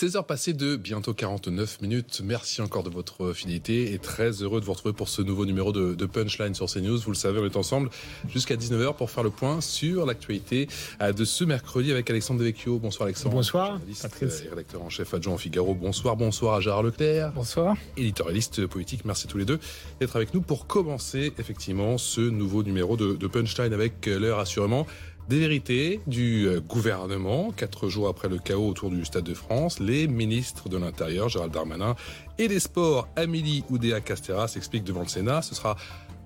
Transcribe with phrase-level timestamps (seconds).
[0.00, 2.22] 16 heures passées de bientôt 49 minutes.
[2.24, 5.72] Merci encore de votre fidélité et très heureux de vous retrouver pour ce nouveau numéro
[5.72, 6.96] de, de Punchline sur CNews.
[6.96, 7.90] Vous le savez, on est ensemble
[8.26, 10.68] jusqu'à 19h pour faire le point sur l'actualité
[11.02, 12.78] euh, de ce mercredi avec Alexandre Devecchio.
[12.78, 13.34] Bonsoir Alexandre.
[13.34, 14.42] Bonsoir, Patrice.
[14.46, 15.74] et rédacteur en chef adjoint au Figaro.
[15.74, 17.32] Bonsoir, bonsoir à Gérard Leclerc.
[17.34, 17.76] Bonsoir.
[17.98, 19.04] éditorialiste politique.
[19.04, 19.60] Merci tous les deux
[20.00, 24.38] d'être avec nous pour commencer effectivement ce nouveau numéro de, de Punchline avec euh, l'heure
[24.38, 24.86] assurément
[25.28, 27.50] des vérités du euh, gouvernement.
[27.52, 31.52] Quatre jours après le chaos autour du Stade de France, les ministres de l'Intérieur, Gérald
[31.52, 31.94] Darmanin,
[32.38, 35.42] et des Sports, Amélie Oudéa-Castera, s'expliquent devant le Sénat.
[35.42, 35.76] Ce sera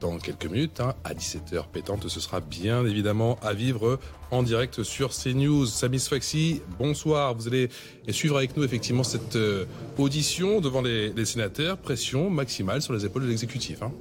[0.00, 2.08] dans quelques minutes, hein, à 17h pétante.
[2.08, 3.98] Ce sera bien évidemment à vivre
[4.30, 5.66] en direct sur CNews.
[5.66, 7.34] Samis Faxi, bonsoir.
[7.34, 7.68] Vous allez
[8.10, 9.64] suivre avec nous effectivement cette euh,
[9.98, 11.78] audition devant les, les sénateurs.
[11.78, 13.82] Pression maximale sur les épaules de l'exécutif.
[13.82, 13.92] hein.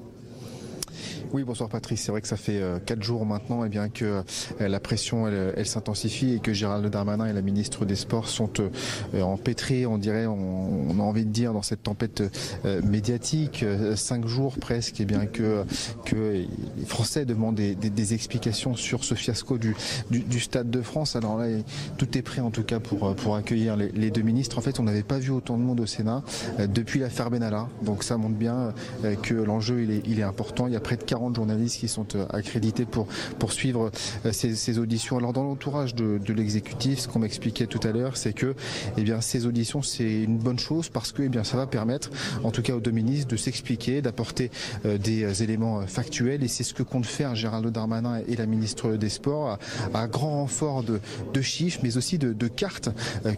[1.34, 2.04] Oui, bonsoir Patrice.
[2.04, 4.22] C'est vrai que ça fait euh, quatre jours maintenant, et bien que
[4.62, 8.28] euh, la pression elle, elle s'intensifie et que Gérald Darmanin et la ministre des Sports
[8.28, 12.22] sont euh, empêtrés, on dirait, on, a envie de dire, dans cette tempête
[12.66, 13.64] euh, médiatique.
[13.64, 15.66] Euh, cinq jours presque, et bien que
[16.14, 19.76] les Français demandent des, explications sur ce fiasco du,
[20.40, 21.16] Stade de France.
[21.16, 21.48] Alors là,
[21.98, 24.58] tout est prêt en tout cas pour euh, accueillir les, deux ministres.
[24.58, 26.24] En fait, on n'avait pas vu autant de monde au Sénat
[26.60, 27.68] euh, depuis l'affaire Benalla.
[27.82, 28.74] Donc ça montre bien
[29.04, 30.68] euh, que l'enjeu il est, il est important.
[30.68, 33.92] Il y a près de 40 journalistes qui sont euh, accrédités pour suivre
[34.26, 35.18] euh, ces, auditions.
[35.18, 38.56] Alors dans l'entourage de, l'exécutif, ce qu'on m'expliquait tout à l'heure, c'est que
[38.98, 42.10] eh bien ces auditions c'est une bonne chose parce que eh bien ça va permettre,
[42.44, 44.50] en tout cas aux deux ministres, de s'expliquer, d'apporter
[44.86, 48.94] euh, des éléments factuels et c'est ce que compte faire Gérald Darmanin et la ministre
[48.94, 49.60] des Sports
[49.94, 52.90] à, grand renfort de, chiffres mais aussi de, cartes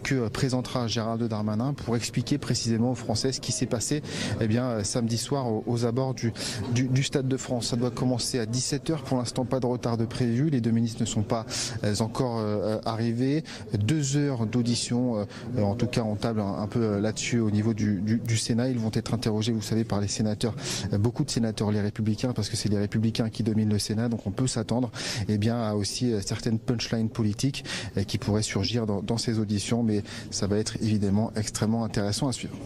[0.02, 4.02] que présentera Gérald Darmanin pour expliquer précisément aux Français ce qui s'est passé
[4.40, 7.75] eh bien samedi soir aux, abords du Stade de France.
[7.76, 9.02] Doit commencer à 17h.
[9.04, 10.50] Pour l'instant, pas de retard de prévu.
[10.50, 11.46] Les deux ministres ne sont pas
[11.84, 13.44] euh, encore euh, arrivés.
[13.78, 17.74] Deux heures d'audition, euh, en tout cas, on table un, peu euh, là-dessus au niveau
[17.74, 18.02] du,
[18.36, 18.68] Sénat.
[18.68, 20.54] Ils vont être interrogés, vous savez, par les sénateurs,
[20.92, 24.08] euh, beaucoup de sénateurs, les républicains, parce que c'est les républicains qui dominent le Sénat.
[24.08, 24.90] Donc on peut s'attendre
[25.28, 27.64] eh bien, à aussi euh, certaines punchlines politiques
[27.96, 29.82] euh, qui pourraient surgir dans ces auditions.
[29.82, 32.56] Mais ça va être évidemment extrêmement intéressant à suivre.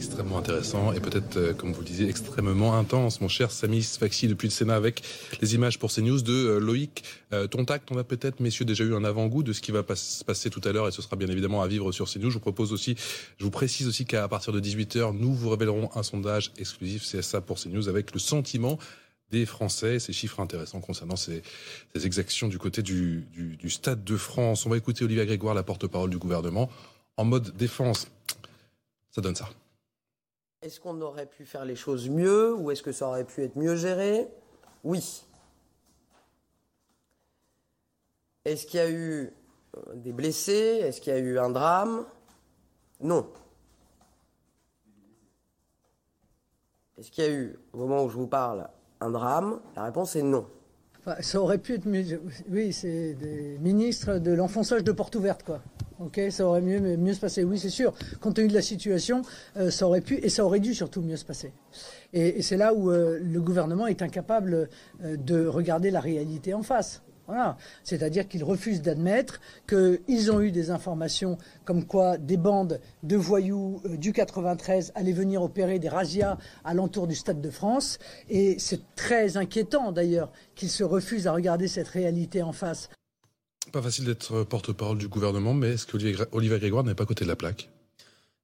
[0.00, 4.28] Extrêmement intéressant et peut-être, euh, comme vous le disiez, extrêmement intense, mon cher Samis Faxi,
[4.28, 5.02] depuis le Sénat, avec
[5.42, 7.82] les images pour CNews de euh, Loïc euh, Tontac.
[7.90, 10.62] On a peut-être, messieurs, déjà eu un avant-goût de ce qui va se passer tout
[10.64, 12.30] à l'heure et ce sera bien évidemment à vivre sur CNews.
[12.30, 12.96] Je vous propose aussi,
[13.36, 17.42] je vous précise aussi qu'à partir de 18h, nous vous révélerons un sondage exclusif CSA
[17.42, 18.78] pour CNews avec le sentiment
[19.30, 21.42] des Français, ces chiffres intéressants concernant ces,
[21.94, 23.28] exactions du côté du,
[23.68, 24.64] Stade de France.
[24.64, 26.70] On va écouter Olivia Grégoire, la porte-parole du gouvernement,
[27.18, 28.08] en mode défense.
[29.10, 29.50] Ça donne ça.
[30.62, 33.56] Est-ce qu'on aurait pu faire les choses mieux ou est-ce que ça aurait pu être
[33.56, 34.28] mieux géré?
[34.84, 35.24] Oui.
[38.44, 39.32] Est-ce qu'il y a eu
[39.76, 40.80] euh, des blessés?
[40.82, 42.04] Est-ce qu'il y a eu un drame?
[43.00, 43.26] Non.
[46.98, 48.68] Est-ce qu'il y a eu, au moment où je vous parle,
[49.00, 49.60] un drame?
[49.76, 50.46] La réponse est non.
[51.20, 52.20] Ça aurait pu être mieux.
[52.50, 55.62] Oui, c'est des ministres de l'enfonçage de porte ouverte, quoi.
[56.00, 57.44] Ok, ça aurait mieux, mieux se passer.
[57.44, 57.92] Oui, c'est sûr.
[58.20, 59.20] Compte tenu de la situation,
[59.58, 61.52] euh, ça aurait pu et ça aurait dû surtout mieux se passer.
[62.14, 64.70] Et, c'est là où euh, le gouvernement est incapable
[65.04, 67.02] euh, de regarder la réalité en face.
[67.26, 67.58] Voilà.
[67.84, 73.82] C'est-à-dire qu'ils refusent d'admettre qu'ils ont eu des informations comme quoi des bandes de voyous
[73.84, 77.98] du 93 allaient venir opérer des razzias à l'entour du Stade de France.
[78.30, 82.88] Et c'est très inquiétant d'ailleurs qu'ils se refusent à regarder cette réalité en face.
[83.72, 87.24] Pas facile d'être porte-parole du gouvernement, mais est-ce Gré- Olivier Grégoire n'est pas à côté
[87.24, 87.68] de la plaque?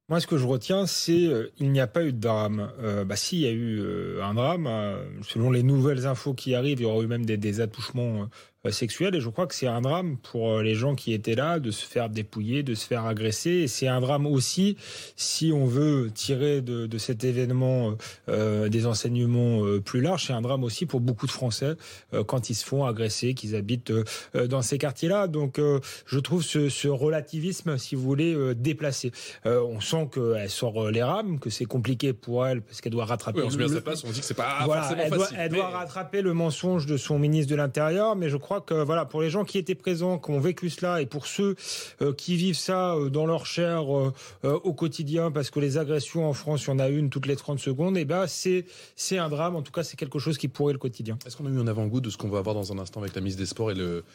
[0.09, 2.71] Moi, ce que je retiens, c'est euh, il n'y a pas eu de drame.
[2.79, 4.67] Euh, bah, si, il y a eu euh, un drame.
[4.67, 8.29] euh, selon les nouvelles infos qui arrivent, il y aura eu même des attouchements
[8.65, 9.15] euh, sexuels.
[9.15, 11.71] Et je crois que c'est un drame pour euh, les gens qui étaient là de
[11.71, 13.49] se faire dépouiller, de se faire agresser.
[13.51, 14.77] Et c'est un drame aussi
[15.15, 17.95] si on veut tirer de, de cet événement
[18.29, 20.25] euh, des enseignements euh, plus larges.
[20.27, 21.73] C'est un drame aussi pour beaucoup de Français
[22.13, 23.93] euh, quand ils se font agresser, qu'ils habitent
[24.33, 25.27] dans ces quartiers-là.
[25.27, 25.59] Donc,
[26.05, 29.11] je trouve ce, ce relativisme, si vous voulez, déplacé.
[29.45, 33.39] On sent qu'elle sort les rames, que c'est compliqué pour elle parce qu'elle doit rattraper.
[33.39, 35.03] Oui, on se met à le- sa place, on dit que c'est pas voilà, forcément
[35.05, 35.37] elle, doit, facile.
[35.39, 38.61] elle mais- doit rattraper le mensonge de son ministre de l'Intérieur, mais je crois crois
[38.61, 41.57] que voilà, pour les gens qui étaient présents, qui ont vécu cela, et pour ceux
[42.01, 46.31] euh, qui vivent ça euh, dans leur chair au quotidien, parce que les agressions en
[46.31, 48.63] France, il y en a une toutes les 30 secondes, et eh ben c'est
[48.95, 49.57] c'est un drame.
[49.57, 51.19] En tout cas, c'est quelque chose qui pourrait le quotidien.
[51.25, 53.13] Est-ce qu'on a eu un avant-goût de ce qu'on va avoir dans un instant avec
[53.15, 54.05] la ministre des Sports et le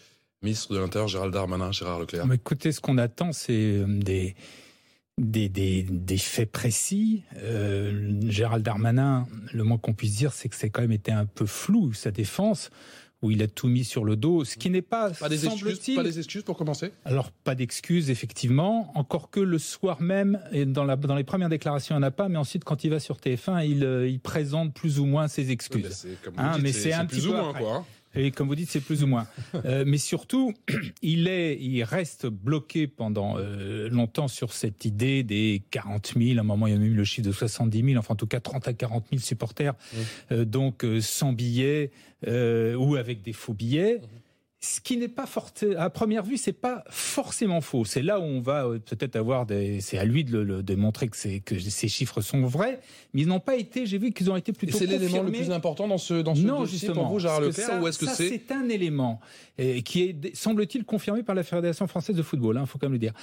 [0.41, 2.25] ministre de l'Intérieur, Gérald Darmanin, Gérard Leclerc?
[2.33, 4.35] Écoutez, ce qu'on attend, c'est des
[5.19, 7.23] des, des, des, faits précis.
[7.37, 11.27] Euh, Gérald Darmanin, le moins qu'on puisse dire, c'est que c'est quand même été un
[11.27, 12.71] peu flou sa défense
[13.23, 15.95] où il a tout mis sur le dos, ce qui n'est pas, pas des excuses,
[15.95, 16.93] pas des excuses pour commencer?
[17.05, 21.49] Alors pas d'excuses effectivement, encore que le soir même et dans, la, dans les premières
[21.49, 24.09] déclarations il n'y en a pas, mais ensuite quand il va sur TF1 il, euh,
[24.09, 26.07] il présente plus ou moins ses excuses.
[26.37, 27.87] Hein, mais c'est un plus ou moins quoi.
[28.15, 29.27] Et comme vous dites, c'est plus ou moins.
[29.65, 30.55] Euh, mais surtout,
[31.03, 36.39] il est, il reste bloqué pendant euh, longtemps sur cette idée des 40 000.
[36.39, 37.97] À un moment, il y a même eu le chiffre de 70 000.
[37.97, 39.75] Enfin, en tout cas, 30 à 40 000 supporters.
[40.33, 41.91] Euh, donc, sans billets
[42.27, 44.01] ou avec des faux billets.
[44.65, 47.85] Ce qui n'est pas fort, à première vue, c'est pas forcément faux.
[47.85, 49.81] C'est là où on va euh, peut-être avoir des.
[49.81, 52.79] C'est à lui de, le, de montrer que, c'est, que ces chiffres sont vrais,
[53.13, 53.87] mais ils n'ont pas été.
[53.87, 54.77] J'ai vu qu'ils ont été plutôt.
[54.77, 57.19] Et c'est l'élément le plus important dans ce dans ce non, dossier justement, pour vous,
[57.19, 59.19] Gérard Leclerc, ou est-ce que ça, c'est C'est un élément
[59.85, 62.55] qui est semble-t-il confirmé par la Fédération française de football.
[62.55, 63.15] Il hein, faut quand même le dire.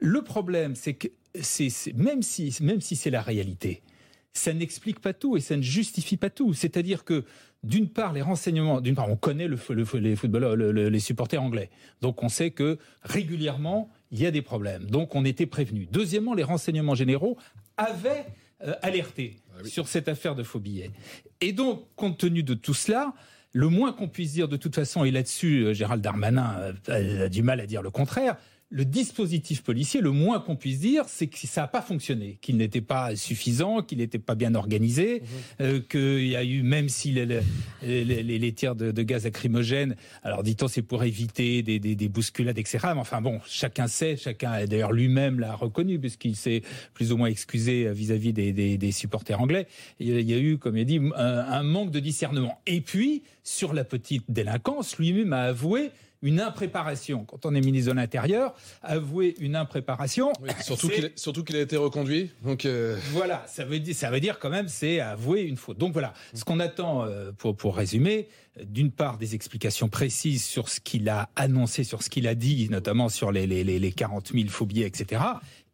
[0.00, 1.06] Le problème, c'est que
[1.40, 3.82] c'est, même si même si c'est la réalité,
[4.32, 6.54] ça n'explique pas tout et ça ne justifie pas tout.
[6.54, 7.24] C'est-à-dire que
[7.64, 9.58] d'une part, les renseignements, d'une part, on connaît le,
[9.94, 11.70] les footballeurs, les supporters anglais.
[12.00, 14.84] Donc, on sait que régulièrement, il y a des problèmes.
[14.84, 15.88] Donc, on était prévenu.
[15.90, 17.36] Deuxièmement, les renseignements généraux
[17.76, 18.26] avaient
[18.64, 20.90] euh, alerté ah sur cette affaire de faux billets.
[21.40, 23.12] Et donc, compte tenu de tout cela,
[23.52, 27.28] le moins qu'on puisse dire de toute façon, et là-dessus, euh, Gérald Darmanin euh, a
[27.28, 28.36] du mal à dire le contraire,
[28.70, 32.58] le dispositif policier, le moins qu'on puisse dire, c'est que ça n'a pas fonctionné, qu'il
[32.58, 35.62] n'était pas suffisant, qu'il n'était pas bien organisé, mmh.
[35.62, 37.24] euh, qu'il y a eu, même si les,
[37.82, 42.08] les, les, tirs de, de, gaz lacrymogène, alors dit-on c'est pour éviter des, des, des,
[42.08, 42.78] bousculades, etc.
[42.94, 46.62] Mais enfin bon, chacun sait, chacun d'ailleurs lui-même l'a reconnu, puisqu'il s'est
[46.92, 49.66] plus ou moins excusé vis-à-vis des, des, supporters anglais.
[49.98, 52.60] Il y a eu, comme il a dit, un, un manque de discernement.
[52.66, 55.90] Et puis, sur la petite délinquance, lui-même a avoué
[56.22, 57.24] une impréparation.
[57.24, 60.32] Quand on est ministre de l'Intérieur, avouer une impréparation.
[61.16, 62.30] surtout qu'il a été reconduit.
[62.42, 65.78] Donc euh, voilà, ça veut dire ça veut dire quand même c'est avouer une faute.
[65.78, 68.28] Donc voilà, ce qu'on attend euh, pour pour résumer,
[68.64, 72.68] d'une part des explications précises sur ce qu'il a annoncé, sur ce qu'il a dit,
[72.70, 75.22] notamment sur les les les 40 000 phobies, etc.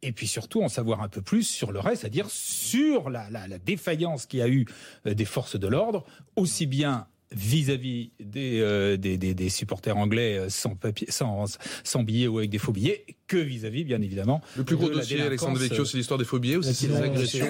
[0.02, 3.48] Et puis surtout en savoir un peu plus sur le reste, c'est-à-dire sur la, la,
[3.48, 4.66] la défaillance qu'il y a eu
[5.06, 6.04] euh, des forces de l'ordre,
[6.36, 12.28] aussi bien vis-à-vis euh, des, des, des, supporters anglais euh, sans, papier, sans, sans billets
[12.28, 14.40] ou avec des faux billets que vis-à-vis, bien évidemment.
[14.56, 17.46] Le plus gros dossier, Alexandre Vecchio, c'est l'histoire des faux billets ou c'est les agressions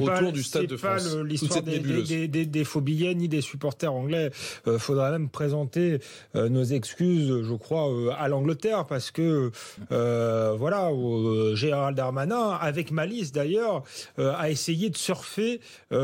[0.00, 3.40] autour du Stade de France C'est pas l'histoire des, des, des, faux billets ni des
[3.40, 4.30] supporters anglais.
[4.66, 5.98] Il euh, faudra même présenter
[6.34, 9.50] nos excuses, je crois, à l'Angleterre parce que,
[9.90, 10.90] voilà,
[11.54, 13.82] Gérald Darmanin, avec malice d'ailleurs,
[14.18, 15.60] a essayé de surfer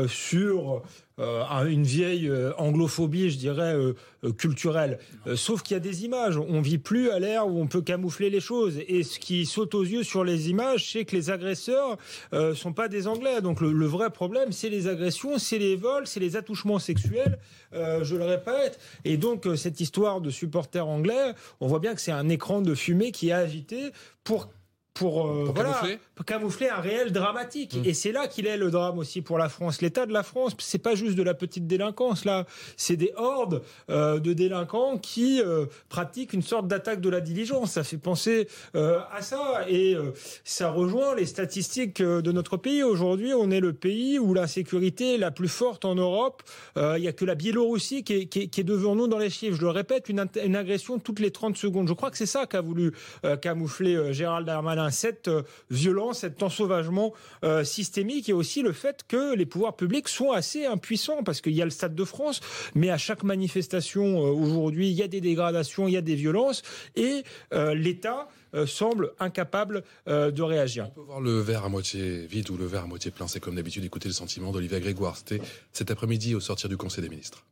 [0.07, 0.83] sur
[1.17, 3.93] euh, une vieille euh, anglophobie, je dirais, euh,
[4.33, 4.99] culturelle.
[5.35, 6.37] sauf qu'il y a des images.
[6.37, 8.79] On vit plus à l'ère où on peut camoufler les choses.
[8.87, 11.97] Et ce qui saute aux yeux sur les images, c'est que les agresseurs
[12.33, 13.41] euh, sont pas des Anglais.
[13.41, 17.37] Donc le, vrai problème, c'est les agressions, c'est les vols, c'est les attouchements sexuels.
[17.73, 18.79] je le répète.
[19.03, 22.73] Et donc cette histoire de supporters anglais, on voit bien que c'est un écran de
[22.73, 23.91] fumée qui est agité
[24.23, 24.49] pour
[24.95, 25.99] pour, euh, camoufler.
[26.15, 27.75] pour camoufler un réel dramatique.
[27.75, 27.85] Mm.
[27.85, 29.81] Et c'est là qu'il est le drame aussi pour la France.
[29.81, 32.45] L'état de la France, c'est pas juste de la petite délinquance là,
[32.77, 37.73] c'est des hordes euh, de délinquants qui euh, pratiquent une sorte d'attaque de la diligence.
[37.73, 39.97] Ça fait penser à ça et
[40.45, 42.83] ça rejoint les statistiques de notre pays.
[42.83, 46.41] Aujourd'hui, on est le pays où la sécurité est la plus forte en Europe.
[46.77, 49.17] Il y a que la Biélorussie qui est, qui, est, qui est, devant nous dans
[49.17, 49.57] les chiffres.
[49.57, 51.89] Je le répète, une, une agression toutes les 30 secondes.
[51.89, 52.93] Je crois que c'est ça qu'a voulu
[53.41, 57.13] camoufler Gérald Darmanin cette euh, violence, cet ensauvagement
[57.43, 61.53] euh, systémique et aussi le fait que les pouvoirs publics sont assez impuissants parce qu'il
[61.53, 62.41] y a le Stade de France,
[62.73, 66.15] mais à chaque manifestation euh, aujourd'hui, il y a des dégradations, il y a des
[66.15, 66.61] violences
[66.95, 68.27] et l'État
[68.65, 70.87] semble incapable de réagir.
[70.91, 73.27] On peut voir le verre à moitié vide ou le verre à moitié plein.
[73.27, 75.17] C'est comme d'habitude écouter le sentiment d'Olivier Grégoire.
[75.17, 77.45] C'était cet après-midi au sortir du Conseil des ministres.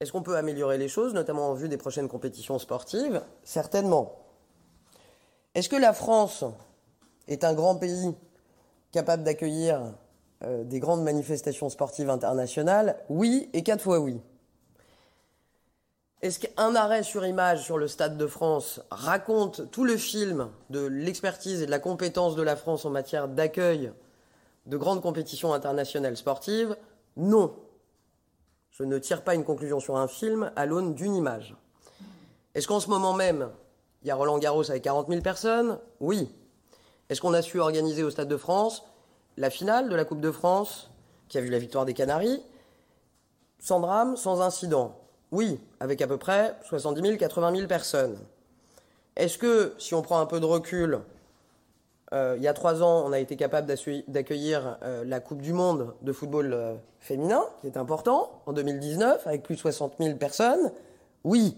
[0.00, 3.22] Est-ce qu'on peut améliorer les choses, notamment en vue des prochaines compétitions sportives?
[3.44, 4.25] Certainement.
[5.56, 6.44] Est-ce que la France
[7.28, 8.14] est un grand pays
[8.92, 9.94] capable d'accueillir
[10.44, 12.98] euh, des grandes manifestations sportives internationales?
[13.08, 14.20] Oui, et quatre fois oui.
[16.20, 20.84] Est-ce qu'un arrêt sur image sur le Stade de France raconte tout le film de
[20.84, 23.92] l'expertise et de la compétence de la France en matière d'accueil
[24.66, 26.76] de grandes compétitions internationales sportives?
[27.16, 27.56] Non.
[28.72, 31.56] Je ne tire pas une conclusion sur un film à l'aune d'une image.
[32.54, 33.48] Est-ce qu'en ce moment même,
[34.06, 36.32] il y a Roland Garros avec 40 000 personnes Oui.
[37.08, 38.84] Est-ce qu'on a su organiser au Stade de France
[39.36, 40.92] la finale de la Coupe de France,
[41.28, 42.40] qui a vu la victoire des Canaries,
[43.58, 44.96] sans drame, sans incident?
[45.32, 48.16] Oui, avec à peu près 70 000, 80 000 personnes.
[49.16, 51.00] Est-ce que, si on prend un peu de recul,
[52.12, 53.66] euh, il y a trois ans, on a été capable
[54.06, 59.26] d'accueillir euh, la Coupe du Monde de football euh, féminin, qui est important, en 2019,
[59.26, 60.70] avec plus de 60 000 personnes?
[61.24, 61.56] Oui.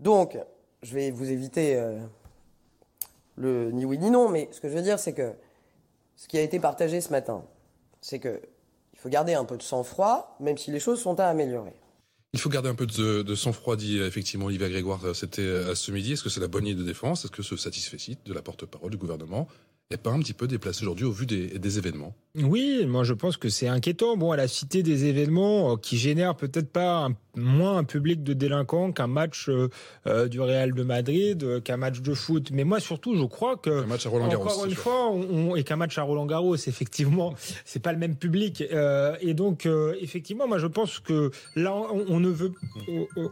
[0.00, 0.36] Donc,
[0.86, 1.80] je vais vous éviter
[3.36, 5.32] le ni oui ni non, mais ce que je veux dire, c'est que
[6.16, 7.44] ce qui a été partagé ce matin,
[8.00, 8.40] c'est qu'il
[8.96, 11.74] faut garder un peu de sang-froid, même si les choses sont à améliorer.
[12.32, 16.12] Il faut garder un peu de, sang-froid, dit effectivement Olivier Grégoire, c'était à ce midi.
[16.12, 17.24] Est-ce que c'est la bonne idée de défense?
[17.24, 19.48] Est-ce que ce satisfait de la porte-parole du gouvernement?
[19.90, 22.14] N'est pas un petit peu déplacé aujourd'hui au vu des événements?
[22.42, 24.16] Oui, moi je pense que c'est inquiétant.
[24.16, 28.32] Bon, elle a cité des événements euh, qui génèrent peut-être pas moins un public de
[28.32, 29.68] délinquants qu'un match euh,
[30.06, 32.50] euh, du Real de Madrid, qu'un match de foot.
[32.52, 35.14] Mais moi surtout, je crois que un match à Roland Garros, encore une fois,
[35.56, 38.62] et qu'un match à Roland Garros, effectivement, c'est pas le même public.
[39.20, 39.66] et donc,
[40.00, 42.52] effectivement, moi je pense que là, on, ne veut,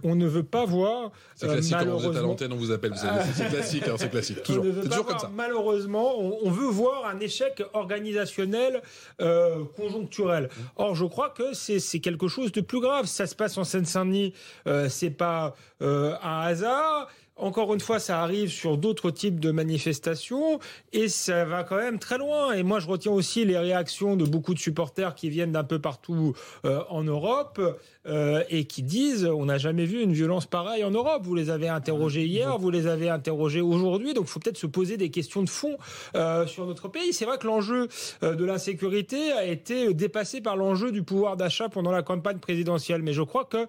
[0.03, 1.13] on, ne veut pas voir.
[1.35, 2.93] C'est classique quand vous êtes à l'antenne, on vous appelle.
[3.35, 4.43] C'est classique, hein, c'est classique.
[4.45, 5.31] Toujours, toujours comme ça.
[5.35, 8.83] Malheureusement, on veut voir un échec organisationnel
[9.21, 10.49] euh, conjoncturel.
[10.77, 13.07] Or, je crois que c'est quelque chose de plus grave.
[13.07, 14.35] Ça se passe en Seine-Saint-Denis,
[14.67, 17.09] euh, c'est pas euh, un hasard.
[17.37, 20.61] Encore une fois, ça arrive sur d'autres types de manifestations
[20.93, 22.53] et ça va quand même très loin.
[22.53, 25.81] Et moi, je retiens aussi les réactions de beaucoup de supporters qui viennent d'un peu
[25.81, 26.35] partout
[26.65, 27.61] euh, en Europe
[28.07, 31.23] euh, et qui disent on n'a jamais vu une violence pareille en Europe.
[31.25, 34.67] Vous les avez interrogés hier, vous les avez interrogés aujourd'hui, donc il faut peut-être se
[34.67, 35.77] poser des questions de fond
[36.15, 37.13] euh, sur notre pays.
[37.13, 37.89] C'est vrai que l'enjeu
[38.23, 43.13] de l'insécurité a été dépassé par l'enjeu du pouvoir d'achat pendant la campagne présidentielle, mais
[43.13, 43.67] je crois que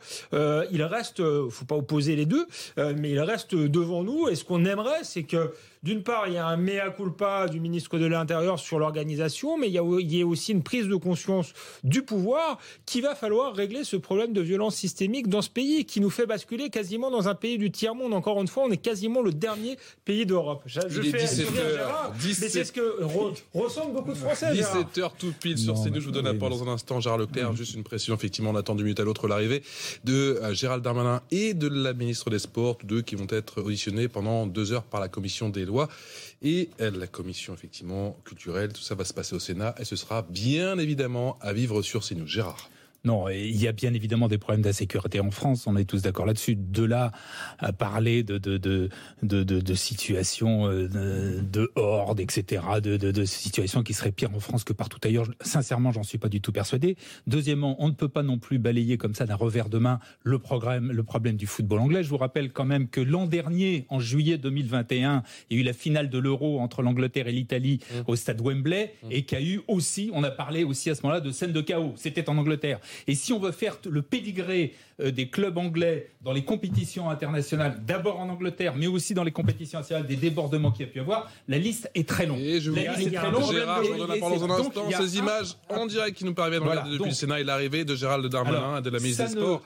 [0.72, 2.46] il reste, faut pas opposer les deux,
[2.77, 4.27] mais il reste devant nous.
[4.27, 5.51] Et ce qu'on aimerait, c'est que
[5.86, 9.68] d'une part, il y a un mea culpa du ministre de l'Intérieur sur l'organisation, mais
[9.68, 13.96] il y, a, aussi une prise de conscience du pouvoir qu'il va falloir régler ce
[13.96, 17.60] problème de violence systémique dans ce pays qui nous fait basculer quasiment dans un pays
[17.60, 18.15] du tiers-monde.
[18.15, 20.63] Encore une fois, on est quasiment le dernier pays d'Europe.
[20.65, 23.04] Je, fais 17 heures, mais c'est ce que
[23.54, 24.54] ressentent beaucoup de Français.
[24.54, 26.00] 17 heures tout pile sur CNews.
[26.00, 27.56] Je vous donne la parole dans un instant, Gérard Leclerc.
[27.56, 29.62] Juste une précision, effectivement, on attend du minute à l'autre l'arrivée
[30.04, 34.08] de euh, Gérald Darmanin et de la ministre des Sports, deux qui vont être auditionnés
[34.08, 35.75] pendant deux heures par la commission des lois
[36.41, 38.74] et la commission effectivement culturelle.
[38.74, 42.03] Tout ça va se passer au Sénat et ce sera bien évidemment à vivre sur
[42.03, 42.27] CNews.
[42.27, 42.70] Gérard.
[43.05, 46.25] Non, il y a bien évidemment des problèmes d'insécurité en France, on est tous d'accord
[46.25, 46.55] là-dessus.
[46.55, 47.12] De là
[47.59, 48.89] à parler de, de, de,
[49.21, 50.88] de, de situations euh,
[51.41, 55.27] de hordes, etc., de, de, de situations qui seraient pires en France que partout ailleurs,
[55.41, 56.97] sincèrement, j'en suis pas du tout persuadé.
[57.27, 60.39] Deuxièmement, on ne peut pas non plus balayer comme ça d'un revers de main le,
[60.39, 62.03] programme, le problème du football anglais.
[62.03, 65.65] Je vous rappelle quand même que l'an dernier, en juillet 2021, il y a eu
[65.65, 67.95] la finale de l'Euro entre l'Angleterre et l'Italie mmh.
[68.07, 69.07] au stade Wembley mmh.
[69.12, 71.51] et qu'il y a eu aussi, on a parlé aussi à ce moment-là de scène
[71.51, 71.93] de chaos.
[71.95, 72.79] C'était en Angleterre.
[73.07, 77.81] Et si on veut faire le pédigré euh, des clubs anglais dans les compétitions internationales,
[77.85, 80.99] d'abord en Angleterre, mais aussi dans les compétitions nationales, des débordements qu'il y a pu
[80.99, 82.39] y avoir, la liste est très longue.
[82.39, 83.51] Et je vous la liste est très longue.
[83.51, 84.89] Gérard, je vous donne la parole dans un instant.
[84.89, 88.79] Ces images en direct qui nous parviennent depuis le Sénat et l'arrivée de Gérald Darmanin
[88.79, 89.61] et de la ministre des Sports.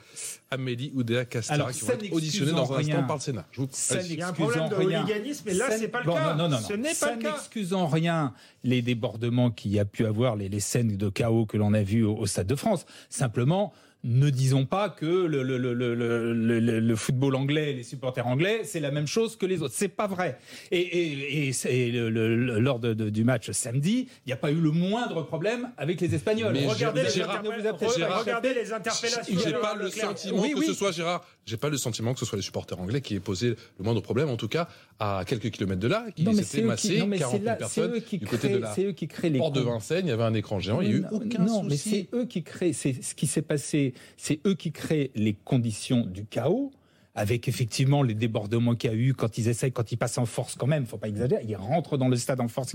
[0.52, 3.46] Amélie Oudéa Castera qui vont être auditionnées dans un instant par le Sénat.
[3.52, 3.68] Je vous...
[3.70, 6.34] Ça Il y a un problème de hooliganisme, mais là, c'est pas le cas.
[6.34, 6.58] Non, non, non.
[6.58, 7.32] Ce n'est pas le cas.
[7.32, 8.34] n'excusant rien
[8.64, 12.04] les débordements qu'il y a pu avoir, les, scènes de chaos que l'on a vues
[12.04, 12.84] au, au Stade de France.
[13.20, 18.80] Simplement, ne disons pas que le, le, le, le, football anglais, les supporters anglais, c'est
[18.80, 19.74] la même chose que les autres.
[19.76, 20.38] C'est pas vrai.
[20.70, 25.22] Et, et, et, lors de, du match samedi, il n'y a pas eu le moindre
[25.22, 26.56] problème avec les Espagnols.
[26.56, 29.38] regardez, les regardez, les interpellations.
[29.44, 31.22] J'ai pas le sentiment que ce soit Gérard.
[31.44, 34.00] J'ai pas le sentiment que ce soit les supporters anglais qui aient posé le moindre
[34.00, 34.30] problème.
[34.30, 34.66] En tout cas,
[35.00, 38.74] à quelques kilomètres de là, qui s'étaient massés 40 000 personnes du côté de la
[38.78, 40.06] eux qui créent les porte de Vincennes.
[40.06, 40.82] Il y avait un écran géant.
[40.82, 41.54] Il n'y a eu aucun souci.
[41.54, 42.74] Non, mais c'est eux qui créent.
[42.74, 46.70] C'est ce qui s'est passé c'est eux qui créent les conditions du chaos
[47.14, 50.26] avec effectivement les débordements qu'il y a eu quand ils essayent, quand ils passent en
[50.26, 52.74] force quand même, faut pas exagérer, ils rentrent dans le stade en force.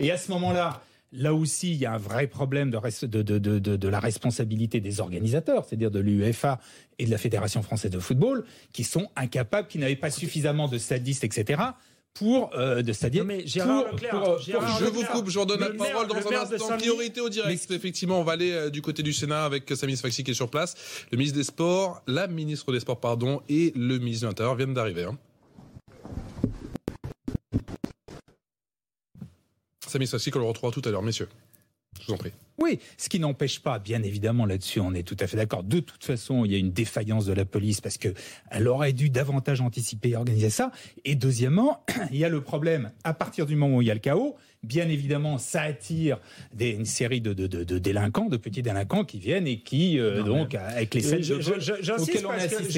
[0.00, 0.80] Et à ce moment-là,
[1.12, 5.00] là aussi, il y a un vrai problème de, de, de, de la responsabilité des
[5.00, 6.58] organisateurs, c'est-à-dire de l'UEFA
[6.98, 10.78] et de la Fédération française de football, qui sont incapables, qui n'avaient pas suffisamment de
[10.78, 11.62] stadistes, etc
[12.16, 15.44] pour euh, de c'est-à-dire mais Gérard pour, Leclerc, pour, Gérard je vous coupe, je vous
[15.44, 16.76] redonne la parole dans un instant.
[16.76, 17.70] Priorité au direct.
[17.70, 20.50] Effectivement, on va aller euh, du côté du Sénat avec Samy Sfaxi qui est sur
[20.50, 20.74] place.
[21.12, 24.74] Le ministre des Sports, la ministre des Sports, pardon, et le ministre de l'Intérieur viennent
[24.74, 25.04] d'arriver.
[25.04, 25.18] Hein.
[29.86, 31.28] Samy Sfaxi qu'on le retrouvera tout à l'heure, messieurs.
[32.00, 32.32] Je vous en prie.
[32.58, 35.62] Oui, ce qui n'empêche pas, bien évidemment, là-dessus, on est tout à fait d'accord.
[35.62, 38.08] De toute façon, il y a une défaillance de la police parce que
[38.50, 40.70] elle aurait dû davantage anticiper et organiser ça.
[41.04, 43.94] Et deuxièmement, il y a le problème, à partir du moment où il y a
[43.94, 46.18] le chaos, bien évidemment, ça attire
[46.52, 49.98] des, une série de, de, de, de, délinquants, de petits délinquants qui viennent et qui,
[49.98, 51.22] euh, donc, avec les scènes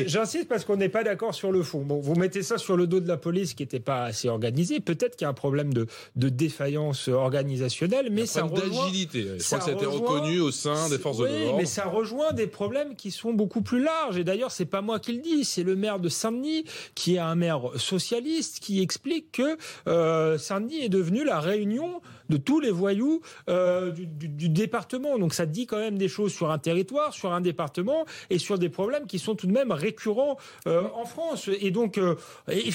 [0.06, 1.82] J'insiste parce qu'on n'est pas d'accord sur le fond.
[1.82, 4.80] Bon, vous mettez ça sur le dos de la police qui n'était pas assez organisée.
[4.80, 8.86] Peut-être qu'il y a un problème de, de défaillance organisationnelle, mais ça rejoint...
[8.86, 9.38] d'agilité.
[9.68, 11.56] Ça a été reconnu au sein des forces de l'ordre.
[11.56, 14.18] mais ça rejoint des problèmes qui sont beaucoup plus larges.
[14.18, 17.18] Et d'ailleurs, c'est pas moi qui le dis, c'est le maire de Saint-Denis, qui est
[17.18, 19.56] un maire socialiste, qui explique que
[19.86, 25.18] euh, Saint-Denis est devenu la réunion de tous les voyous euh, du, département.
[25.18, 28.58] Donc ça dit quand même des choses sur un territoire, sur un département et sur
[28.58, 31.50] des problèmes qui sont tout de même récurrents euh, en France.
[31.60, 32.14] Et donc, euh,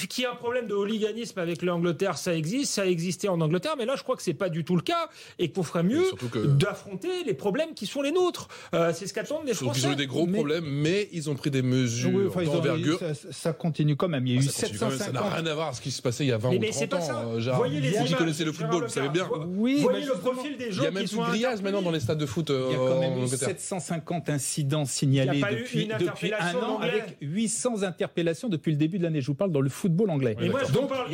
[0.08, 3.40] qu'il y a un problème de hooliganisme avec l'Angleterre, ça existe, ça a existé en
[3.40, 5.08] Angleterre, mais là je crois que c'est pas du tout le cas
[5.38, 6.04] et qu'on ferait mieux
[6.46, 8.48] d'affronter les problèmes qui sont les nôtres.
[8.72, 9.80] c'est ce qu'attendent les Français.
[9.80, 13.00] Ils ont eu des gros problèmes, mais ils ont pris des mesures d'envergure.
[13.30, 14.26] Ça, continue quand même.
[14.26, 14.92] Il y a eu 750...
[14.98, 16.58] Ça n'a rien à voir avec ce qui se passait il y a 20 ou
[16.58, 17.54] 30 ans.
[17.56, 19.28] Voyez les vous qui connaissez le football, savez bien.
[19.56, 21.90] Oui, voyez le profil des gens Il y a même plus de grillage maintenant dans
[21.90, 22.50] les stades de foot.
[22.50, 27.82] Il y a quand même eu 750 incidents signalés depuis, depuis un an, avec 800
[27.82, 29.20] interpellations depuis le début de l'année.
[29.20, 30.36] Je vous parle dans le football anglais.
[30.40, 31.08] Et moi, je Donc, parle...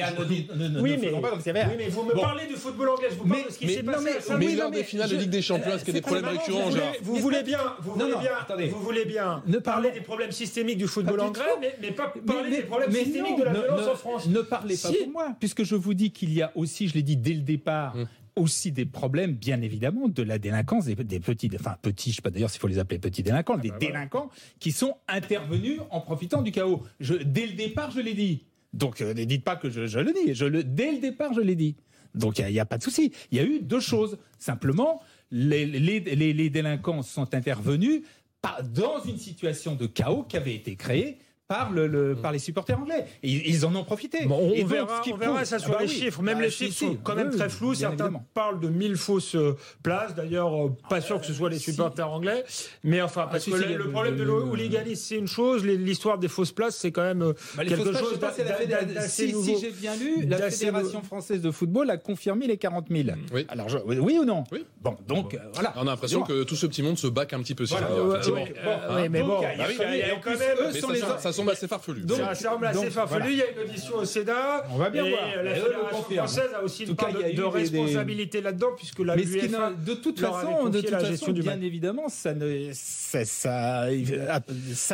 [0.81, 3.09] oui, mais, vous me parlez du football anglais.
[3.11, 4.11] Je vous parle de ce qui s'est passé.
[4.39, 6.71] Mais lors des finales de Ligue des Champions, est-ce qu'il y a des problèmes récurrents
[7.03, 11.21] Vous voulez bien, vous voulez bien, vous voulez bien parler des problèmes systémiques du football
[11.21, 14.27] anglais, mais pas parler des problèmes systémiques de la violence en France.
[14.27, 17.03] Ne parlez pas pour moi, puisque je vous dis qu'il y a aussi, je l'ai
[17.03, 17.95] dit dès le départ.
[18.41, 22.31] Aussi des problèmes, bien évidemment, de la délinquance, des, petits, enfin petits, je sais pas
[22.31, 26.01] d'ailleurs s'il faut les appeler petits délinquants, ah des bah délinquants qui sont intervenus en
[26.01, 26.83] profitant du chaos.
[26.99, 28.45] Je, dès le départ, je l'ai dit.
[28.73, 30.35] Donc euh, ne dites pas que je, le dis.
[30.35, 31.77] Je le, dès le départ, je l'ai dit.
[32.15, 33.13] Donc il n'y a, pas de souci.
[33.31, 34.19] Il y a eu deux choses.
[34.39, 38.03] Simplement, les, les, les délinquants sont intervenus
[38.43, 41.19] pas dans une situation de chaos qui avait été créée
[41.51, 43.07] par, le, par les supporters anglais.
[43.25, 44.19] Et ils en ont profité.
[44.31, 46.23] on, verra, on verra, ça sur ah bah les chiffres.
[46.23, 47.75] Même bah, les chiffres sont quand même très flous.
[47.75, 50.15] Certains parlent de 1000 fausses euh, places.
[50.15, 52.45] D'ailleurs, euh, pas sûr que ce soit les supporters anglais.
[52.85, 55.65] Mais enfin, parce ah, que le, problème de l'hooliganisme, c'est une chose.
[55.65, 59.57] L'histoire des fausses places, c'est quand même euh, bah, quelque chose d'assez nouveau.
[59.57, 63.09] Si j'ai bien lu, la Fédération française de football a confirmé les 40 000.
[63.35, 63.45] Oui.
[63.49, 64.45] Alors, oui ou non?
[64.53, 64.65] Oui.
[64.81, 65.73] Bon, donc, voilà.
[65.75, 67.65] On a l'impression que tout ce petit monde se bac un petit peu.
[67.65, 69.09] Voilà.
[69.09, 72.03] mais bon, il y a quand même semble assez farfelu.
[72.03, 73.33] Donc, ça semble assez farfelu.
[73.33, 74.65] Il y a une audition au Sénat.
[74.73, 75.43] On va bien et voir.
[75.43, 80.21] La Fédération française a aussi une part de, responsabilité là-dedans, puisque la Mais de toute
[80.21, 84.15] façon, de toute façon, bien évidemment, ça ne, ça, ça, ça il y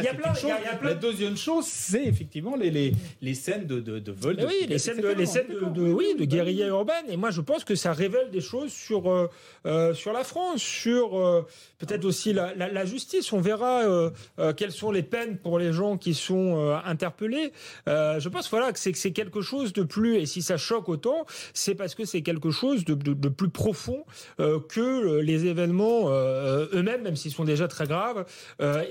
[0.08, 0.50] a plein, chose.
[0.50, 0.88] Y a, plein...
[0.90, 4.36] La deuxième chose, c'est effectivement les, les, les scènes de, de, de vol.
[4.46, 7.04] oui, les scènes de, les scènes de, oui, de guérilla urbaine.
[7.08, 9.28] Et moi, je pense que ça révèle des choses sur, euh,
[9.66, 11.46] euh, sur la France, sur euh,
[11.78, 13.32] peut-être aussi la, la, la, justice.
[13.32, 17.52] On verra euh, euh, quelles sont les peines pour les gens qui sont euh, interpellés.
[17.88, 20.88] Euh, je pense voilà que c'est c'est quelque chose de plus et si ça choque
[20.88, 24.04] autant, c'est parce que c'est quelque chose de, de, de plus profond
[24.40, 28.24] euh, que les événements eux-mêmes, même s'ils sont déjà très graves.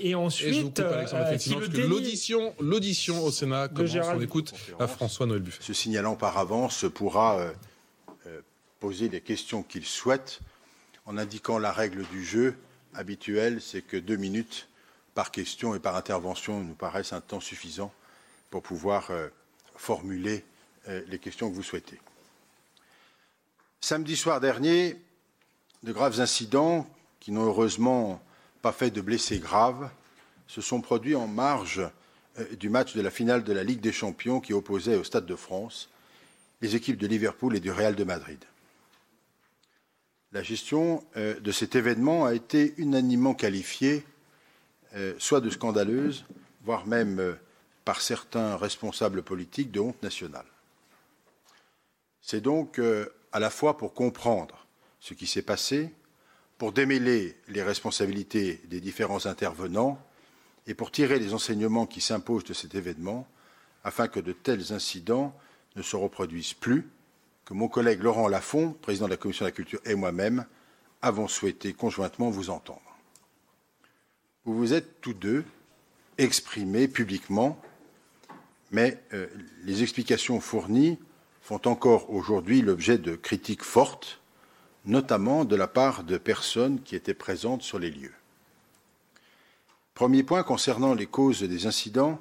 [0.00, 0.82] et ensuite,
[1.88, 3.96] l'audition l'audition au Sénat commence.
[4.14, 5.62] On écoute à François Noël Buffet.
[5.62, 7.52] Se signalant par avance pourra
[8.80, 10.40] poser les questions qu'il souhaite
[11.06, 12.56] en indiquant la règle du jeu
[12.94, 14.68] habituelle, c'est que deux minutes
[15.16, 17.90] par question et par intervention nous paraissent un temps suffisant
[18.50, 19.28] pour pouvoir euh,
[19.74, 20.44] formuler
[20.88, 21.98] euh, les questions que vous souhaitez.
[23.80, 25.00] Samedi soir dernier,
[25.82, 26.86] de graves incidents
[27.18, 28.22] qui n'ont heureusement
[28.60, 29.88] pas fait de blessés graves
[30.48, 31.80] se sont produits en marge
[32.38, 35.24] euh, du match de la finale de la Ligue des Champions qui opposait au Stade
[35.24, 35.88] de France
[36.60, 38.44] les équipes de Liverpool et du Real de Madrid.
[40.32, 44.04] La gestion de cet événement a été unanimement qualifiée
[45.18, 46.24] soit de scandaleuse,
[46.64, 47.34] voire même euh,
[47.84, 50.46] par certains responsables politiques de honte nationale.
[52.20, 54.66] C'est donc euh, à la fois pour comprendre
[55.00, 55.94] ce qui s'est passé,
[56.58, 60.02] pour démêler les responsabilités des différents intervenants
[60.66, 63.28] et pour tirer les enseignements qui s'imposent de cet événement,
[63.84, 65.36] afin que de tels incidents
[65.76, 66.88] ne se reproduisent plus,
[67.44, 70.46] que mon collègue Laurent Lafont, président de la Commission de la Culture, et moi-même
[71.02, 72.85] avons souhaité conjointement vous entendre
[74.46, 75.44] vous vous êtes tous deux
[76.18, 77.60] exprimés publiquement,
[78.70, 79.26] mais euh,
[79.64, 80.98] les explications fournies
[81.42, 84.20] font encore aujourd'hui l'objet de critiques fortes,
[84.84, 88.14] notamment de la part de personnes qui étaient présentes sur les lieux.
[89.94, 92.20] Premier point concernant les causes des incidents,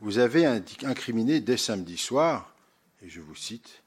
[0.00, 2.54] vous avez incriminé dès samedi soir,
[3.02, 3.82] et je vous cite,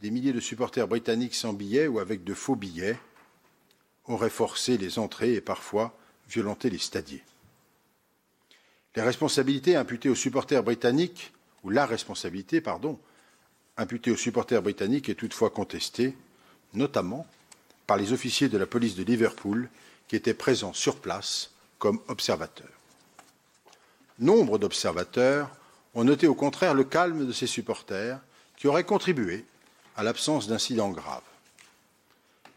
[0.00, 2.98] des milliers de supporters britanniques sans billets ou avec de faux billets
[4.06, 5.96] auraient forcé les entrées et parfois
[6.34, 7.22] violenté les stadiers.
[8.96, 12.98] Les responsabilités imputées aux supporters britanniques, ou la responsabilité, pardon,
[13.76, 16.16] imputée aux supporters britanniques est toutefois contestée,
[16.74, 17.26] notamment
[17.86, 19.68] par les officiers de la police de Liverpool
[20.08, 22.68] qui étaient présents sur place comme observateurs.
[24.18, 25.50] Nombre d'observateurs
[25.94, 28.20] ont noté au contraire le calme de ces supporters
[28.56, 29.44] qui auraient contribué
[29.96, 31.22] à l'absence d'incidents graves.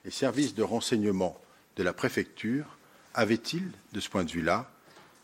[0.06, 1.40] Les services de renseignement
[1.76, 2.77] de la préfecture
[3.18, 4.72] avaient-ils, de ce point de vue-là,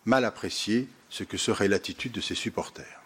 [0.03, 3.01] mal apprécié ce que serait l'attitude de ces supporters?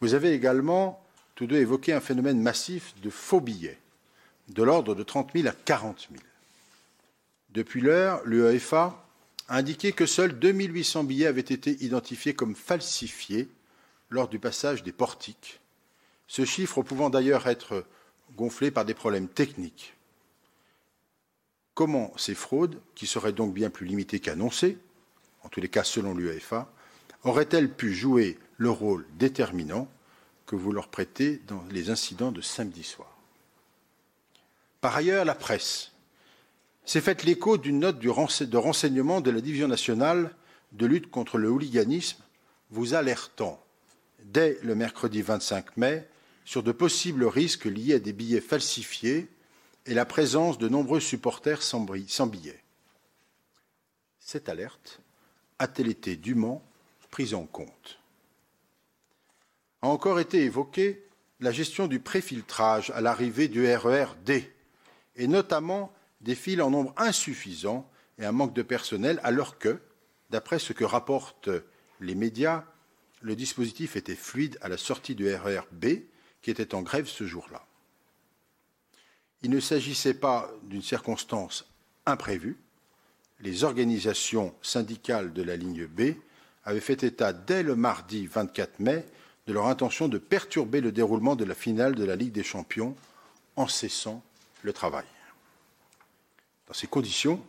[0.00, 1.02] Vous avez également
[1.36, 3.78] tous deux évoqué un phénomène massif de faux billets,
[4.48, 6.22] de l'ordre de 30 000 à 40 000.
[7.50, 9.02] Depuis l'heure, l'UEFA
[9.48, 13.48] a indiqué que seuls 2800 billets avaient été identifiés comme falsifiés
[14.10, 15.60] lors du passage des portiques,
[16.26, 17.84] ce chiffre pouvant d'ailleurs être
[18.36, 19.94] gonflé par des problèmes techniques.
[21.74, 24.78] Comment ces fraudes, qui seraient donc bien plus limitées qu'annoncées,
[25.42, 26.70] en tous les cas selon l'UEFA,
[27.24, 29.88] auraient-elles pu jouer le rôle déterminant
[30.46, 33.16] que vous leur prêtez dans les incidents de samedi soir?
[34.80, 35.92] Par ailleurs, la presse
[36.84, 40.34] s'est faite l'écho d'une note de renseignement de la Division nationale
[40.72, 42.22] de lutte contre le hooliganisme
[42.70, 43.62] vous alertant
[44.24, 46.06] dès le mercredi 25 mai
[46.44, 49.28] sur de possibles risques liés à des billets falsifiés
[49.86, 52.62] et la présence de nombreux supporters sans billets.
[54.18, 55.00] Cette alerte
[55.58, 56.62] a-t-elle été dûment
[57.12, 58.00] prise en compte
[59.82, 61.06] A encore été évoquée
[61.40, 64.50] la gestion du préfiltrage à l'arrivée du RER D,
[65.16, 69.80] et notamment des fils en nombre insuffisant et un manque de personnel, alors que,
[70.30, 71.50] d'après ce que rapportent
[72.00, 72.64] les médias,
[73.20, 75.86] le dispositif était fluide à la sortie du RER B,
[76.40, 77.66] qui était en grève ce jour-là.
[79.42, 81.66] Il ne s'agissait pas d'une circonstance
[82.06, 82.56] imprévue.
[83.40, 86.14] Les organisations syndicales de la ligne B
[86.64, 89.04] avaient fait état dès le mardi 24 mai
[89.46, 92.96] de leur intention de perturber le déroulement de la finale de la Ligue des Champions
[93.56, 94.22] en cessant
[94.62, 95.04] le travail.
[96.68, 97.44] Dans ces conditions,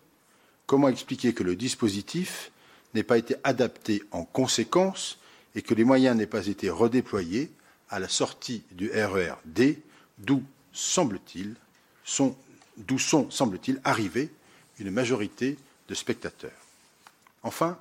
[0.66, 2.52] comment expliquer que le dispositif
[2.96, 5.20] n'ait pas été adapté en conséquence
[5.54, 7.52] et que les moyens n'aient pas été redéployés
[7.90, 9.80] à la sortie du RER D,
[10.18, 11.56] d'où semble-t-il
[12.78, 14.32] d'où sont, semble-t-il, arrivés
[14.80, 16.52] une majorité de spectateurs.
[17.44, 17.78] Enfin,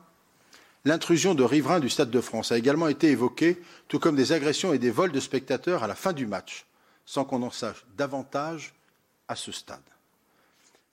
[0.85, 4.73] l'intrusion de riverains du Stade de France a également été évoquée, tout comme des agressions
[4.73, 6.67] et des vols de spectateurs à la fin du match,
[7.07, 8.75] sans qu'on en sache davantage
[9.29, 9.81] à ce stade.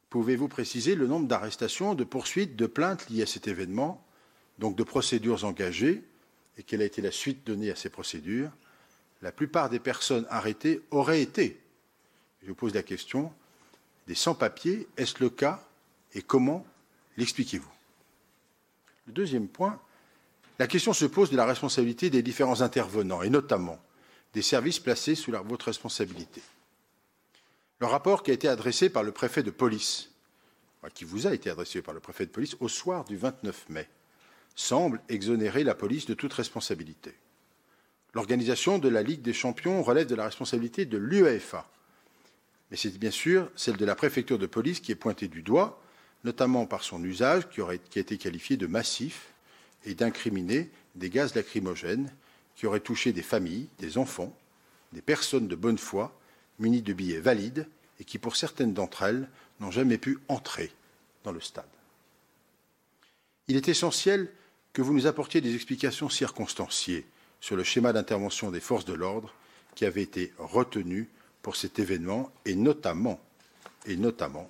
[0.09, 4.03] Pouvez-vous préciser le nombre d'arrestations, de poursuites, de plaintes liées à cet événement,
[4.57, 6.03] donc de procédures engagées,
[6.57, 8.51] et quelle a été la suite donnée à ces procédures?
[9.21, 11.61] La plupart des personnes arrêtées auraient été
[12.43, 13.31] je vous pose la question,
[14.07, 15.63] des sans-papiers, est-ce le cas
[16.13, 16.65] et comment
[17.17, 17.71] l'expliquez-vous?
[19.07, 19.79] Le deuxième point,
[20.57, 23.79] la question se pose de la responsabilité des différents intervenants, et notamment
[24.33, 26.41] des services placés sous votre responsabilité.
[27.79, 30.11] Le rapport qui a été adressé par le préfet de police,
[30.93, 33.87] qui vous a été adressé par le préfet de police au soir du 29 mai,
[34.55, 37.13] semble exonérer la police de toute responsabilité.
[38.13, 41.69] L'organisation de la Ligue des champions relève de la responsabilité de l'UEFA,
[42.71, 45.81] mais c'est bien sûr celle de la préfecture de police qui est pointée du doigt,
[46.23, 49.29] notamment par son usage qui, aurait, a été qualifié de massif
[49.85, 52.11] et d'incriminer des gaz lacrymogènes
[52.55, 54.35] qui auraient touché des familles, des enfants,
[54.91, 56.19] des personnes de bonne foi,
[56.59, 57.67] munies de billets valides
[57.99, 59.29] et qui, pour certaines d'entre elles,
[59.59, 60.71] n'ont jamais pu entrer
[61.23, 61.65] dans le stade.
[63.47, 64.29] Il est essentiel
[64.73, 67.05] que vous nous apportiez des explications circonstanciées
[67.41, 69.33] sur le schéma d'intervention des forces de l'ordre
[69.75, 71.09] qui avait été retenu
[71.41, 73.19] pour cet événement et notamment,
[73.85, 74.49] et notamment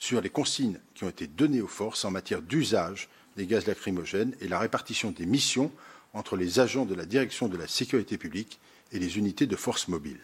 [0.00, 4.34] sur les consignes qui ont été données aux forces en matière d'usage des gaz lacrymogènes
[4.40, 5.70] et la répartition des missions
[6.14, 8.58] entre les agents de la direction de la sécurité publique
[8.92, 10.20] et les unités de force mobile.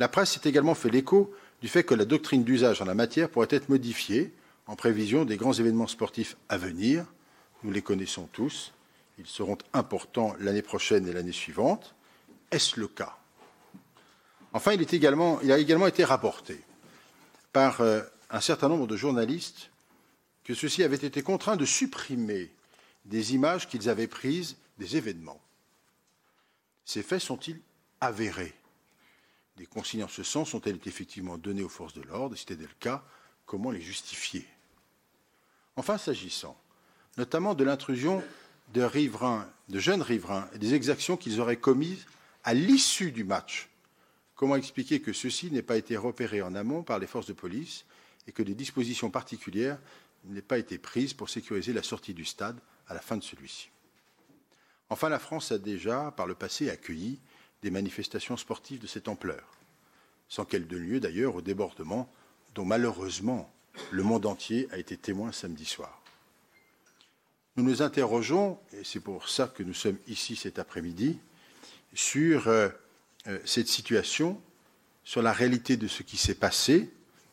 [0.00, 3.28] La presse s'est également fait l'écho du fait que la doctrine d'usage en la matière
[3.28, 4.32] pourrait être modifiée
[4.66, 7.04] en prévision des grands événements sportifs à venir.
[7.62, 8.72] Nous les connaissons tous.
[9.18, 11.94] Ils seront importants l'année prochaine et l'année suivante.
[12.50, 13.16] Est-ce le cas?
[14.52, 14.80] Enfin, il,
[15.52, 16.60] a également été rapporté
[17.52, 19.70] par euh, un certain nombre de journalistes
[20.44, 22.50] que ceux-ci avaient été contraints de supprimer
[23.04, 25.40] des images qu'ils avaient prises des événements.
[26.84, 27.60] Ces faits sont-ils
[28.00, 28.54] avérés?
[29.56, 32.34] Des consignes en ce sens ont-elles effectivement données aux forces de l'ordre?
[32.34, 33.04] Si c'était le cas,
[33.46, 34.46] comment les justifier?
[35.76, 36.56] Enfin, s'agissant
[37.16, 38.22] notamment de l'intrusion
[38.72, 38.88] de
[39.74, 42.06] jeunes riverains et des exactions qu'ils auraient commises
[42.44, 43.70] à l'issue du match
[44.40, 47.84] Comment expliquer que ceci n'ait pas été repéré en amont par les forces de police
[48.26, 49.78] et que des dispositions particulières
[50.24, 53.68] n'aient pas été prises pour sécuriser la sortie du stade à la fin de celui-ci?
[54.88, 57.18] Enfin, la France a déjà, par le passé, accueilli
[57.62, 59.44] des manifestations sportives de cette ampleur,
[60.30, 62.10] sans qu'elle donne lieu d'ailleurs au débordement
[62.54, 63.52] dont malheureusement
[63.90, 66.00] le monde entier a été témoin samedi soir.
[67.56, 71.18] Nous nous interrogeons, et c'est pour ça que nous sommes ici cet après-midi,
[71.94, 72.68] sur euh,
[73.26, 74.40] euh, cette situation,
[75.04, 76.90] sur la réalité de ce qui s'est passé,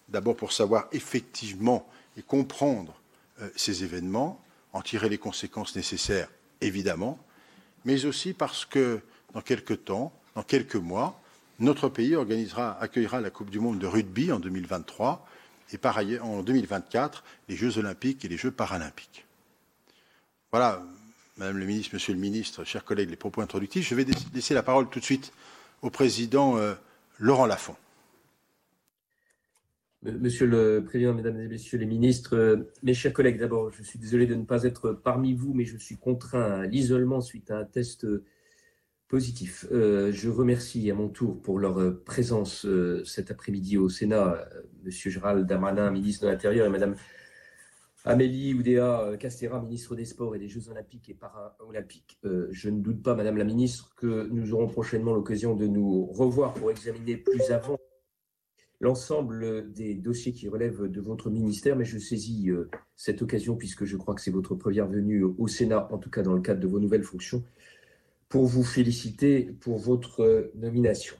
[0.09, 2.99] d'abord pour savoir effectivement et comprendre
[3.41, 4.41] euh, ces événements,
[4.73, 6.29] en tirer les conséquences nécessaires,
[6.61, 7.19] évidemment,
[7.85, 9.01] mais aussi parce que
[9.33, 11.21] dans quelques temps, dans quelques mois,
[11.59, 15.27] notre pays organisera, accueillera la Coupe du Monde de rugby en 2023
[15.71, 19.25] et par ailleurs en 2024 les Jeux Olympiques et les Jeux Paralympiques.
[20.51, 20.83] Voilà,
[21.37, 23.87] Madame le Ministre, Monsieur le Ministre, chers collègues, les propos introductifs.
[23.87, 25.31] Je vais laisser la parole tout de suite
[25.83, 26.73] au président euh,
[27.19, 27.75] Laurent Lafont.
[30.01, 33.99] Monsieur le Président, Mesdames et Messieurs les ministres, euh, mes chers collègues, d'abord, je suis
[33.99, 37.59] désolé de ne pas être parmi vous, mais je suis contraint à l'isolement suite à
[37.59, 38.07] un test
[39.07, 39.67] positif.
[39.71, 42.65] Euh, je remercie à mon tour pour leur présence
[43.05, 44.43] cet après-midi au Sénat,
[44.83, 46.95] Monsieur Gérald Darmanin, ministre de l'Intérieur, et Madame
[48.07, 52.17] Amélie Oudéa euh, Castera, ministre des Sports et des Jeux Olympiques et Paralympiques.
[52.23, 56.05] Euh, je ne doute pas, Madame la Ministre, que nous aurons prochainement l'occasion de nous
[56.05, 57.77] revoir pour examiner plus avant
[58.79, 63.83] l'ensemble des dossiers qui relèvent de votre ministère, mais je saisis euh, cette occasion, puisque
[63.83, 66.61] je crois que c'est votre première venue au Sénat, en tout cas dans le cadre
[66.61, 67.43] de vos nouvelles fonctions,
[68.29, 71.17] pour vous féliciter pour votre nomination.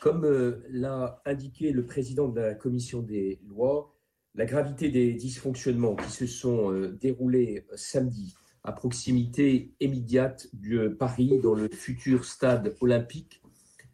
[0.00, 0.26] Comme
[0.70, 3.91] l'a indiqué le président de la commission des lois,
[4.34, 10.88] la gravité des dysfonctionnements qui se sont euh, déroulés euh, samedi à proximité immédiate de
[10.88, 13.42] Paris, dans le futur stade olympique,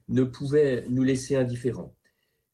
[0.08, 1.94] ne pouvait nous laisser indifférents.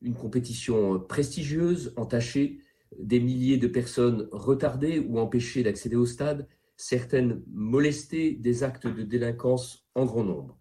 [0.01, 2.61] Une compétition prestigieuse, entachée,
[2.99, 9.03] des milliers de personnes retardées ou empêchées d'accéder au stade, certaines molestées, des actes de
[9.03, 10.57] délinquance en grand nombre.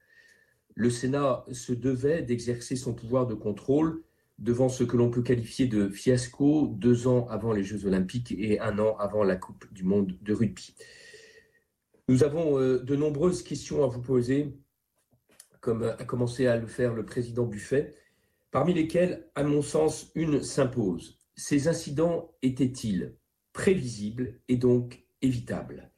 [0.76, 4.04] Le Sénat se devait d'exercer son pouvoir de contrôle
[4.40, 8.60] devant ce que l'on peut qualifier de fiasco deux ans avant les Jeux olympiques et
[8.60, 10.76] un an avant la Coupe du monde de rugby.
[12.10, 14.58] Nous avons euh, de nombreuses questions à vous poser,
[15.62, 17.96] comme a commencé à le faire le président Buffet,
[18.52, 21.20] parmi lesquelles, à mon sens, une s'impose.
[21.36, 23.16] Ces incidents étaient-ils
[23.54, 25.92] prévisibles et donc évitables?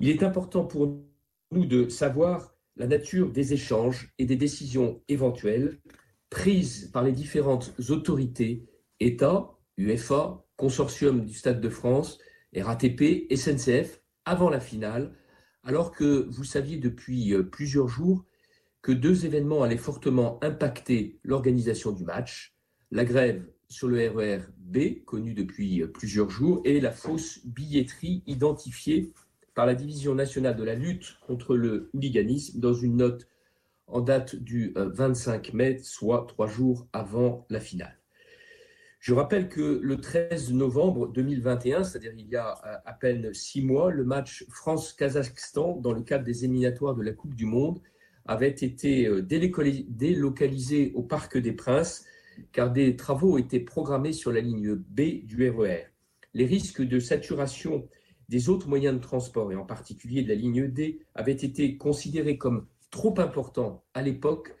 [0.00, 1.02] Il est important pour
[1.50, 5.80] nous de savoir la nature des échanges et des décisions éventuelles
[6.30, 8.66] prises par les différentes autorités,
[9.00, 12.18] État, UEFA, Consortium du Stade de France,
[12.56, 15.16] RATP, SNCF, avant la finale,
[15.64, 18.24] alors que vous saviez depuis euh, plusieurs jours
[18.82, 22.56] que deux événements allaient fortement impacter l'organisation du match,
[22.90, 28.22] la grève sur le RER B, connue depuis euh, plusieurs jours, et la fausse billetterie
[28.26, 29.12] identifiée
[29.54, 33.28] par la Division nationale de la lutte contre le hooliganisme dans une note
[33.92, 37.96] en date du 25 euh, mai, soit trois jours avant la finale.
[39.00, 43.62] Je rappelle que le 13 novembre 2021, c'est-à-dire il y a euh, à peine six
[43.62, 47.80] mois, le match France-Kazakhstan dans le cadre des éliminatoires de la Coupe du Monde
[48.26, 52.04] avait été euh, délocalisé au Parc des Princes
[52.52, 55.68] car des travaux étaient programmés sur la ligne B du RER.
[55.68, 55.86] E
[56.34, 57.88] Les risques de saturation
[58.28, 62.38] des autres moyens de transport, et en particulier de la ligne D, avaient été considérés
[62.38, 64.56] comme trop important à l'époque.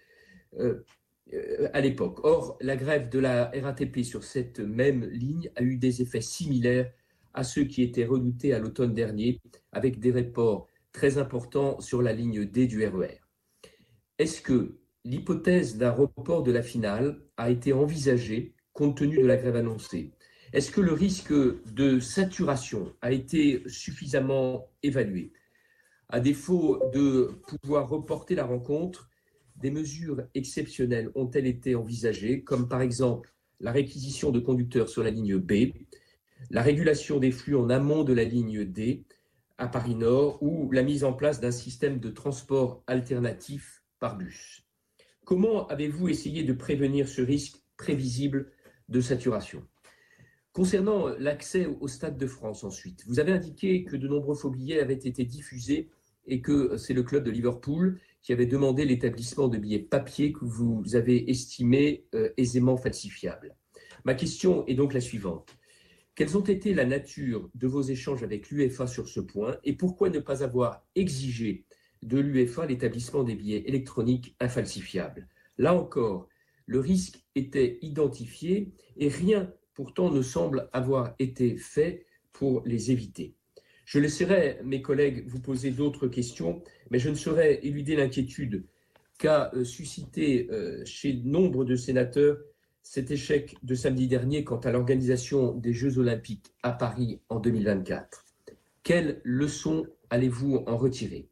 [0.58, 0.84] Euh,
[1.32, 2.24] euh, à l'époque.
[2.24, 6.90] Or, la grève de la RATP sur cette même ligne a eu des effets similaires
[7.34, 9.40] à ceux qui étaient redoutés à l'automne dernier,
[9.70, 13.06] avec des reports très importants sur la ligne D du RER.
[13.06, 13.68] E
[14.18, 19.36] Est-ce que l'hypothèse d'un report de la finale a été envisagée compte tenu de la
[19.36, 20.10] grève annoncée?
[20.52, 25.32] Est-ce que le risque de saturation a été suffisamment évalué?
[26.12, 29.08] À défaut de pouvoir reporter la rencontre,
[29.56, 35.10] des mesures exceptionnelles ont-elles été envisagées, comme par exemple la réquisition de conducteurs sur la
[35.10, 35.72] ligne B,
[36.50, 39.04] la régulation des flux en amont de la ligne D
[39.58, 44.64] à Paris Nord ou la mise en place d'un système de transport alternatif par bus?
[45.24, 48.50] Comment avez-vous essayé de prévenir ce risque prévisible
[48.88, 49.62] de saturation?
[50.52, 54.80] Concernant l'accès au Stade de France ensuite, vous avez indiqué que de nombreux faux billets
[54.80, 55.90] avaient été diffusés
[56.26, 60.44] et que c'est le club de Liverpool qui avait demandé l'établissement de billets papier que
[60.44, 63.56] vous avez estimé euh, aisément falsifiables.
[64.04, 65.56] Ma question est donc la suivante.
[66.14, 70.10] Quelles ont été la nature de vos échanges avec l'UEFA sur ce point et pourquoi
[70.10, 71.64] ne pas avoir exigé
[72.02, 75.28] de l'UEFA l'établissement des billets électroniques infalsifiables?
[75.56, 76.28] Là encore,
[76.70, 83.34] Le risque était identifié et rien pourtant ne semble avoir été fait pour les éviter.
[83.90, 88.64] Je laisserai mes collègues vous poser d'autres questions, mais je ne saurais éluder l'inquiétude
[89.18, 92.38] qu'a euh, suscité euh, chez nombre de sénateurs
[92.84, 98.24] cet échec de samedi dernier quant à l'organisation des Jeux olympiques à Paris en 2024.
[98.84, 101.28] Quelles leçons allez-vous en retirer?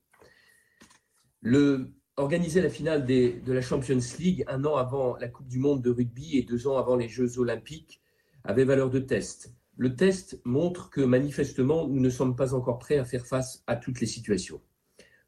[2.17, 5.91] Organiser la finale de la Champions League un an avant la Coupe du Monde de
[5.91, 8.03] rugby et deux ans avant les Jeux olympiques
[8.43, 9.55] avait valeur de test.
[9.81, 13.77] Le test montre que manifestement, nous ne sommes pas encore prêts à faire face à
[13.77, 14.61] toutes les situations.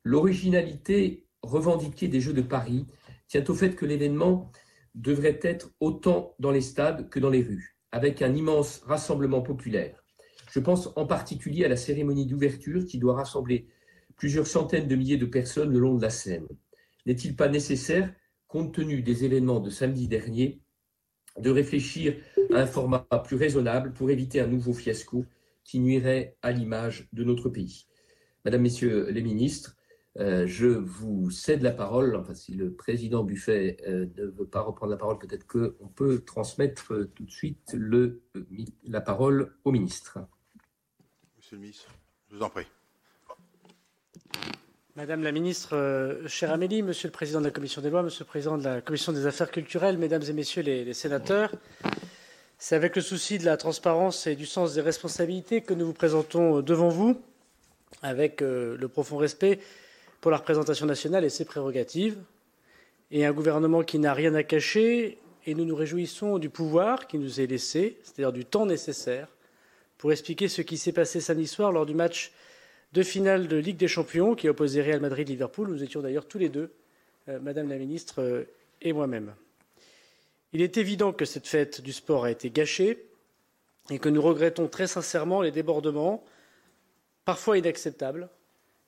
[0.02, 2.88] L'originalité revendiquée des Jeux de Paris
[3.28, 4.50] tient au fait que l'événement
[4.96, 10.02] devrait être autant dans les stades que dans les rues, avec un immense rassemblement populaire.
[10.50, 13.68] Je pense en particulier à la cérémonie d'ouverture qui doit rassembler
[14.16, 16.48] plusieurs centaines de milliers de personnes le long de la Seine.
[17.06, 18.12] N'est-il pas nécessaire,
[18.48, 20.60] compte tenu des événements de samedi dernier,
[21.38, 22.16] de réfléchir
[22.52, 25.24] à un format plus raisonnable pour éviter un nouveau fiasco
[25.64, 27.86] qui nuirait à l'image de notre pays
[28.44, 29.76] Madame, Messieurs les ministres,
[30.18, 32.16] euh, je vous cède la parole.
[32.16, 36.20] Enfin, si le président Buffet euh, ne veut pas reprendre la parole, peut-être qu'on peut
[36.24, 37.76] transmettre euh, tout de suite
[38.84, 40.18] la parole au ministre.
[41.36, 41.94] Monsieur le ministre,
[42.28, 42.66] je vous en prie.
[45.00, 48.28] Madame la ministre, chère Amélie, Monsieur le président de la commission des lois, Monsieur le
[48.28, 51.52] président de la commission des affaires culturelles, Mesdames et Messieurs les sénateurs,
[52.58, 55.94] c'est avec le souci de la transparence et du sens des responsabilités que nous vous
[55.94, 57.18] présentons devant vous,
[58.02, 59.60] avec le profond respect
[60.20, 62.18] pour la représentation nationale et ses prérogatives,
[63.10, 67.16] et un gouvernement qui n'a rien à cacher, et nous nous réjouissons du pouvoir qui
[67.18, 69.28] nous est laissé, c'est-à-dire du temps nécessaire,
[69.96, 72.32] pour expliquer ce qui s'est passé samedi soir lors du match
[72.92, 75.68] de finale de Ligue des Champions qui a opposé Real Madrid-Liverpool.
[75.68, 76.72] Nous étions d'ailleurs tous les deux,
[77.28, 78.44] euh, Madame la Ministre euh,
[78.82, 79.34] et moi-même.
[80.52, 83.06] Il est évident que cette fête du sport a été gâchée
[83.90, 86.24] et que nous regrettons très sincèrement les débordements,
[87.24, 88.28] parfois inacceptables,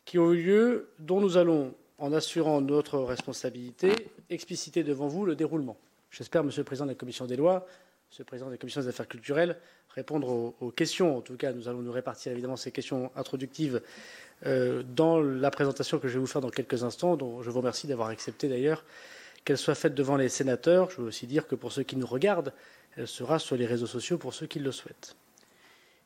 [0.05, 3.93] qui ont eu lieu, dont nous allons, en assurant notre responsabilité,
[4.31, 5.77] expliciter devant vous le déroulement.
[6.11, 7.67] J'espère, Monsieur le Président de la Commission des lois,
[8.19, 9.57] Le Président de la Commission des affaires culturelles,
[9.95, 11.17] répondre aux, questions.
[11.17, 13.81] En tout cas, nous allons nous répartir évidemment ces questions introductives
[14.45, 17.59] euh, dans la présentation que je vais vous faire dans quelques instants, dont je vous
[17.59, 18.85] remercie d'avoir accepté d'ailleurs
[19.45, 20.91] qu'elle soit faite devant les sénateurs.
[20.91, 22.53] Je veux aussi dire que pour ceux qui nous regardent,
[22.97, 25.17] elle sera sur les réseaux sociaux pour ceux qui le souhaitent.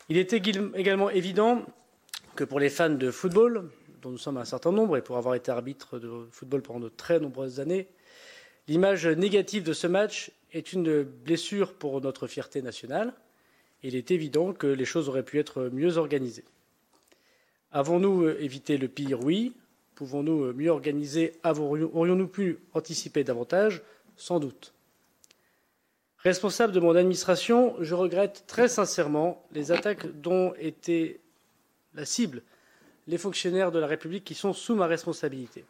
[0.09, 1.64] Il est également évident
[2.37, 3.69] que pour les fans de football,
[4.01, 6.88] dont nous sommes un certain nombre, et pour avoir été arbitre de football pendant de
[6.88, 7.88] très nombreuses années,
[8.69, 13.13] l'image négative de ce match est une blessure pour notre fierté nationale.
[13.83, 16.45] Il est évident que les choses auraient pu être mieux organisées.
[17.73, 19.23] Avons-nous évité le pire?
[19.23, 19.55] Oui.
[19.95, 21.33] Pouvons-nous mieux organiser?
[21.45, 23.83] Aurions-nous pu anticiper davantage?
[24.17, 24.73] Sans doute.
[26.19, 31.21] Responsable de mon administration, je regrette très sincèrement les attaques dont était
[31.95, 32.43] la cible
[33.07, 35.65] les fonctionnaires de la République qui sont sous ma responsabilité.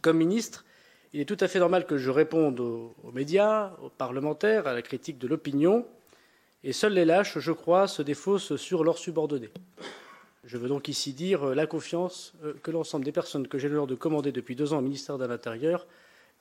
[0.00, 0.64] Comme ministre,
[1.12, 4.82] il est tout à fait normal que je réponde aux, médias, aux parlementaires, à la
[4.82, 5.86] critique de l'opinion,
[6.64, 9.50] et seuls les lâches, je crois, se défaussent sur leurs subordonnés.
[10.44, 13.86] Je veux donc ici dire la confiance euh, que l'ensemble des personnes que j'ai l'honneur
[13.86, 15.86] de commander depuis deux ans au ministère de l'Intérieur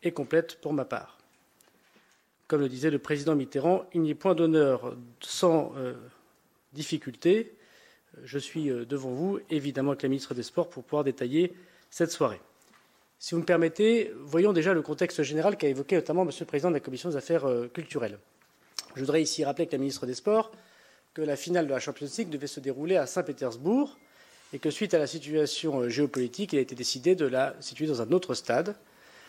[0.02, 1.20] est complète pour ma part.
[2.48, 5.94] Comme le disait le président Mitterrand, il n'y a point d'honneur sans euh,
[6.74, 7.56] difficulté,
[8.24, 11.54] je suis euh, devant vous, évidemment avec la ministre des Sports, pour pouvoir détailler
[11.90, 12.42] cette soirée.
[13.24, 16.70] Si vous me permettez, voyons déjà le contexte général qu'a évoqué notamment Monsieur le Président
[16.70, 18.18] de la Commission des affaires euh, culturelles.
[18.96, 20.52] Je voudrais ici rappeler avec la ministre des Sports
[21.14, 23.96] que la finale de la Champions League devait se dérouler à Saint-Pétersbourg
[24.54, 27.86] et que suite à la situation euh, géopolitique, il a été décidé de la situer
[27.86, 28.76] dans un autre stade.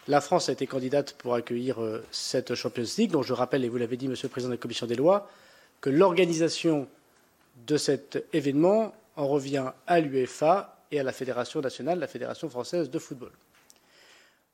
[0.09, 1.77] La France a été candidate pour accueillir
[2.11, 4.59] cette Champions League, dont je rappelle, et vous l'avez dit, Monsieur le Président de la
[4.59, 5.29] Commission des lois,
[5.83, 6.89] que l'organisation
[7.67, 12.89] de cet événement en revient à l'UEFA et à la Fédération nationale, la Fédération française
[12.89, 13.33] de football.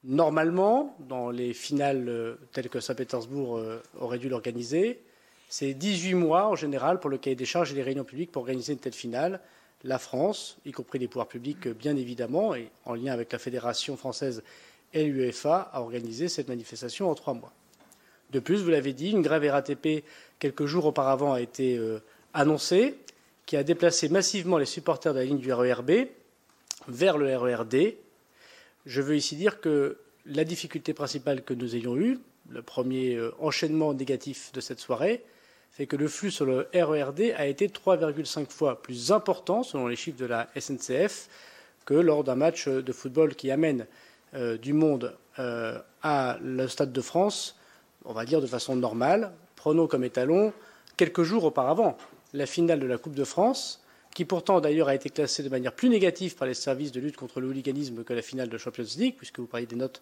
[0.04, 5.00] Normalement, dans les finales euh, telles que Saint-Pétersbourg euh, aurait dû l'organiser,
[5.48, 8.42] c'est 18 mois en général pour le cahier des charges et les réunions publiques pour
[8.42, 9.40] organiser une telle finale.
[9.82, 13.96] La France, y compris les pouvoirs publics bien évidemment, et en lien avec la Fédération
[13.96, 14.42] française
[14.92, 17.52] et l'UEFA, a organisé cette manifestation en trois mois.
[18.30, 20.04] De plus, vous l'avez dit, une grève RATP
[20.38, 22.00] quelques jours auparavant a été euh,
[22.34, 22.98] annoncé,
[23.46, 26.08] qui a déplacé massivement les supporters de la ligne du RERB
[26.86, 27.94] vers le RERD.
[28.88, 32.18] Je veux ici dire que la difficulté principale que nous ayons eue,
[32.48, 35.22] le premier euh, enchaînement négatif de cette soirée,
[35.70, 39.94] fait que le flux sur le RERD a été 3,5 fois plus important, selon les
[39.94, 41.28] chiffres de la SNCF,
[41.84, 43.86] que lors d'un match de football qui amène
[44.34, 47.58] euh, du monde euh, à le Stade de France
[48.08, 49.32] on va dire de façon normale.
[49.54, 50.52] Prenons comme étalon
[50.96, 51.96] quelques jours auparavant
[52.32, 53.82] la finale de la Coupe de France,
[54.14, 57.16] qui pourtant d'ailleurs a été classée de manière plus négative par les services de lutte
[57.16, 60.00] contre le hooliganisme que la finale de Champions League, puisque vous parlez des notes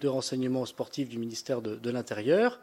[0.00, 2.60] de renseignement sportif du ministère de, l'Intérieur.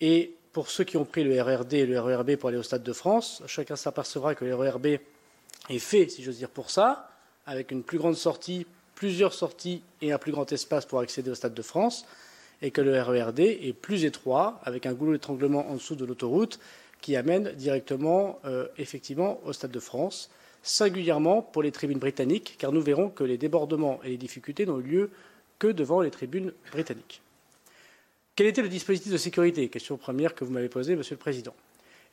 [0.00, 2.82] Et pour ceux qui ont pris le RRD et le RERB pour aller au Stade
[2.82, 7.10] de France, chacun s'apercevra que le RERB est fait, si j'ose dire, pour ça,
[7.46, 11.34] avec une plus grande sortie, plusieurs sorties et un plus grand espace pour accéder au
[11.34, 12.04] Stade de France,
[12.60, 16.60] et que le RERD est plus étroit, avec un goulot d'étranglement en dessous de l'autoroute,
[17.02, 20.30] qui amène directement, euh, effectivement, au Stade de France,
[20.62, 24.78] singulièrement pour les tribunes britanniques, car nous verrons que les débordements et les difficultés n'ont
[24.78, 25.10] eu lieu
[25.58, 27.20] que devant les tribunes britanniques.
[28.36, 29.68] Quel était le dispositif de sécurité?
[29.68, 31.54] Question première que vous m'avez posée, Monsieur le Président.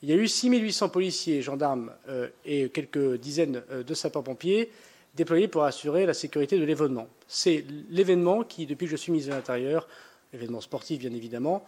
[0.02, 4.72] Il y a eu 6 800 policiers, gendarmes euh, et quelques dizaines euh, de sapeurs-pompiers
[5.16, 7.08] déployés pour assurer la sécurité de l'événement.
[7.28, 9.88] C'est l'événement qui, depuis que je suis ministre de l'Intérieur,
[10.34, 11.64] l'événement sportif bien évidemment,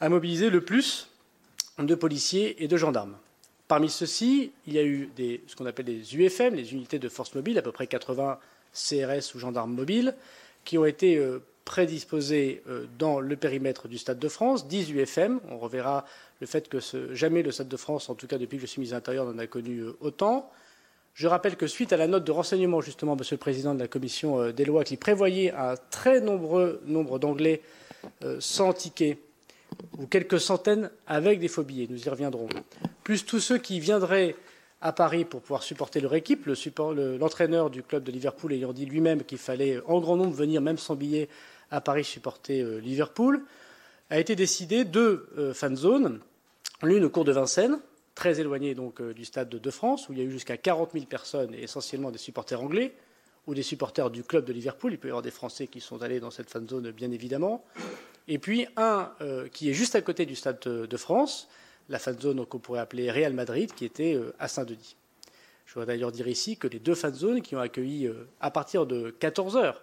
[0.00, 1.08] a mobilisé le plus
[1.84, 3.16] de policiers et de gendarmes.
[3.68, 5.10] Parmi ceux-ci, il y a eu
[5.46, 8.38] ce qu'on appelle les UFM, les unités de force mobile, à peu près 80
[8.72, 10.14] CRS ou gendarmes mobiles,
[10.64, 15.40] qui ont été euh, prédisposés euh, dans le périmètre du Stade de France, 10 UFM.
[15.50, 16.04] On reverra
[16.40, 16.78] le fait que
[17.12, 19.24] jamais le Stade de France, en tout cas depuis que je suis ministre de l'Intérieur,
[19.24, 20.50] n'en a connu euh, autant.
[21.14, 23.88] Je rappelle que suite à la note de renseignement, justement, Monsieur le Président de la
[23.88, 27.62] Commission des lois, qui prévoyait un très nombreux nombre d'Anglais
[28.38, 29.16] sans ticket
[29.98, 32.48] ou quelques centaines avec des faux billets, nous y reviendrons,
[33.04, 34.36] plus tous ceux qui viendraient
[34.80, 39.24] à Paris pour pouvoir supporter leur équipe, l'entraîneur du club de Liverpool ayant dit lui-même
[39.24, 41.28] qu'il fallait en grand nombre venir, même sans billet,
[41.70, 43.42] à Paris supporter euh, Liverpool,
[44.10, 46.20] a été décidé deux euh, fan zones,
[46.82, 47.80] l'une au cours de Vincennes,
[48.14, 50.92] très éloignée donc euh, du stade de France, où il y a eu jusqu'à 40
[50.92, 52.94] 000 personnes, essentiellement des supporters anglais,
[53.46, 54.92] ou des supporters du club de Liverpool.
[54.92, 57.64] Il peut y avoir des Français qui sont allés dans cette fan zone, bien évidemment
[58.28, 61.48] et puis un euh, qui est juste à côté du Stade de France,
[61.88, 64.96] la fan zone qu'on pourrait appeler Real Madrid, qui était euh, à Saint-Denis.
[65.64, 68.50] Je voudrais d'ailleurs dire ici que les deux fan zones qui ont accueilli euh, à
[68.50, 69.82] partir de 14 heures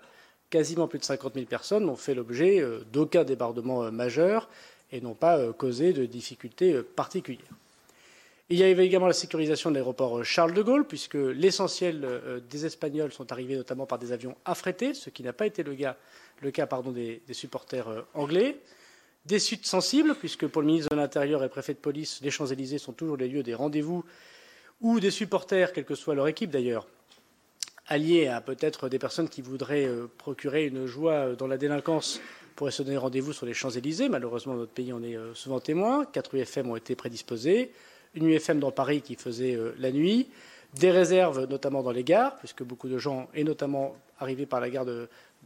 [0.50, 4.50] quasiment plus de 50 000 personnes n'ont fait l'objet d'aucun débordement majeur
[4.91, 7.50] et n'ont pas causé de difficultés particulières.
[8.50, 13.14] Il y avait également la sécurisation de l'aéroport Charles de Gaulle, puisque l'essentiel des Espagnols
[13.14, 17.22] sont arrivés notamment par des avions affrétés, ce qui n'a pas été le cas des,
[17.32, 18.58] supporters euh, anglais.
[19.26, 22.78] Des suites sensibles, puisque pour le ministre de l'Intérieur et préfet de police, les Champs-Élysées
[22.78, 24.04] sont toujours les lieux des rendez-vous
[24.82, 26.88] où des supporters, quelle que soit leur équipe d'ailleurs,
[27.88, 32.20] alliés à peut-être des personnes qui voudraient euh, procurer une joie euh, dans la délinquance,
[32.58, 34.10] pourraient se donner rendez-vous sur les Champs-Élysées.
[34.10, 36.06] Malheureusement, notre pays en est souvent témoin.
[36.06, 37.72] Quatre UFM ont été prédisposés.
[38.16, 40.28] Une UFM dans Paris qui faisait la nuit.
[40.76, 44.70] Des réserves, notamment dans les gares, puisque beaucoup de gens, et notamment arrivés par la
[44.70, 44.86] gare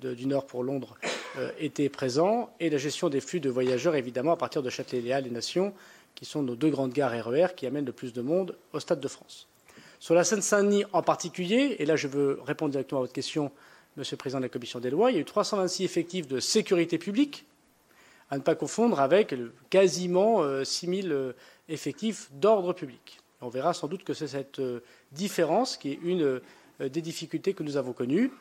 [0.01, 0.95] du Nord pour Londres
[1.37, 5.27] euh, étaient présents, et la gestion des flux de voyageurs, évidemment, à partir de Châtelet-Léal
[5.27, 5.73] et Nations,
[6.15, 8.79] qui sont nos deux grandes gares RER e qui amènent le plus de monde au
[8.79, 9.47] Stade de France.
[9.99, 13.51] Sur la Seine-Saint-Denis en particulier, et là je veux répondre directement à votre question,
[13.97, 16.39] Monsieur le Président de la Commission des lois, il y a eu 326 effectifs de
[16.39, 17.45] sécurité publique,
[18.29, 19.33] à ne pas confondre avec
[19.69, 21.33] quasiment 6 euh, 000 euh,
[21.69, 23.19] effectifs d'ordre public.
[23.41, 24.61] On verra sans doute que c'est cette
[25.11, 26.41] différence qui est une
[26.79, 28.31] des difficultés que nous avons connues.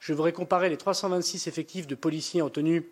[0.00, 2.88] Je voudrais comparer les 326 effectifs de policiers en tenue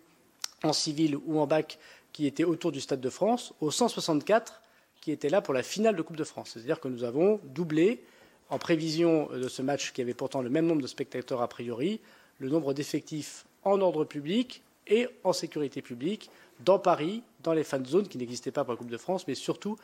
[0.63, 1.79] en civil ou en bac
[2.13, 4.61] qui étaient autour du Stade de France aux 164
[5.01, 6.51] qui étaient là pour la finale de Coupe de France.
[6.53, 8.03] C'est-à-dire que nous avons doublé,
[8.49, 11.99] en prévision de ce match qui avait pourtant le même nombre de spectateurs a priori,
[12.39, 16.29] le nombre d'effectifs en ordre public et en sécurité publique
[16.61, 19.35] dans Paris, dans les fan zones qui n'existaient pas pour la Coupe de France, mais
[19.35, 19.77] surtout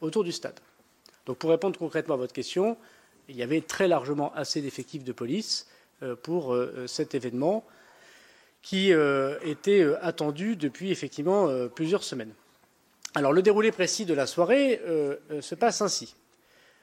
[0.00, 0.58] autour du stade.
[1.26, 2.76] Donc pour répondre concrètement à votre question,
[3.28, 5.66] il y avait très largement assez d'effectifs de police
[6.02, 7.64] euh, pour euh, cet événement
[8.62, 12.32] qui euh, était attendu depuis effectivement plusieurs semaines.
[13.14, 14.80] Alors le déroulé précis de la soirée
[15.40, 16.16] se passe ainsi.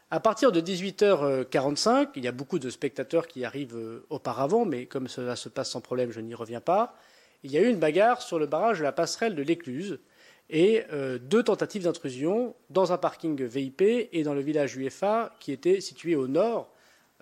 [0.09, 5.09] À partir de 18h45, il y a beaucoup de spectateurs qui arrivent auparavant, mais comme
[5.09, 6.95] cela se passe sans problème, je n'y reviens pas.
[7.43, 9.99] Il y a eu une bagarre sur le barrage de la passerelle de l'Écluse
[10.49, 10.83] et
[11.21, 16.15] deux tentatives d'intrusion dans un parking VIP et dans le village UFA qui était situé
[16.15, 16.73] au nord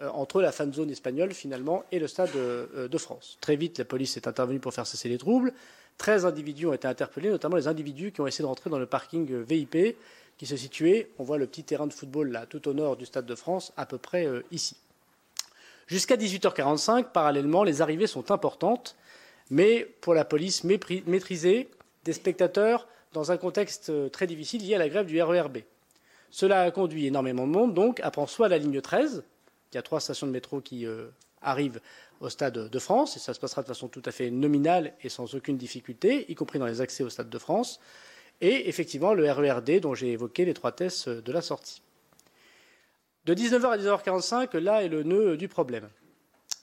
[0.01, 3.37] euh, entre la fan zone espagnole finalement et le stade euh, de France.
[3.41, 5.53] Très vite, la police est intervenue pour faire cesser les troubles.
[5.97, 8.87] 13 individus ont été interpellés, notamment les individus qui ont essayé de rentrer dans le
[8.87, 9.97] parking VIP
[10.37, 13.05] qui se situait, on voit le petit terrain de football là, tout au nord du
[13.05, 14.75] Stade de France, à peu près euh, ici.
[15.85, 18.95] Jusqu'à 18h45, parallèlement, les arrivées sont importantes,
[19.51, 21.69] mais pour la police, maîtriser
[22.05, 25.59] des spectateurs dans un contexte très difficile lié à la grève du RERB.
[26.31, 29.23] Cela a conduit énormément de monde, donc, à prendre soit la ligne 13,
[29.71, 31.07] il y a trois stations de métro qui euh,
[31.41, 31.81] arrivent
[32.21, 35.09] au Stade de France, et ça se passera de façon tout à fait nominale et
[35.09, 37.81] sans aucune difficulté, y compris dans les accès au Stade de France.
[38.39, 41.81] et effectivement le RERD dont j'ai évoqué les trois tests de la sortie.
[43.25, 45.89] De 19h à 19h45, là est le nœud du problème.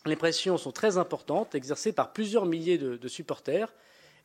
[0.08, 3.72] Les pressions sont très importantes, exercées par plusieurs milliers de, supporters,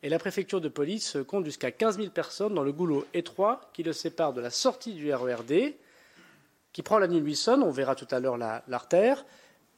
[0.02, 3.84] et la préfecture de police compte jusqu'à 15 000 personnes dans le goulot étroit qui
[3.84, 5.74] le sépare de la sortie du RERD,
[6.72, 9.26] qui prend la ligne Wilson, on verra tout à l'heure l'artère,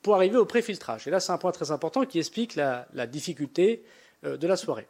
[0.03, 1.07] pour arriver au préfiltrage.
[1.07, 3.83] Et là, c'est un point très important qui explique la, la difficulté
[4.23, 4.87] euh, de la soirée.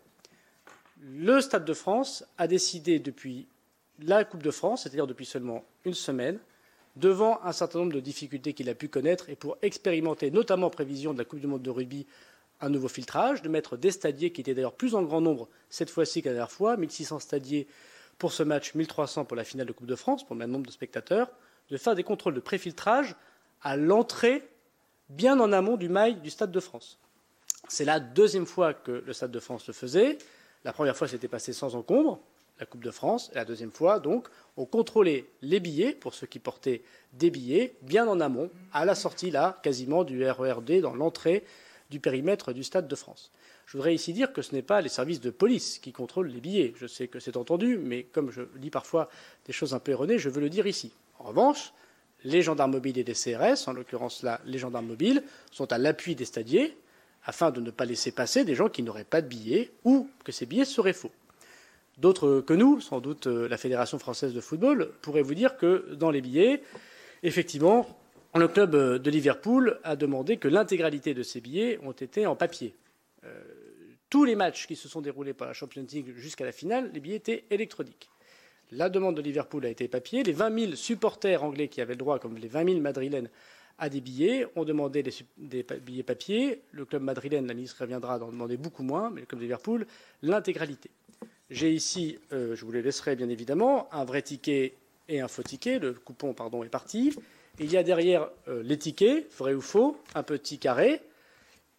[1.01, 3.47] Le Stade de France a décidé depuis
[3.99, 6.39] la Coupe de France, c'est-à-dire depuis seulement une semaine,
[6.96, 10.70] devant un certain nombre de difficultés qu'il a pu connaître et pour expérimenter, notamment en
[10.70, 12.06] prévision de la Coupe du Monde de rugby,
[12.62, 15.89] un nouveau filtrage, de mettre des stadiers qui étaient d'ailleurs plus en grand nombre cette
[15.89, 17.68] fois-ci qu'à la dernière fois, 1600 stadiers
[18.18, 20.66] pour ce match, 1300 pour la finale de Coupe de France, pour le même nombre
[20.66, 21.30] de spectateurs,
[21.70, 23.16] de faire des contrôles de préfiltrage
[23.62, 24.48] à l'entrée,
[25.10, 27.00] bien en amont du mail du Stade de France.
[27.68, 30.18] C'est la deuxième fois que le Stade de France le faisait.
[30.64, 32.20] La première fois, c'était passé sans encombre,
[32.60, 33.30] la Coupe de France.
[33.34, 34.28] Et la deuxième fois, donc,
[34.58, 36.82] on contrôlait les billets, pour ceux qui portaient
[37.14, 41.43] des billets, bien en amont, à la sortie, là, quasiment du RERD, dans l'entrée
[41.89, 43.32] du périmètre du Stade de France.
[43.66, 46.39] Je voudrais ici dire que ce n'est pas les services de police qui contrôlent les
[46.39, 46.74] billets.
[46.78, 49.10] Je sais que c'est entendu, mais comme je dis parfois
[49.45, 50.91] des choses un peu erronées, je veux le dire ici.
[51.20, 51.74] En revanche,
[52.24, 56.16] les gendarmes mobiles et les CRS, en l'occurrence là les gendarmes mobiles, sont à l'appui
[56.16, 56.78] des stadiers
[57.24, 60.32] afin de ne pas laisser passer des gens qui n'auraient pas de billets ou que
[60.32, 61.12] ces billets seraient faux.
[61.98, 65.93] D'autres que nous, sans doute euh, la Fédération française de football, pourraient vous dire que
[65.93, 66.62] dans les billets,
[67.24, 67.88] effectivement,
[68.36, 72.36] le club euh, de Liverpool a demandé que l'intégralité de ces billets ont été en
[72.36, 72.76] papier.
[73.24, 73.41] Euh,
[74.10, 77.00] tous les matchs qui se sont déroulés par la Champions League jusqu'à la finale, les
[77.00, 78.10] billets étaient électroniques.
[78.72, 80.24] La demande de Liverpool a été papier.
[80.24, 83.30] Les 20 000 supporters anglais qui avaient le droit, comme les 20 000 madrilènes,
[83.78, 86.62] à des billets, ont demandé des, billets papier.
[86.72, 89.86] Le club madrilène, la ministre reviendra, d'en demander beaucoup moins, mais le club de Liverpool,
[90.22, 90.89] l'intégralité.
[91.52, 94.74] J'ai ici, euh, je vous les laisserai bien évidemment, un vrai ticket
[95.08, 95.78] et un faux ticket.
[95.78, 97.16] Le coupon, pardon, est parti.
[97.60, 101.02] il y a derrière euh, les tickets, vrai ou faux, un petit carré.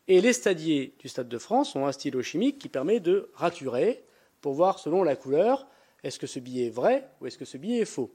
[0.07, 4.05] Et les stadiers du Stade de France ont un stylo chimique qui permet de raturer
[4.41, 5.67] pour voir selon la couleur
[6.05, 8.13] est-ce que ce billet est vrai ou est-ce que ce billet est faux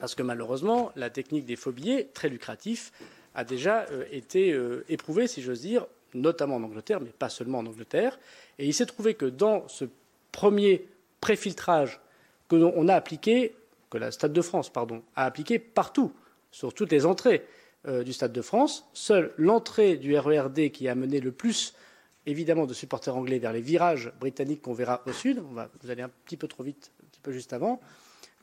[0.00, 2.90] Parce que malheureusement, la technique des faux billets, très lucratif,
[3.36, 4.58] a déjà euh, été
[4.88, 8.18] éprouvée, si j'ose dire, notamment en Angleterre, mais pas seulement en Angleterre.
[8.58, 9.84] Et il s'est trouvé que dans ce
[10.32, 10.88] premier
[11.20, 12.00] préfiltrage
[12.48, 13.54] que l'on a appliqué,
[13.90, 14.72] que la Stade de France
[15.14, 16.12] a appliqué partout,
[16.50, 17.46] sur toutes les entrées
[17.86, 21.74] euh, du Stade de France, seule l'entrée du RERD qui a mené le plus
[22.26, 25.90] évidemment de supporters anglais vers les virages britanniques qu'on verra au sud, on va, vous
[25.90, 27.80] allez un petit peu trop vite, un petit peu juste avant,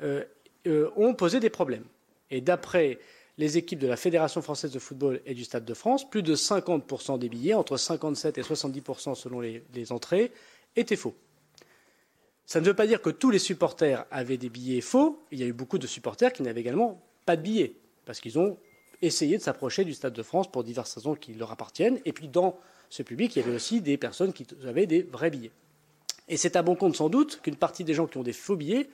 [0.01, 0.23] euh,
[0.67, 1.85] euh, ont posé des problèmes.
[2.31, 2.99] Et d'après
[3.37, 6.35] les équipes de la Fédération française de football et du Stade de France, plus de
[6.35, 10.33] 50% des billets, entre 57 et 70% selon les entrées,
[10.75, 11.15] étaient faux.
[12.49, 15.23] Ça ne veut pas dire que tous les supporters avaient des billets faux.
[15.29, 17.75] Il y a eu beaucoup de supporters qui n'avaient également pas de billets,
[18.05, 18.57] parce qu'ils ont
[19.03, 21.99] essayé de s'approcher du Stade de France pour diverses raisons qui leur appartiennent.
[22.05, 22.57] Et puis dans
[22.89, 25.51] ce public, il y avait aussi des personnes qui avaient des vrais billets.
[26.27, 28.55] Et c'est à bon compte sans doute qu'une partie des gens qui ont des faux
[28.55, 28.89] billets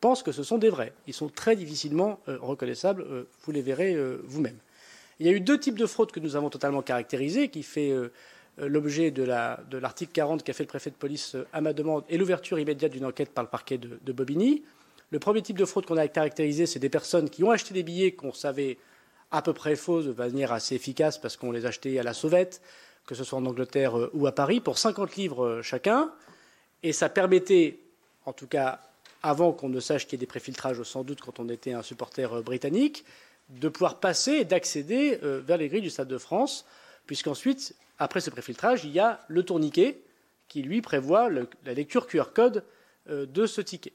[0.00, 0.92] pensent que ce sont des vrais.
[1.06, 4.58] Ils sont très difficilement euh, reconnaissables, euh, vous les verrez euh, vous-même.
[5.20, 7.94] Il y a eu deux types de fraudes que nous avons totalement caractérisées, qui fait
[8.58, 9.22] l'objet de
[9.78, 12.92] l'article 40 qu'a fait le préfet de police euh, à ma demande et l'ouverture immédiate
[12.92, 14.62] d'une enquête par le parquet de, Bobigny.
[15.10, 17.82] Le premier type de fraude qu'on a caractérisé, c'est des personnes qui ont acheté des
[17.82, 18.78] billets qu'on savait
[19.30, 22.62] à peu près faux de manière assez efficace parce qu'on les achetait à la sauvette,
[23.06, 26.10] que ce soit en Angleterre euh, ou à Paris, pour 50 livres chacun.
[26.82, 27.78] Et ça permettait,
[28.24, 28.80] en tout cas
[29.22, 31.82] avant qu'on ne sache qu'il y ait des préfiltrages, sans doute quand on était un
[31.82, 33.04] supporter britannique,
[33.48, 36.64] de pouvoir passer et d'accéder vers les grilles du Stade de France,
[37.06, 40.02] puisqu'ensuite après ce préfiltrage, il y a le tourniquet
[40.48, 42.64] qui, lui, prévoit la lecture QR code
[43.08, 43.92] euh, de ce ticket.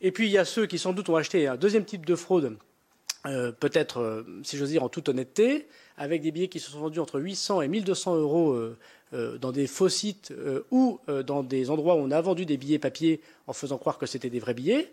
[0.00, 2.14] Et puis, il y a ceux qui, sans doute, ont acheté un deuxième type de
[2.14, 2.56] fraude,
[3.26, 6.80] euh, peut-être, euh, si j'ose dire, en toute honnêteté, avec des billets qui se sont
[6.80, 8.56] vendus entre 800 et 1200 euros
[9.10, 10.32] dans des faux sites
[10.70, 14.06] ou dans des endroits où on a vendu des billets papier en faisant croire que
[14.06, 14.92] c'était des vrais billets.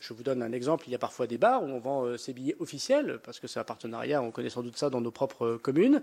[0.00, 0.84] Je vous donne un exemple.
[0.88, 3.46] Il y a parfois des bars où on vend euh, ces billets officiels, parce que
[3.46, 6.02] c'est un partenariat, on connaît sans doute ça dans nos propres euh, communes.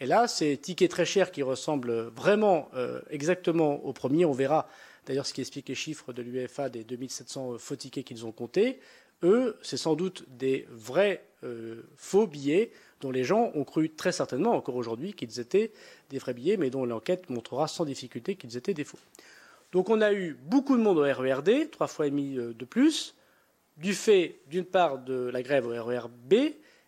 [0.00, 4.68] Et là, ces tickets très chers qui ressemblent vraiment euh, exactement au premier, on verra
[5.06, 8.80] d'ailleurs ce qui explique les chiffres de l'UEFA des 2700 faux tickets qu'ils ont comptés.
[9.22, 11.24] Eux, c'est sans doute des vrais
[11.96, 15.72] faux billets dont les gens ont cru très certainement encore aujourd'hui qu'ils étaient
[16.10, 18.98] des vrais billets, mais dont l'enquête montrera sans difficulté qu'ils étaient des faux.
[19.72, 23.14] Donc on a eu beaucoup de monde au RERD, trois fois et demi de plus
[23.78, 26.34] du fait, d'une part, de la grève au RERB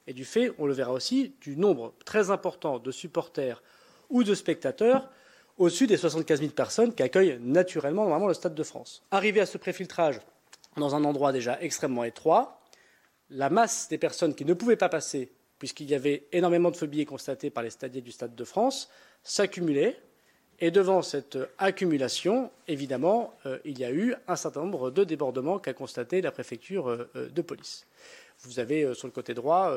[0.06, 3.62] et du fait, on le verra aussi, du nombre très important de supporters
[4.08, 5.08] ou de spectateurs
[5.56, 9.02] au-dessus des 75 000 personnes qui accueillent naturellement normalement le Stade de France.
[9.10, 10.20] Arrivé à ce préfiltrage
[10.76, 12.60] dans un endroit déjà extrêmement étroit,
[13.28, 17.04] la masse des personnes qui ne pouvaient pas passer, puisqu'il y avait énormément de phobies
[17.04, 18.88] constatées par les stadiers du Stade de France,
[19.22, 20.00] s'accumulait.
[20.62, 25.58] Et devant cette accumulation, évidemment, euh, il y a eu un certain nombre de débordements
[25.58, 27.86] qu'a constaté la préfecture euh, euh, de police.
[28.42, 29.76] Vous avez sur le côté droit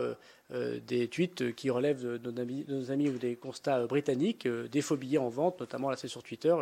[0.50, 2.32] des tweets qui relèvent de
[2.72, 6.24] nos amis, ou des constats britanniques, des faux billets en vente, notamment là c'est sur
[6.24, 6.56] Twitter,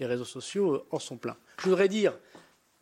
[0.00, 1.36] les réseaux sociaux en sont pleins.
[1.60, 2.18] Je voudrais dire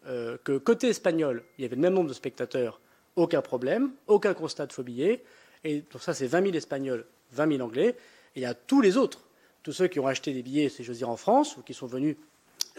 [0.06, 2.80] que côté espagnol, il y avait le même nombre de spectateurs,
[3.16, 5.22] aucun problème, aucun constat de faux billets.
[5.62, 7.88] Et donc ça c'est 20 000 Espagnols, 20 000 Anglais.
[8.34, 9.18] Et il y a tous les autres
[9.62, 11.86] tous ceux qui ont acheté des billets, si j'ose dire, en France, ou qui sont
[11.86, 12.16] venus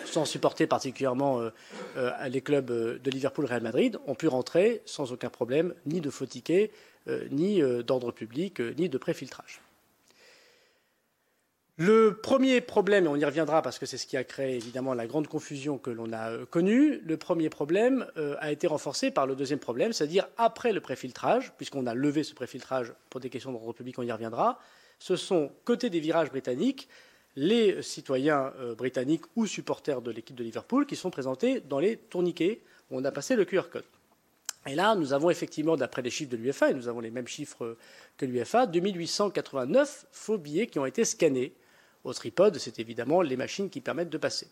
[0.06, 1.50] sans supporter particulièrement euh,
[1.98, 6.02] euh, les clubs euh, de Liverpool Real Madrid, ont pu rentrer sans aucun problème, ni
[6.02, 6.72] de faux tickets,
[7.32, 9.60] ni d'ordre public, ni de préfiltrage.
[11.76, 14.94] Le premier problème, et on y reviendra parce que c'est ce qui a créé évidemment
[14.94, 18.08] la grande confusion que l'on a connue, le premier problème
[18.40, 22.34] a été renforcé par le deuxième problème, c'est-à-dire après le préfiltrage, puisqu'on a levé ce
[22.34, 24.60] préfiltrage pour des questions d'ordre public, on y reviendra,
[25.00, 26.88] ce sont, côté des virages britanniques,
[27.36, 31.98] les citoyens euh, britanniques ou supporters de l'équipe de Liverpool qui sont présentés dans les
[31.98, 33.86] tourniquets où on a passé le QR code.
[34.66, 37.28] Et là, nous avons effectivement, d'après les chiffres de l'UFA, et nous avons les mêmes
[37.28, 37.78] chiffres
[38.18, 41.54] que l'UFA, 2889 faux billets qui ont été scannés.
[42.06, 44.48] Au tripode, c'est évidemment les machines qui permettent de passer.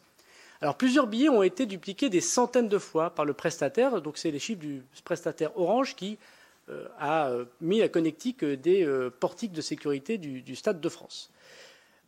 [0.62, 4.02] Alors, plusieurs billets ont été dupliqués des centaines de fois par le prestataire.
[4.02, 6.18] Donc, c'est les chiffres du prestataire Orange qui
[7.00, 11.32] a euh, mis la connectique des euh, portiques de sécurité du, Stade de France.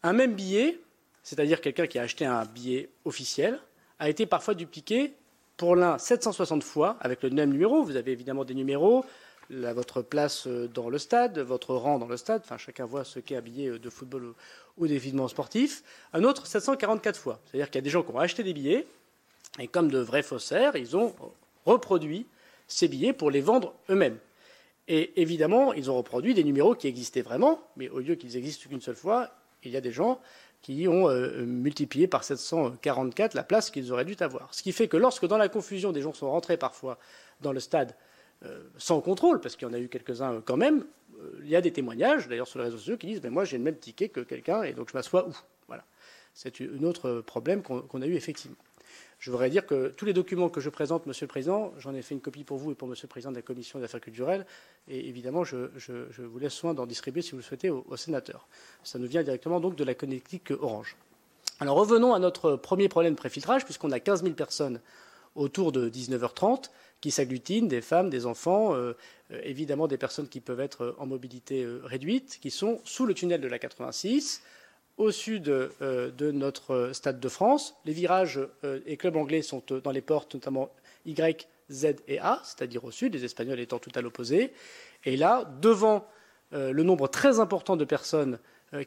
[0.03, 0.79] Un même billet,
[1.23, 3.59] c'est-à-dire quelqu'un qui a acheté un billet officiel,
[3.99, 5.13] a été parfois dupliqué
[5.57, 7.83] pour l'un 760 fois avec le même numéro.
[7.83, 9.05] Vous avez évidemment des numéros,
[9.49, 13.35] votre place dans le stade, votre rang dans le stade, enfin chacun voit ce qu'est
[13.35, 14.33] un billet de football
[14.77, 15.83] ou d'événement sportif.
[16.11, 17.39] Un autre 744 fois.
[17.45, 18.87] C'est-à-dire qu'il y a des gens qui ont acheté des billets
[19.59, 21.13] et comme de vrais faussaires, ils ont
[21.65, 22.25] reproduit
[22.67, 24.17] ces billets pour les vendre eux-mêmes.
[24.87, 28.69] Et évidemment, ils ont reproduit des numéros qui existaient vraiment, mais au lieu qu'ils existent
[28.69, 29.31] qu'une seule fois,
[29.63, 30.19] il y a des gens
[30.61, 34.53] qui ont euh, multiplié par 744 la place qu'ils auraient dû avoir.
[34.53, 36.97] Ce qui fait que lorsque, dans la confusion, des gens sont rentrés parfois
[37.41, 37.95] dans le stade
[38.45, 40.85] euh, sans contrôle, parce qu'il y en a eu quelques-uns euh, quand même,
[41.43, 43.57] il y a des témoignages, d'ailleurs sur les réseaux sociaux, qui disent mais Moi, j'ai
[43.57, 45.33] le même ticket que quelqu'un, et donc je m'assois où?
[45.67, 45.85] Voilà.
[46.33, 48.57] C'est un autre problème qu'on a eu effectivement.
[49.23, 52.01] Je voudrais dire que tous les documents que je présente, Monsieur le Président, j'en ai
[52.01, 54.01] fait une copie pour vous et pour Monsieur le Président de la Commission des affaires
[54.01, 54.45] culturelles,
[54.89, 55.69] et évidemment, je,
[56.21, 58.49] vous laisse soin d'en distribuer si vous le souhaitez aux, sénateurs.
[58.83, 60.97] Ça nous vient directement donc de la connectique Orange.
[61.61, 64.81] Alors revenons à notre premier problème de préfiltrage, puisqu'on a 15 000 personnes
[65.35, 66.65] autour de 19h30
[66.99, 68.91] qui s'agglutinent, des femmes, des enfants, euh,
[69.43, 73.39] évidemment des personnes qui peuvent être en mobilité euh, réduite, qui sont sous le tunnel
[73.39, 74.41] de la 86
[74.97, 77.75] au sud euh, de notre Stade de France.
[77.85, 80.69] Les virages euh, et clubs anglais sont euh, dans les portes, notamment
[81.05, 84.53] Y, Z et A, c'est-à-dire au sud, les Espagnols étant tout à l'opposé.
[85.05, 86.07] Et là, devant
[86.51, 88.37] le nombre très important de personnes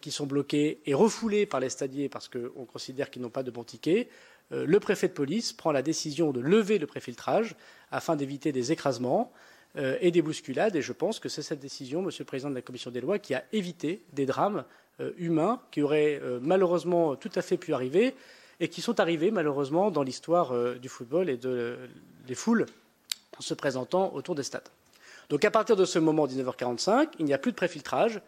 [0.01, 3.51] qui sont bloquées et refoulées par les stadiers parce qu'on considère qu'ils n'ont pas de
[3.51, 4.09] bon ticket,
[4.53, 7.57] le préfet de police prend la décision de lever le préfiltrage
[7.91, 9.33] afin d'éviter des écrasements
[9.75, 10.77] et des bousculades.
[10.77, 13.19] Et je pense que c'est cette décision, Monsieur le Président de la Commission des lois,
[13.19, 14.65] qui a évité des drames
[15.19, 18.15] humains qui auraient euh, malheureusement tout à fait pu arriver
[18.61, 22.67] et qui sont arrivés malheureusement dans l'histoire euh, du football et des foules
[23.39, 24.69] se présentant autour des stades.
[25.29, 28.21] Donc à partir de ce moment, 19h45, il n'y a plus de préfiltrage.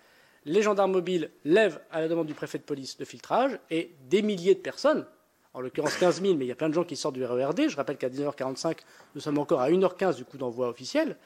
[0.44, 4.22] Les gendarmes mobiles lèvent à la demande du préfet de police le filtrage et des
[4.22, 5.06] milliers de personnes,
[5.55, 7.68] en l'occurrence 15 000, mais il y a plein de gens qui sortent du RERD.
[7.68, 8.78] Je rappelle qu'à 19h45,
[9.14, 11.16] nous sommes encore à 1h15 du coup d'envoi officiel,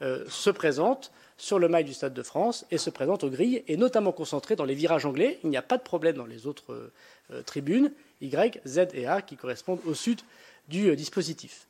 [0.00, 3.78] se présentent sur le mail du Stade de France et se présente aux grilles, et
[3.78, 5.38] notamment concentré dans les virages anglais.
[5.42, 6.92] Il n'y a pas de problème dans les autres euh,
[7.32, 10.20] euh, tribunes, Y, Z et A, qui correspondent au sud
[10.68, 11.66] du euh, dispositif.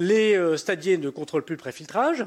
[0.00, 2.24] Les stadiers ne contrôlent plus le préfiltrage.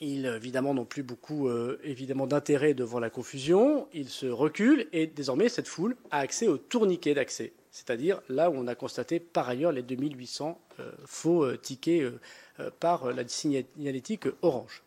[0.00, 3.88] Ils, évidemment, n'ont plus beaucoup d'intérêt devant la confusion.
[3.94, 8.54] Ils se reculent et désormais, cette foule a accès au tourniquet d'accès, c'est-à-dire là où
[8.54, 10.60] on a constaté par ailleurs les 2800
[11.04, 12.12] faux tickets
[12.78, 14.82] par la signalétique Orange.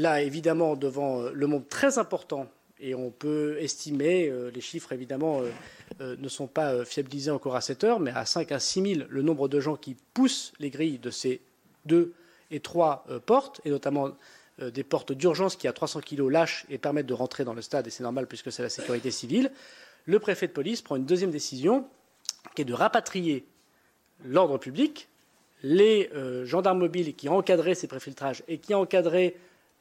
[0.00, 2.46] Là, évidemment, devant euh, le monde très important,
[2.80, 5.42] et on peut estimer, euh, les chiffres évidemment
[6.00, 9.08] euh, ne sont pas fiabilisés encore à cette heure, mais à 5 à 6 000,
[9.10, 11.42] le nombre de gens qui poussent les grilles de ces
[11.84, 12.14] deux
[12.50, 14.10] et trois portes, et notamment
[14.58, 17.86] des portes d'urgence qui, à 300 kg, lâchent et permettent de rentrer dans le stade,
[17.86, 19.52] et c'est normal puisque c'est la sécurité civile,
[20.06, 21.86] le préfet de police prend une deuxième décision
[22.54, 23.44] qui est de rapatrier
[24.24, 25.08] l'ordre public,
[25.62, 26.10] les
[26.44, 29.36] gendarmes mobiles qui encadraient ces préfiltrages et qui encadraient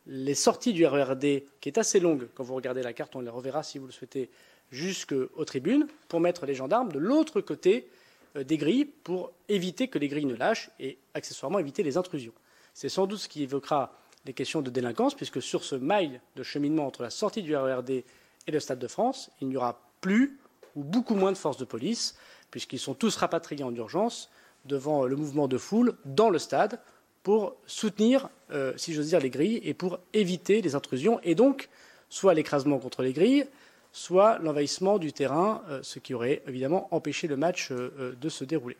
[0.08, 3.30] les sorties du RERD, qui est assez longue, quand vous regardez la carte, on les
[3.30, 4.30] reverra si vous le souhaitez,
[4.72, 7.88] jusqu'aux tribunes pour mettre les gendarmes de l'autre côté
[8.36, 12.34] euh, des grilles pour éviter que les grilles ne lâchent et accessoirement éviter les intrusions.
[12.74, 13.94] C'est sans doute ce qui évoquera
[14.26, 17.90] les questions de délinquance, puisque sur ce mail de cheminement entre la sortie du RERD
[17.90, 20.38] et le Stade de France, il n'y aura plus
[20.76, 22.16] ou beaucoup moins de forces de police,
[22.52, 24.30] puisqu'ils sont tous rapatriés en urgence
[24.66, 26.80] devant le mouvement de foule dans le stade
[27.24, 31.70] pour soutenir, euh, si j'ose dire, les grilles et pour éviter les intrusions et donc
[32.10, 33.46] soit l'écrasement contre les grilles,
[33.92, 38.44] soit l'envahissement du terrain, euh, ce qui aurait évidemment empêché le match euh, de se
[38.44, 38.78] dérouler.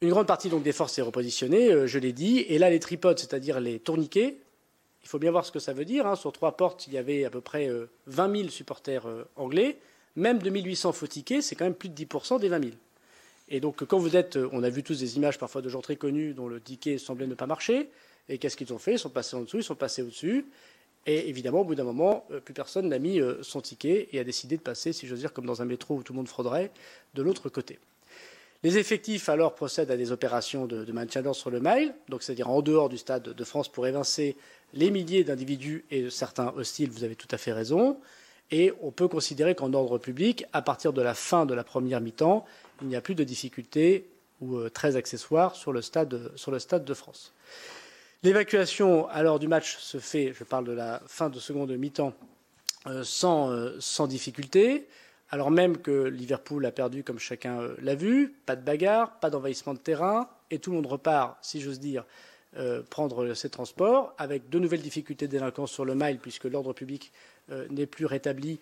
[0.00, 3.18] Une grande partie donc des forces est repositionnée, je l'ai dit, et là les tripodes,
[3.18, 4.36] c'est-à-dire les tourniquets,
[5.04, 6.06] il faut bien voir ce que ça veut dire.
[6.06, 6.16] Hein.
[6.16, 7.70] Sur trois portes, il y avait à peu près
[8.06, 9.78] 20 000 supporters anglais.
[10.16, 12.76] Même 2800 faux tickets, c'est quand même plus de 10% des 20 000.
[13.50, 15.96] Et donc, quand vous êtes, on a vu tous des images parfois de gens très
[15.96, 17.90] connus dont le ticket semblait ne pas marcher.
[18.28, 18.92] Et qu'est-ce qu'ils ont fait?
[18.92, 20.46] Ils sont passés en dessous, ils sont passés au-dessus.
[21.06, 24.18] Et évidemment, au bout d'un moment, euh, plus personne n'a mis euh, son ticket et
[24.18, 26.28] a décidé de passer, si j'ose dire, comme dans un métro où tout le monde
[26.28, 26.70] frauderait,
[27.14, 27.78] de l'autre côté.
[28.62, 32.48] Les effectifs alors procèdent à des opérations de, maintien d'ordre sur le mail, donc c'est-à-dire
[32.48, 34.36] en dehors du stade de France pour évincer
[34.74, 36.90] les milliers d'individus et certains hostiles.
[36.90, 37.98] Vous avez tout à fait raison.
[38.50, 42.00] Et on peut considérer qu'en ordre public, à partir de la fin de la première
[42.00, 42.44] mi-temps,
[42.82, 44.06] il n'y a plus de difficultés
[44.40, 47.32] ou euh, très accessoires sur le stade, de France.
[48.22, 52.12] L'évacuation alors du match se fait, je parle de la fin de seconde mi-temps,
[52.86, 54.86] euh, sans, euh, sans, difficulté,
[55.30, 59.72] alors même que Liverpool a perdu, comme chacun l'a vu, pas de bagarre, pas d'envahissement
[59.72, 62.04] de terrain, et tout le monde repart, si j'ose dire,
[62.90, 67.12] prendre ses transports, avec de nouvelles difficultés de délinquance sur le mile, puisque l'ordre public
[67.70, 68.60] n'est plus rétabli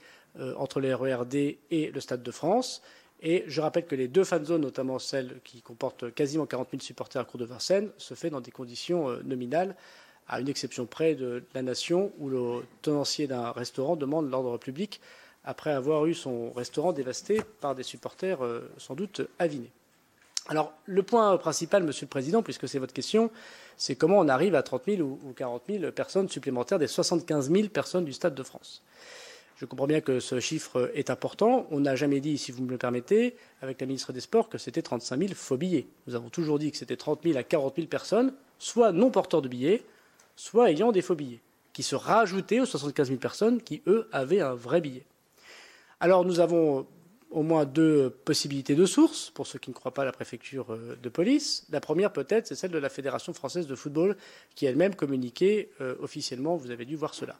[0.57, 2.83] entre les RERD et le Stade de France.
[3.23, 6.83] Et je rappelle que les deux fan zones, notamment celle qui comporte quasiment 40 000
[6.83, 9.77] supporters à cours de Vincennes, se fait dans des conditions euh, nominales,
[10.27, 15.01] à une exception près de la nation, où le tenancier d'un restaurant demande l'ordre public
[15.45, 19.71] après avoir eu son restaurant dévasté par des supporters euh, sans doute avinés.
[20.49, 23.31] Alors, le point principal, Monsieur le Président, puisque c'est votre question,
[23.77, 27.69] c'est comment on arrive à 30 000 ou 40 000 personnes supplémentaires des 75 000
[27.69, 28.83] personnes du Stade de France.
[29.57, 31.69] Je comprends bien que ce chiffre est important.
[31.71, 34.59] On n'a jamais dit, si vous me le permettez, avec la ministre des Sports, que
[34.59, 35.87] c'était 35 000 faux billets.
[36.09, 39.43] Nous avons toujours dit que c'était 30 000 à 40 000 personnes, soit non porteurs
[39.43, 39.85] de billets,
[40.35, 41.41] soit ayant des faux billets,
[41.73, 45.05] qui se rajoutaient aux 75 000 personnes qui, eux, avaient un vrai billet.
[46.01, 46.85] Alors nous avons
[47.33, 50.73] au moins deux possibilités de sources, pour ceux qui ne croient pas à la préfecture
[50.73, 51.67] euh, de police.
[51.71, 54.17] La première, peut-être, c'est celle de la Fédération française de football,
[54.55, 57.37] qui elle-même communiquait euh, officiellement, vous avez dû voir cela.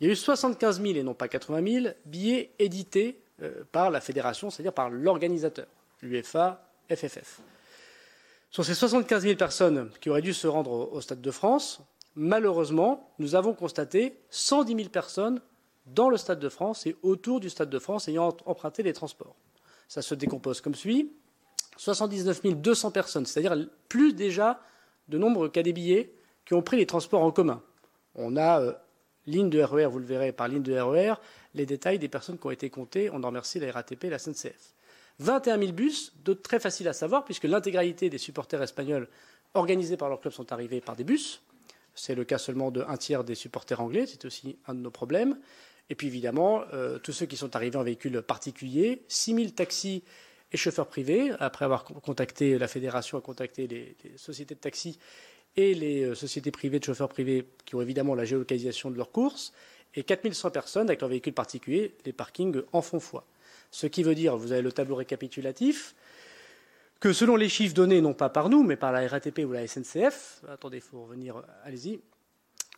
[0.00, 3.90] Il y a eu 75 000 et non pas 80 000 billets édités euh, par
[3.90, 5.66] la fédération, c'est-à-dire par l'organisateur,
[6.02, 7.40] l'UEFA, FFF.
[8.50, 11.80] Sur ces 75 000 personnes qui auraient dû se rendre au, Stade de France,
[12.14, 15.40] malheureusement, nous avons constaté 110 000 personnes
[15.86, 19.36] dans le Stade de France et autour du Stade de France ayant emprunté les transports.
[19.88, 21.12] Ça se décompose comme suit
[21.76, 24.60] 79 200 personnes, c'est-à-dire plus déjà
[25.08, 26.12] de nombre qu'à des billets
[26.44, 27.62] qui ont pris les transports en commun.
[28.14, 28.72] On a euh,
[29.26, 31.14] ligne de RER, e vous le verrez par ligne de RER, e
[31.54, 33.10] les détails des personnes qui ont été comptées.
[33.12, 34.74] On en remercie la RATP et la SNCF.
[35.18, 39.08] 21 000 bus, d'autres très faciles à savoir, puisque l'intégralité des supporters espagnols
[39.54, 41.42] organisés par leur club sont arrivés par des bus.
[41.94, 44.90] C'est le cas seulement de un tiers des supporters anglais, c'est aussi un de nos
[44.90, 45.38] problèmes.
[45.88, 50.02] Et puis évidemment, euh, tous ceux qui sont arrivés en véhicule particulier, 6 000 taxis
[50.52, 54.98] et chauffeurs privés, après avoir contacté la fédération, a contacté les, sociétés de taxis
[55.56, 59.12] et les euh, sociétés privées de chauffeurs privés qui ont évidemment la géolocalisation de leurs
[59.12, 59.52] courses,
[59.94, 63.24] et 4100 personnes avec leur véhicule particulier, les parkings en font foi.
[63.70, 65.94] Ce qui veut dire, vous avez le tableau récapitulatif,
[67.00, 69.66] que selon les chiffres donnés, non pas par nous, mais par la RATP ou la
[69.66, 72.00] SNCF, attendez, il faut revenir, allez-y,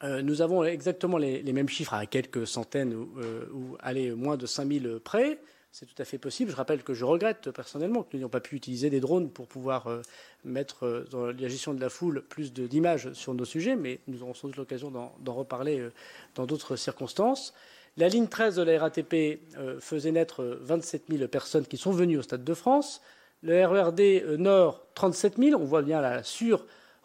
[0.05, 3.47] euh, nous avons exactement les, mêmes chiffres à quelques centaines ou, euh,
[3.81, 5.39] allez, moins de 5000 près,
[5.73, 6.51] c'est tout à fait possible.
[6.51, 9.49] Je rappelle que je regrette personnellement que nous n'ayons pas pu utiliser des drones pour
[9.49, 10.03] pouvoir euh,
[10.45, 14.35] mettre dans la gestion de la foule plus d'images sur nos sujets, mais nous aurons
[14.35, 15.89] sans doute l'occasion d'en reparler
[16.37, 17.53] dans d'autres circonstances.
[17.97, 19.41] La ligne 13 de la RATP
[19.81, 23.03] faisait naître 27 000 personnes qui sont venues au Stade de France.
[23.43, 25.61] Le RERD Nord, 37 000.
[25.61, 26.23] On voit bien la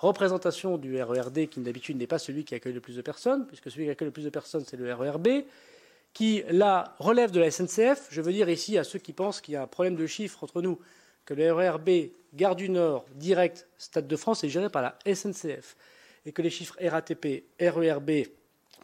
[0.04, 3.72] surreprésentation du RERD qui d'habitude n'est pas celui qui accueille le plus de personnes, puisque
[3.72, 5.46] celui qui accueille le plus de personnes, c'est le RERB
[6.12, 8.08] qui, là, relève de la SNCF.
[8.10, 10.44] Je veux dire ici à ceux qui pensent qu'il y a un problème de chiffres
[10.44, 10.78] entre nous,
[11.24, 11.90] que le RERB,
[12.34, 15.78] Gare du Nord, direct, Stade de France, est géré par la SNCF,
[16.26, 18.28] et que les chiffres RATP, RERB,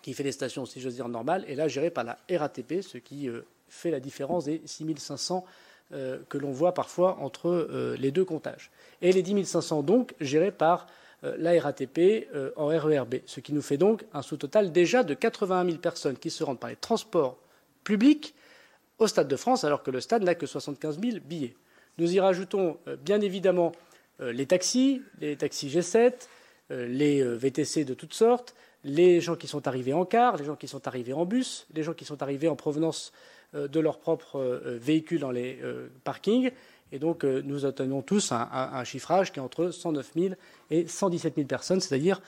[0.01, 2.97] qui fait les stations, si j'ose dire, normales, est là géré par la RATP, ce
[2.97, 5.43] qui euh, fait la différence des 6500
[5.91, 8.71] euh, que l'on voit parfois entre euh, les deux comptages.
[9.01, 10.87] Et les 10 500, donc, gérés par
[11.23, 15.65] la RATP euh, en RERB, ce qui nous fait donc un sous-total déjà de 81
[15.65, 17.37] 000 personnes qui se rendent par les transports
[17.83, 18.33] publics
[18.99, 21.55] au Stade de France, alors que le stade n'a que 75 000 billets.
[21.97, 23.71] Nous y rajoutons bien évidemment
[24.19, 26.13] les taxis, les taxis G7,
[26.69, 30.67] les VTC de toutes sortes, les gens qui sont arrivés en car, les gens qui
[30.67, 33.13] sont arrivés en bus, les gens qui sont arrivés en provenance
[33.53, 35.59] de leurs propres véhicules dans les
[36.03, 36.51] parkings.
[36.91, 40.33] Et donc, nous obtenons tous un, chiffrage qui est entre 109 000
[40.71, 42.21] et 117 000 personnes, c'est-à-dire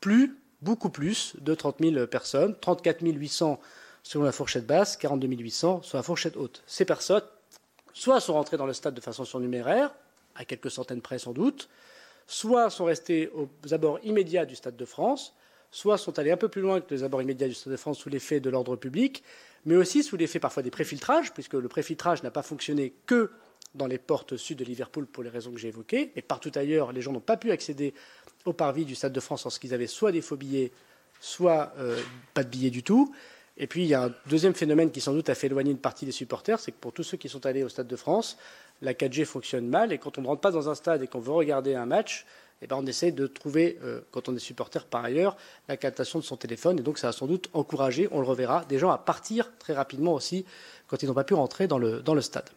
[0.00, 3.60] plus, beaucoup plus de 30 000 personnes, 34 800
[4.02, 6.62] selon la fourchette basse, 42 800 sur la fourchette haute.
[6.66, 7.22] Ces personnes,
[7.92, 9.94] soit sont rentrées dans le stade de façon surnuméraire,
[10.34, 11.68] à quelques centaines près sans doute,
[12.26, 15.34] soit sont restées aux abords immédiats du Stade de France,
[15.70, 17.98] soit sont allées un peu plus loin que les abords immédiats du Stade de France
[17.98, 19.22] sous l'effet de l'ordre public,
[19.64, 23.30] mais aussi sous l'effet parfois des préfiltrages, puisque le préfiltrage n'a pas fonctionné que
[23.74, 26.92] dans les portes sud de Liverpool pour les raisons que j'ai évoquées, mais partout ailleurs,
[26.92, 27.94] les gens n'ont pas pu accéder
[28.44, 30.72] au parvis du Stade de France parce qu'ils avaient soit des faux billets,
[31.20, 32.00] soit euh,
[32.34, 33.14] pas de billets du tout.
[33.56, 35.78] Et puis il y a un deuxième phénomène qui sans doute a fait éloigner une
[35.78, 38.38] partie des supporters, c'est que pour tous ceux qui sont allés au Stade de France,
[38.80, 41.20] la 4G fonctionne mal et quand on ne rentre pas dans un stade et qu'on
[41.20, 42.26] veut regarder un match,
[42.62, 45.36] eh ben on essaie de trouver, euh, quand on est supporter par ailleurs,
[45.68, 46.78] la captation de son téléphone.
[46.78, 49.74] Et donc ça a sans doute encouragé, on le reverra, des gens à partir très
[49.74, 50.44] rapidement aussi
[50.86, 52.48] quand ils n'ont pas pu rentrer dans le, dans le stade.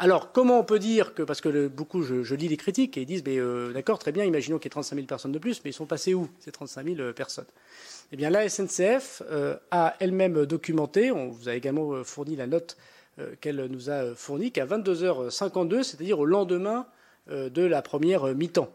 [0.00, 3.06] Alors, comment on peut dire que, parce que beaucoup, je, lis les critiques et ils
[3.06, 5.70] disent, euh, d'accord, très bien, imaginons qu'il y ait 35 000 personnes de plus, mais
[5.70, 7.46] ils sont passés où, ces 35 000 euh, personnes?
[8.12, 12.76] Eh bien, la SNCF euh, a elle-même documenté, on vous a également fourni la note
[13.40, 16.86] qu'elle nous a fournie, qu'à 22h52, c'est-à-dire au lendemain
[17.28, 18.72] de la première mi-temps,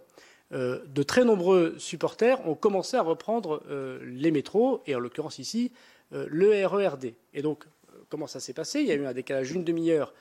[0.52, 3.64] de très nombreux supporters ont commencé à reprendre
[4.06, 5.72] les métros, et en l'occurrence ici,
[6.12, 7.14] le RERD.
[7.34, 7.64] Et donc,
[8.10, 8.82] comment ça s'est passé?
[8.82, 10.14] Il y a eu un décalage d'une demi-heure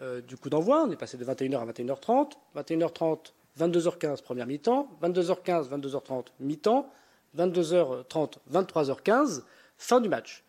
[0.00, 0.84] euh, du coup d'envoi.
[0.86, 2.32] On est passé de 21h à 21h30.
[2.56, 4.88] 21h30, 22h15, première mi-temps.
[5.02, 6.90] 22h15, 22h30, mi-temps.
[7.36, 9.42] 22h30, 23h15,
[9.78, 10.44] fin du match.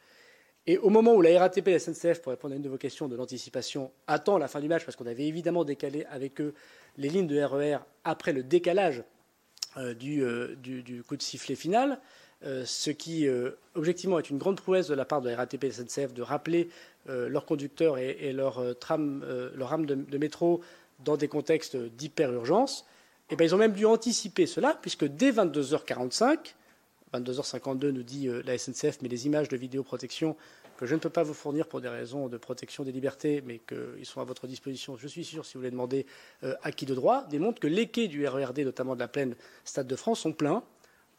[0.67, 2.77] Et au moment où la RATP et la SNCF, pour répondre à une de vos
[2.77, 6.53] questions de l'anticipation, attend la fin du match, parce qu'on avait évidemment décalé avec eux
[6.97, 9.03] les lignes de RER e après le décalage
[9.77, 11.99] euh, euh, du, coup de sifflet final,
[12.43, 13.27] ce qui,
[13.75, 16.69] objectivement, est une grande prouesse de la part de la RATP et SNCF de rappeler
[17.09, 20.61] euh, leurs conducteurs et, leurs euh, euh, leur rames de, métro
[21.03, 22.85] dans des contextes d'hyper-urgence,
[23.31, 26.53] eh ben, ils ont même dû anticiper cela, puisque dès 22h45,
[27.11, 30.35] 22h52 nous dit la SNCF, mais les images de vidéoprotection
[30.77, 33.59] que je ne peux pas vous fournir pour des raisons de protection des libertés, mais
[33.59, 36.05] qu'ils sont à votre disposition, je suis sûr, si vous les demandez
[36.41, 39.35] à qui de droit, démontrent que les quais du RERD, notamment de la plaine
[39.65, 40.63] Stade de France, sont pleins,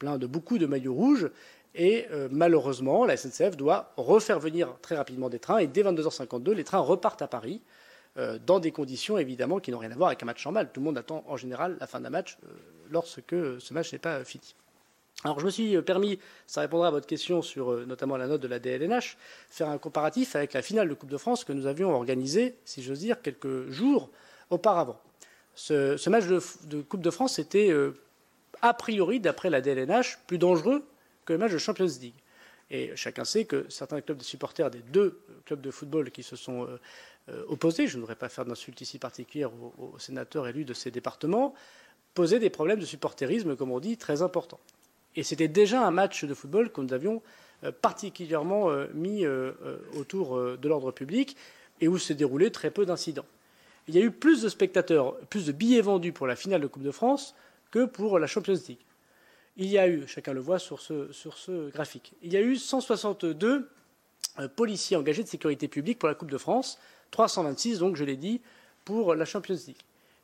[0.03, 1.31] pleins de beaucoup de maillots rouges,
[1.77, 5.59] et euh, malheureusement, la SNCF doit refaire venir très rapidement des trains.
[5.59, 7.61] Et dès 22h52, les trains repartent à Paris,
[8.19, 10.71] euh, dans des conditions évidemment qui n'ont rien à voir avec un match normal.
[10.73, 12.49] Tout le monde attend en général la fin d'un match euh,
[12.91, 14.57] lorsque ce match n'est pas fini.
[15.23, 18.49] Alors je me suis permis, ça répondra à votre question sur notamment la note de
[18.49, 19.17] la DLNH,
[19.49, 22.83] faire un comparatif avec la finale de Coupe de France que nous avions organisée, si
[22.83, 24.11] j'ose dire, quelques jours
[24.51, 24.99] auparavant.
[25.55, 27.71] Ce, match de, de, Coupe de France était
[28.63, 30.85] a priori, d'après la DLNH, plus dangereux
[31.25, 32.15] que le match de Champions League.
[32.71, 36.37] Et chacun sait que certains clubs de supporters des deux clubs de football qui se
[36.37, 36.81] sont euh,
[37.29, 40.91] euh, opposés, je ne voudrais pas faire d'insulte ici particulière aux, sénateurs élus de ces
[40.91, 41.55] départements,
[42.15, 44.61] posaient des problèmes de supporterisme, comme on dit, très importants.
[45.17, 47.21] Et c'était déjà un match de football que nous avions
[47.65, 49.27] euh, particulièrement mis
[49.97, 51.37] autour de l'ordre public
[51.81, 53.27] et où s'est déroulé très peu d'incidents.
[53.89, 56.67] Il y a eu plus de spectateurs, plus de billets vendus pour la finale de
[56.69, 57.35] Coupe de France
[57.73, 58.79] que pour la Champions League
[59.57, 63.69] il y a eu, chacun le voit sur ce, graphique, il y a eu 162
[64.39, 66.79] euh, policiers engagés de sécurité publique pour la Coupe de France,
[67.11, 68.41] 326 donc, je l'ai dit,
[68.85, 69.77] pour la Champions League.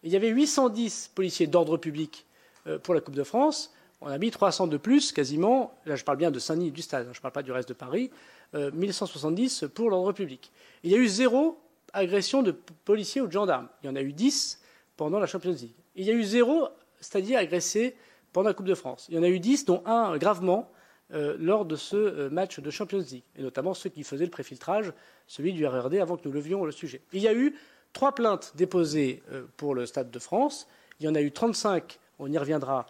[0.03, 2.25] il y avait 810 policiers d'ordre public
[2.67, 3.73] euh, pour la Coupe de France.
[4.01, 5.75] On a mis 300 de plus, quasiment.
[5.85, 7.69] Là, je parle bien de Saint-Denis du stade, hein, je ne parle pas du reste
[7.69, 8.11] de Paris.
[8.55, 10.51] 1170 euh, pour l'ordre public.
[10.83, 11.59] Il y a eu zéro
[11.93, 13.69] agression de policiers ou de gendarmes.
[13.83, 14.61] Il y en a eu 10
[14.97, 15.75] pendant la Champions League.
[15.97, 16.69] Il y a eu zéro,
[17.01, 17.97] c'est-à-dire agressé
[18.33, 19.07] pendant la Coupe de France.
[19.09, 20.71] Il y en a eu dix, dont un gravement
[21.15, 24.31] euh, lors de ce euh, match de Champions League, et notamment ceux qui faisaient le
[24.31, 24.93] préfiltrage,
[25.27, 27.01] celui du RRD, avant que nous levions le sujet.
[27.13, 27.57] Il y a eu
[27.95, 30.69] trois plaintes déposées euh, pour le Stade de France.
[31.01, 32.87] Il y en a eu 35, on y reviendra,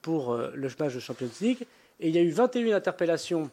[0.00, 1.66] pour le match de Champions League.
[2.00, 3.50] Et il y a eu 21 interpellations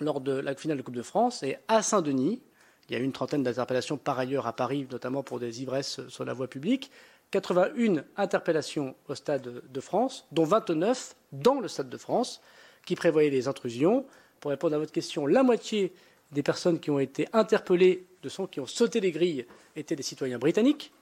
[0.00, 1.42] lors de la finale de Coupe de France.
[1.42, 2.40] Et à Saint-Denis,
[2.88, 6.00] il y a eu une trentaine d'interpellations par ailleurs à Paris, notamment pour des ivresses
[6.08, 6.90] sur la voie publique.
[7.30, 12.40] 81 interpellations au Stade de France, dont 29 dans le Stade de France,
[12.84, 14.04] qui prévoyaient les intrusions.
[14.40, 15.92] Pour répondre à votre question, la moitié
[16.32, 20.38] des personnes qui ont été interpellées, de qui ont sauté les grilles, étaient des citoyens
[20.38, 20.92] britanniques.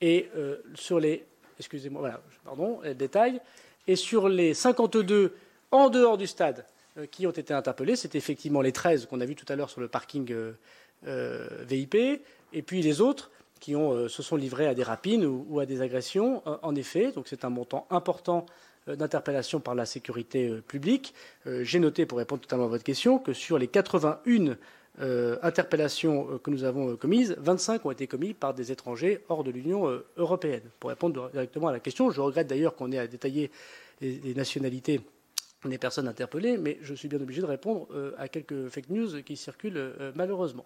[0.00, 1.24] Et euh, sur les.
[1.58, 3.40] Excusez-moi, pardon, détail.
[3.86, 5.34] Et sur les 52
[5.70, 6.66] en dehors du stade
[6.98, 9.70] euh, qui ont été interpellés, c'est effectivement les 13 qu'on a vus tout à l'heure
[9.70, 10.30] sur le parking
[11.06, 13.30] euh, VIP, et puis les autres
[13.60, 17.12] qui se sont livrés à des rapines ou, à des agressions, en effet.
[17.12, 18.46] Donc c'est un montant important
[18.86, 21.14] d'interpellation par la sécurité publique.
[21.46, 24.56] J'ai noté, pour répondre totalement à votre question, que sur les 81
[25.00, 29.22] euh, interpellations euh, que nous avons euh, commises, 25 ont été commises par des étrangers
[29.28, 30.62] hors de l'Union européenne.
[30.80, 33.50] Pour répondre directement à la question, je regrette d'ailleurs qu'on ait à détailler
[34.00, 35.02] les, nationalités
[35.66, 37.88] des personnes interpellées, mais je suis bien obligé de répondre
[38.18, 40.64] à quelques fake news qui circulent malheureusement.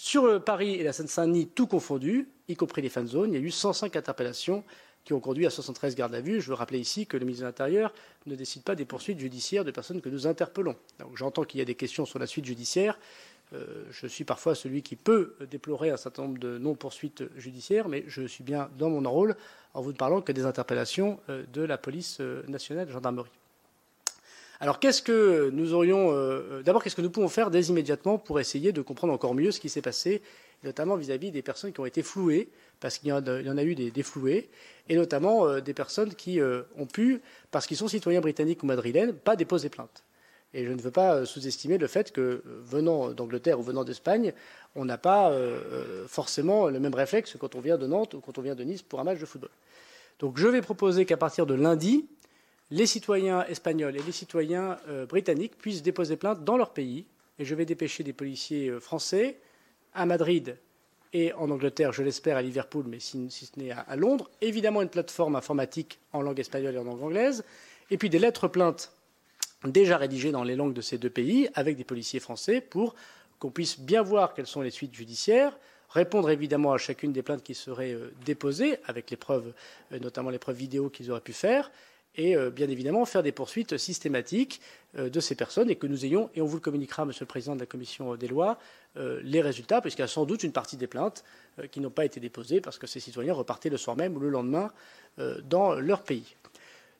[0.00, 3.44] Sur Paris et la Seine-Saint-Denis, tout confondu, y compris les fan zones, il y a
[3.44, 4.62] eu 105 interpellations
[5.02, 6.40] qui ont conduit à 73 gardes à vue.
[6.40, 7.92] Je veux rappeler ici que le ministre de l'Intérieur
[8.26, 10.76] ne décide pas des poursuites judiciaires de personnes que nous interpellons.
[11.16, 12.96] j'entends qu'il y a des questions sur la suite judiciaire.
[13.52, 18.04] Euh, je suis parfois celui qui peut déplorer un certain nombre de non-poursuites judiciaires, mais
[18.06, 19.34] je suis bien dans mon rôle
[19.74, 23.37] en vous ne parlant que des interpellations euh, de la police euh, nationale de gendarmerie.
[24.60, 26.12] Alors, qu'est-ce que nous aurions.
[26.62, 29.60] D'abord, qu'est-ce que nous pouvons faire dès immédiatement pour essayer de comprendre encore mieux ce
[29.60, 30.20] qui s'est passé,
[30.64, 32.48] notamment vis-à-vis des personnes qui ont été flouées,
[32.80, 33.22] parce qu'il y, en
[33.58, 34.48] a eu des, flouées,
[34.88, 36.40] et notamment des personnes qui
[36.76, 37.20] ont pu,
[37.52, 40.02] parce qu'ils sont citoyens britanniques ou madrilènes, pas déposer plainte.
[40.54, 43.84] Et je ne veux pas euh, sous-estimer le fait que, euh, venant d'Angleterre ou venant
[43.84, 44.32] d'Espagne,
[44.74, 48.38] on n'a pas euh, forcément le même réflexe quand on vient de Nantes ou quand
[48.38, 49.50] on vient de Nice pour un match de football.
[50.20, 52.06] Donc je vais proposer qu'à partir de lundi,
[52.70, 57.06] les citoyens espagnols et les citoyens britanniques puissent déposer plainte dans leur pays.
[57.38, 59.38] Et je vais dépêcher des policiers français
[59.94, 60.58] à Madrid
[61.12, 64.28] et en Angleterre, je l'espère, à Liverpool, mais si, ce n'est à, à, Londres.
[64.40, 67.44] Évidemment, une plateforme informatique en langue espagnole et en langue anglaise.
[67.90, 68.92] Et puis des lettres plaintes
[69.64, 72.94] déjà rédigé dans les langues de ces deux pays avec des policiers français pour
[73.38, 75.56] qu'on puisse bien voir quelles sont les suites judiciaires,
[75.90, 79.52] répondre évidemment à chacune des plaintes qui seraient euh, déposées avec les preuves,
[79.92, 81.70] euh, notamment les preuves vidéo qu'ils auraient pu faire,
[82.14, 84.60] et euh, bien évidemment faire des poursuites systématiques
[84.96, 87.54] de ces personnes et que nous ayons, et on vous le communiquera, Monsieur le Président
[87.54, 88.58] de la Commission des lois,
[88.96, 91.24] les résultats, puisqu'il y a sans doute une partie des plaintes
[91.70, 94.30] qui n'ont pas été déposées parce que ces citoyens repartaient le soir même ou le
[94.30, 94.72] lendemain
[95.44, 96.34] dans leur pays.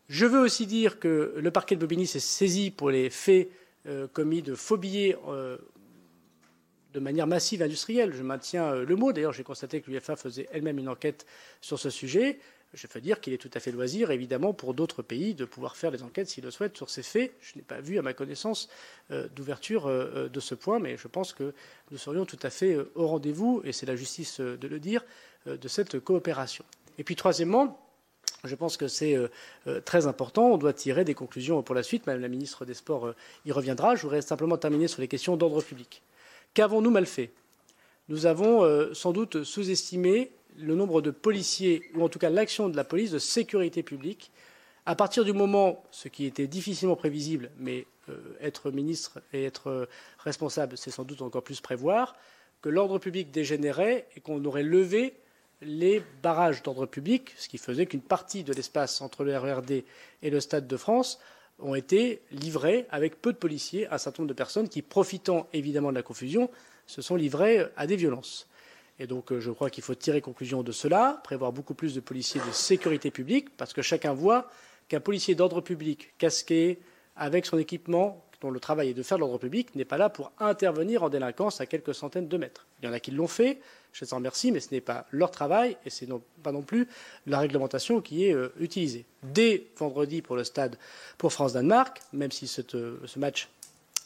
[0.08, 3.48] Je veux aussi dire que le parquet de Bobigny s'est saisi pour les faits
[3.86, 5.58] euh, commis de faux euh,
[6.92, 8.14] de manière massive industrielle.
[8.14, 9.12] Je maintiens euh, le mot.
[9.12, 11.26] D'ailleurs, j'ai constaté que l'UFA faisait elle-même une enquête
[11.60, 12.38] sur ce sujet.
[12.74, 15.76] Je veux dire qu'il est tout à fait loisir, évidemment, pour d'autres pays de pouvoir
[15.76, 17.32] faire des enquêtes s'ils le souhaitent sur ces faits.
[17.40, 18.68] Je n'ai pas vu, à ma connaissance,
[19.34, 21.54] d'ouverture de ce point, mais je pense que
[21.90, 25.02] nous serions tout à fait au rendez-vous, et c'est la justice de le dire,
[25.46, 26.62] de cette coopération.
[26.98, 27.80] Et puis, troisièmement,
[28.44, 29.28] je pense que c'est euh,
[29.66, 30.52] euh, très important.
[30.52, 32.06] On doit tirer des conclusions pour la suite.
[32.06, 33.96] Madame la ministre des Sports euh, y reviendra.
[33.96, 36.02] Je voudrais simplement terminer sur les questions d'ordre public.
[36.54, 37.32] Qu'avons-nous mal fait?
[38.08, 42.76] Nous avons sans doute sous-estimé le nombre de policiers, ou en tout cas l'action de
[42.76, 44.30] la police de sécurité publique,
[44.86, 47.86] à partir du moment, ce qui était difficilement prévisible, mais
[48.40, 49.88] être ministre et être
[50.18, 52.16] responsable, c'est sans doute encore plus prévoir,
[52.62, 55.14] que l'ordre public dégénérait et qu'on aurait levé
[55.60, 59.82] les barrages d'ordre public, ce qui faisait qu'une partie de l'espace entre le RERD
[60.22, 61.18] et le Stade de France
[61.58, 65.48] ont été livrés avec peu de policiers à un certain nombre de personnes qui, profitant
[65.52, 66.50] évidemment de la confusion,
[66.86, 68.48] se sont livrées à des violences.
[68.98, 72.00] Et donc euh, je crois qu'il faut tirer conclusion de cela, prévoir beaucoup plus de
[72.00, 74.50] policiers de sécurité publique, parce que chacun voit
[74.88, 76.78] qu'un policier d'ordre public casqué,
[77.16, 80.32] avec son équipement, dont le travail est de faire l'ordre public, n'est pas là pour
[80.38, 82.66] intervenir en délinquance à quelques centaines de mètres.
[82.80, 83.60] Il y en a qui l'ont fait,
[83.92, 86.62] je les en remercie, mais ce n'est pas leur travail et ce n'est pas non
[86.62, 86.86] plus
[87.26, 89.06] la réglementation qui est euh, utilisée.
[89.22, 90.78] Dès vendredi pour le stade
[91.18, 92.44] pour France-Danemark, même si
[92.74, 93.48] euh, ce match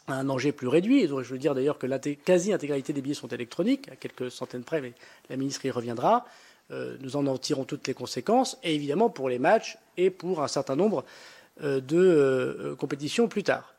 [0.08, 3.88] un enjeu plus réduit, je veux dire d'ailleurs que la quasi-intégralité des billets sont électroniques,
[3.90, 4.92] à quelques centaines près, mais
[5.30, 6.26] la ministre y reviendra,
[6.70, 10.48] euh, nous en tirons toutes les conséquences, et évidemment pour les matchs et pour un
[10.48, 11.04] certain nombre
[11.60, 13.74] de compétitions plus tard.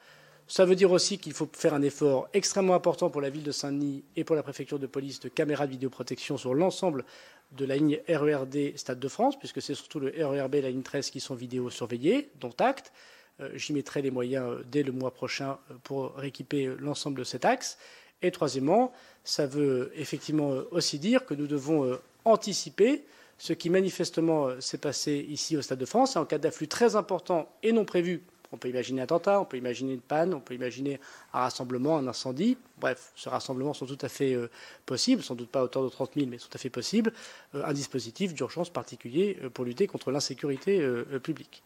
[0.48, 3.52] Ça veut dire aussi qu'il faut faire un effort extrêmement important pour la ville de
[3.52, 7.06] Saint-Denis et pour la préfecture de police de caméras de vidéoprotection sur l'ensemble
[7.54, 10.82] de la ligne RERD Stade de France, puisque c'est surtout le RERB et la ligne
[10.82, 12.92] 13 qui sont vidéosurveillés, dont acte.
[13.40, 17.24] Euh, j'y mettrai les moyens euh, dès le mois prochain euh, pour rééquiper l'ensemble de
[17.24, 17.78] cet axe.
[18.22, 23.04] Et troisièmement, ça veut effectivement aussi dire que nous devons anticiper
[23.38, 26.16] ce qui manifestement s'est passé ici au Stade de France.
[26.16, 28.24] En cas d'afflux très important et non prévu
[28.54, 31.00] on peut imaginer un attentat, on peut imaginer une panne, on peut imaginer
[31.34, 32.56] un rassemblement, un incendie.
[32.78, 34.38] Bref, ce rassemblement sont tout à fait
[34.86, 37.12] possibles, sans doute pas à hauteur de 30 000, mais tout à fait possibles.
[37.56, 40.88] Un dispositif d'urgence particulier pour lutter contre l'insécurité
[41.24, 41.64] publique.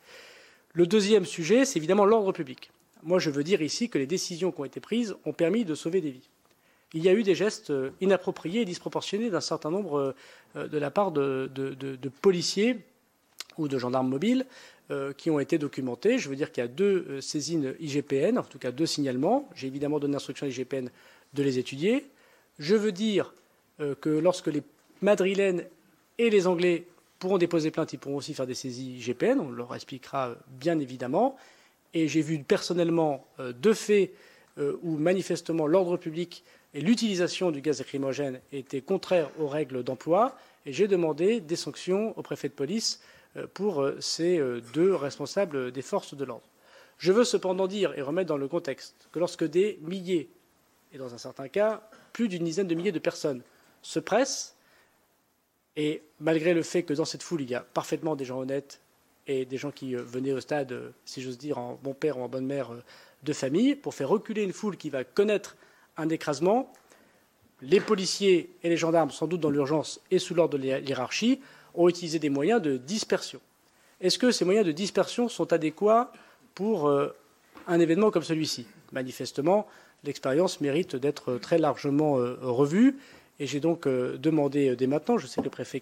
[0.77, 2.69] Le deuxième sujet, c'est évidemment l'ordre public.
[3.01, 5.73] Moi, je veux dire ici que les décisions qui ont été prises ont permis de
[5.73, 6.29] sauver des vies.
[6.93, 10.13] Il y a eu des gestes inappropriés et disproportionnés d'un certain nombre
[10.53, 12.77] de la part de policiers
[13.57, 14.45] ou de gendarmes mobiles
[14.89, 16.17] euh, qui ont été documentés.
[16.17, 19.49] Je veux dire qu'il y a deux euh, saisines IGPN, en tout cas deux signalements.
[19.53, 20.89] J'ai évidemment donné l'instruction à l'IGPN
[21.33, 22.05] de les étudier.
[22.57, 23.33] Je veux dire
[23.81, 24.63] euh, que lorsque les
[25.01, 25.65] Madrilènes
[26.17, 26.85] et les Anglais
[27.19, 31.35] pourront déposer plainte, ils pourront aussi faire des saisies GPN, on leur expliquera bien évidemment.
[31.93, 34.11] Et j'ai vu personnellement deux faits
[34.57, 36.43] où manifestement l'ordre public
[36.73, 40.35] et l'utilisation du gaz lacrymogène était contraire aux règles d'emploi.
[40.65, 43.01] Et j'ai demandé des sanctions au préfet de police
[43.53, 44.41] pour ces
[44.73, 46.47] deux responsables des forces de l'ordre.
[46.97, 50.29] Je veux cependant dire et remettre dans le contexte que lorsque des milliers,
[50.91, 53.41] et dans un certain cas plus d'une dizaine de milliers de personnes,
[53.81, 54.56] se pressent,
[55.77, 58.81] et malgré le fait que dans cette foule il y a parfaitement des gens honnêtes
[59.27, 62.17] et des gens qui euh, venaient au stade, euh, si j'ose dire, en bon père
[62.17, 62.83] ou en bonne mère euh,
[63.23, 65.55] de famille, pour faire reculer une foule qui va connaître
[65.97, 66.71] un écrasement,
[67.61, 71.41] les policiers et les gendarmes, sans doute dans l'urgence et sous l'ordre de l'hierarchie,
[71.73, 73.41] ont utilisé des moyens de dispersion.
[73.99, 76.11] Est-ce que ces moyens de dispersion sont adéquats
[76.53, 76.87] pour
[77.67, 78.67] un événement comme celui-ci?
[78.91, 79.67] Manifestement,
[80.03, 82.95] l'expérience mérite d'être très largement revue
[83.39, 85.81] et j'ai donc euh, demandé dès maintenant, je sais que le préfet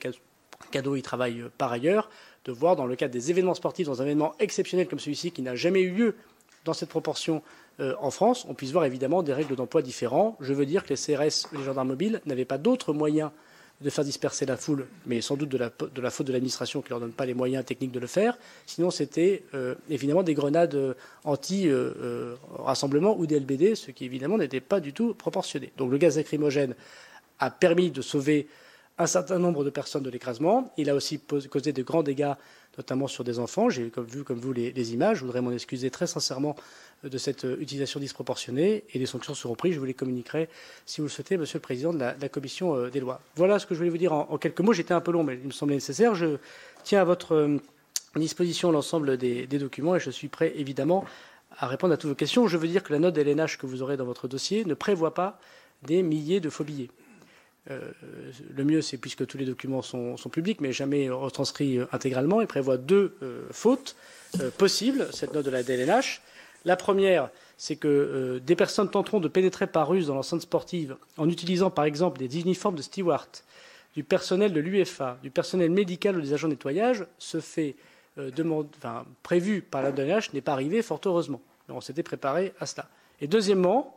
[0.71, 2.09] Cadeau y travaille par ailleurs,
[2.45, 5.41] de voir dans le cadre des événements sportifs, dans un événement exceptionnel comme celui-ci qui
[5.41, 6.15] n'a jamais eu lieu
[6.63, 7.43] dans cette proportion
[7.79, 10.37] en France, on puisse voir évidemment des règles d'emploi différentes.
[10.39, 13.31] Je veux dire que les CRS, les gendarmes mobiles, n'avaient pas d'autres moyens
[13.81, 15.69] de faire disperser la foule, mais sans doute de la,
[16.09, 18.37] faute de l'administration qui ne leur donne pas les moyens techniques de le faire.
[18.65, 20.93] Sinon, c'était euh, évidemment des grenades euh,
[21.25, 25.73] anti-rassemblement ou des LBD, ce qui évidemment n'était pas du tout proportionné.
[25.77, 26.73] Donc le gaz lacrymogène
[27.39, 28.47] a permis de sauver
[28.97, 30.73] un certain nombre de personnes de l'écrasement.
[30.77, 32.33] Il a aussi causé de grands dégâts,
[32.77, 33.69] notamment sur des enfants.
[33.69, 35.17] J'ai vu comme vous les images.
[35.17, 36.55] Je voudrais m'en excuser très sincèrement
[37.03, 39.73] de cette euh, utilisation disproportionnée et les sanctions seront prises.
[39.73, 40.49] Je vous les communiquerai
[40.85, 43.21] si vous le souhaitez, Monsieur le Président de la, Commission euh, des lois.
[43.35, 44.73] Voilà ce que je voulais vous dire en, quelques mots.
[44.73, 46.15] J'étais un peu long, mais il me semblait nécessaire.
[46.15, 46.37] Je
[46.83, 47.57] tiens à votre euh,
[48.15, 51.05] disposition l'ensemble des, documents et je suis prêt évidemment
[51.57, 52.47] à répondre à toutes vos questions.
[52.47, 55.13] Je veux dire que la note d'LNH que vous aurez dans votre dossier ne prévoit
[55.13, 55.39] pas
[55.83, 56.89] des milliers de faux billets.
[57.67, 62.41] Le mieux, c'est puisque tous les documents sont, publics, mais jamais retranscrits intégralement.
[62.41, 63.17] Il prévoit deux
[63.51, 63.95] fautes
[64.57, 66.21] possibles, cette note de la DLNH.
[66.65, 70.97] La première, c'est que euh, des personnes tenteront de pénétrer par ruse dans l'enceinte sportive
[71.17, 73.29] en utilisant par exemple des uniformes de steward,
[73.95, 77.75] du personnel de l'UFA, du personnel médical ou des agents de nettoyage, ce fait
[78.17, 78.31] euh,
[79.23, 81.41] prévu par la DNH n'est pas arrivé, fort heureusement.
[81.69, 82.89] on s'était préparé à cela.
[83.21, 83.94] Et deuxièmement,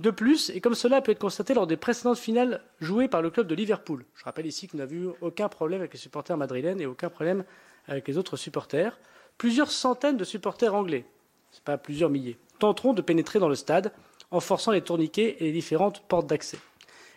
[0.00, 3.30] de plus, et comme cela peut être constaté lors des précédentes finales jouées par le
[3.30, 6.80] club de Liverpool, je rappelle ici qu'on n'a vu aucun problème avec les supporters madrilènes
[6.80, 7.44] et aucun problème
[7.86, 8.98] avec les autres supporters,
[9.38, 11.04] plusieurs centaines de supporters anglais
[11.50, 13.92] ce pas plusieurs milliers, tenteront de pénétrer dans le stade
[14.30, 16.58] en forçant les tourniquets et les différentes portes d'accès.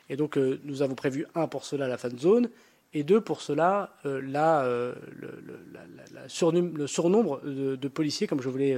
[0.10, 2.50] Et donc euh, nous avons prévu, un, pour cela la fan zone,
[2.94, 8.78] et deux, pour cela euh, euh, le, surnombre de, policiers, comme je voulais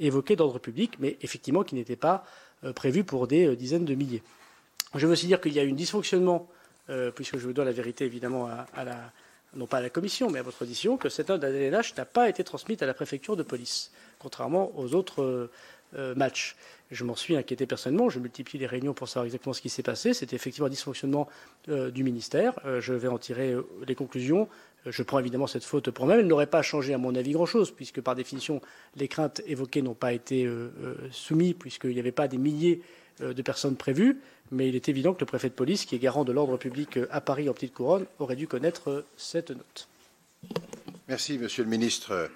[0.00, 2.24] évoquer, d'ordre public, mais effectivement qui n'était pas
[2.74, 4.22] prévu pour des dizaines de milliers.
[4.94, 6.48] Je veux aussi dire qu'il y a eu un dysfonctionnement,
[7.14, 8.66] puisque je vous donne la vérité évidemment à,
[9.54, 12.28] non pas à la commission, mais à votre audition, que cette note d'ADNH n'a pas
[12.28, 13.90] été transmise à la préfecture de police
[14.22, 15.50] contrairement aux autres euh,
[15.96, 16.56] euh, matchs.
[16.92, 18.08] Je m'en suis inquiété personnellement.
[18.08, 20.14] Je multiplie les réunions pour savoir exactement ce qui s'est passé.
[20.14, 21.28] C'était effectivement un dysfonctionnement
[21.68, 22.60] euh, du ministère.
[22.80, 24.48] je vais en tirer les conclusions.
[24.86, 26.16] Je prends évidemment cette faute pour moi.
[26.16, 28.60] Elle n'aurait pas changé, à mon avis, grand-chose, puisque par définition,
[28.96, 30.48] les craintes évoquées n'ont pas été
[31.12, 32.82] soumises, puisqu'il n'y avait pas des milliers
[33.20, 34.18] de personnes prévues.
[34.50, 36.98] Mais il est évident que le préfet de police, qui est garant de l'ordre public
[37.10, 39.88] à Paris en petite couronne, aurait dû connaître cette note.
[41.08, 42.30] Merci, Monsieur le Ministre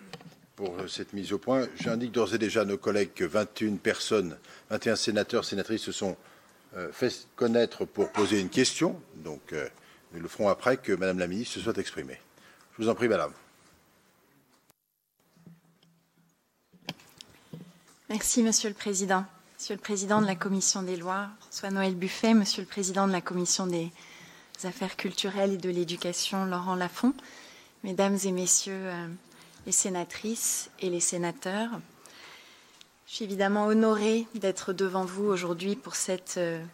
[0.57, 1.69] pour cette mise au point.
[1.77, 4.37] J'indique d'ores et déjà à nos collègues que 21 personnes,
[4.71, 6.17] 21 sénateurs, sénatrices se sont
[6.77, 9.01] euh, fait connaître pour poser une question.
[9.17, 9.69] Donc, euh,
[10.13, 12.19] nous le ferons après que Madame la Ministre se soit exprimée.
[12.77, 13.33] Je vous en prie, Madame.
[18.09, 19.25] Merci, Monsieur le Président.
[19.59, 23.23] Monsieur le Président de la Commission des lois, François-Noël Buffet, Monsieur le Président de la
[23.23, 23.91] Commission des
[24.65, 27.15] affaires culturelles et de l'éducation, Laurent Lafont,
[27.83, 29.07] Mesdames et Messieurs euh,
[29.67, 31.71] les sénatrices et les sénateurs.
[33.07, 36.65] Je suis évidemment honorée d'être devant vous aujourd'hui pour cette euh,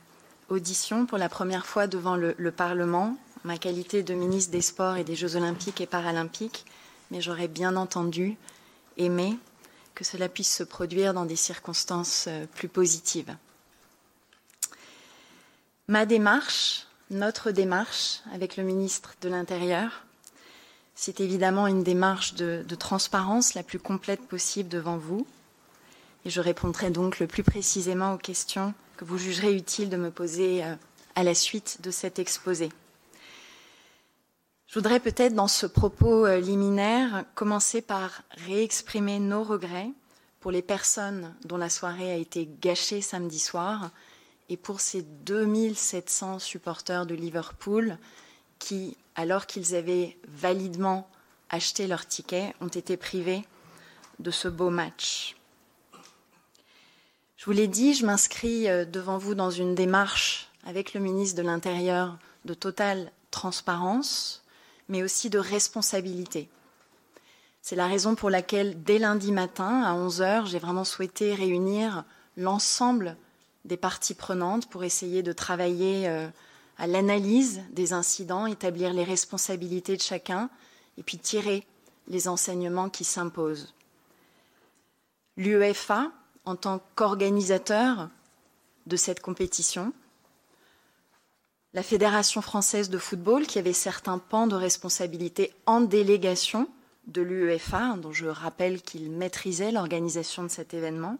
[0.51, 4.97] audition, pour la première fois devant le, Parlement, en ma qualité de ministre des Sports
[4.97, 6.67] et des Jeux olympiques et paralympiques,
[7.11, 8.37] mais j'aurais bien entendu
[8.99, 9.39] aimé
[9.95, 13.35] que cela puisse se produire dans des circonstances euh, plus positives.
[15.89, 20.05] Ma démarche, notre démarche avec le ministre de l'Intérieur,
[20.95, 25.27] c'est évidemment une démarche de, transparence la plus complète possible devant vous.
[26.25, 30.11] Et je répondrai donc le plus précisément aux questions que vous jugerez utile de me
[30.11, 30.75] poser euh,
[31.15, 32.69] à la suite de cet exposé.
[34.69, 39.91] Je voudrais peut-être dans ce propos euh, liminaire commencer par réexprimer nos regrets
[40.41, 43.91] pour les personnes dont la soirée a été gâchée samedi soir
[44.49, 47.97] et pour ces 2700 supporters de Liverpool
[48.59, 51.09] qui, alors qu'ils avaient validement
[51.51, 53.45] acheté leur ticket, ont été privés
[54.19, 55.37] de ce beau match.
[57.37, 61.37] Je vous l'ai dit, je m'inscris euh, devant vous dans une démarche avec le ministre
[61.37, 64.45] de l'Intérieur de totale transparence,
[64.89, 66.49] mais aussi de responsabilité.
[67.61, 72.05] C'est la raison pour laquelle, dès lundi matin, à 11 heures, j'ai vraiment souhaité réunir
[72.37, 73.17] l'ensemble
[73.65, 76.29] des parties prenantes pour essayer de travailler euh,
[76.83, 80.51] à l'analyse des incidents, établir les responsabilités de chacun
[80.99, 81.65] et puis tirer
[82.09, 83.73] les enseignements qui s'imposent.
[85.37, 86.11] L'UEFA,
[86.45, 88.09] en tant qu'organisateur
[88.87, 89.93] de cette compétition,
[91.73, 96.69] la Fédération française de football, qui avait certains pans de responsabilité en délégation
[97.07, 101.17] de l'UEFA, dont je rappelle qu'il maîtrisait l'organisation de cet événement,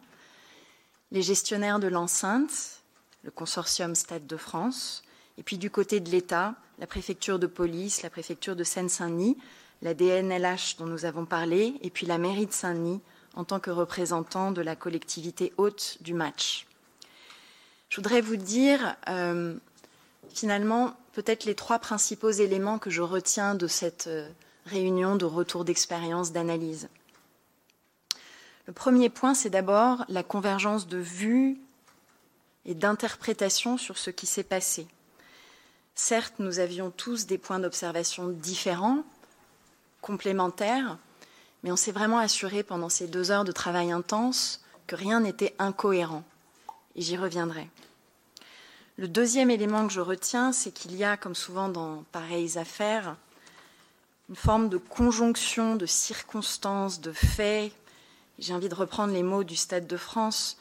[1.13, 2.81] les gestionnaires de l'enceinte,
[3.23, 5.03] le consortium Stade de France,
[5.37, 9.37] et puis du côté de l'État, la préfecture de police, la préfecture de Seine-Saint-Denis,
[9.81, 13.01] la DNLH dont nous avons parlé, et puis la mairie de Saint-Denis
[13.35, 16.67] en tant que représentant de la collectivité haute du match.
[17.89, 19.55] Je voudrais vous dire euh,
[20.33, 24.27] finalement peut-être les trois principaux éléments que je retiens de cette euh,
[24.65, 26.89] réunion de retour d'expérience, d'analyse.
[28.65, 31.59] Le premier point, c'est d'abord la convergence de vues
[32.65, 34.87] et d'interprétation sur ce qui s'est passé.
[35.95, 39.03] Certes, nous avions tous des points d'observation différents,
[40.01, 40.97] complémentaires,
[41.63, 45.55] mais on s'est vraiment assuré pendant ces deux heures de travail intense que rien n'était
[45.59, 46.23] incohérent.
[46.95, 47.69] Et j'y reviendrai.
[48.97, 53.15] Le deuxième élément que je retiens, c'est qu'il y a, comme souvent dans pareilles affaires,
[54.29, 57.71] une forme de conjonction de circonstances, de faits,
[58.39, 60.57] j'ai envie de reprendre les mots du Stade de France,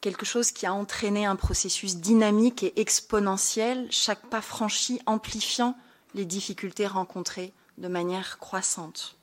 [0.00, 5.76] quelque chose qui a entraîné un processus dynamique et exponentiel, chaque pas franchi amplifiant
[6.14, 9.16] les difficultés rencontrées de manière croissante.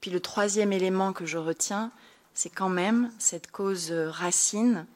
[0.00, 1.90] Puis le troisième élément que je retiens,
[2.34, 4.86] c'est quand même cette cause racine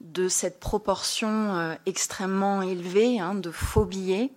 [0.00, 4.32] de cette proportion euh, extrêmement élevée hein, de faux billets,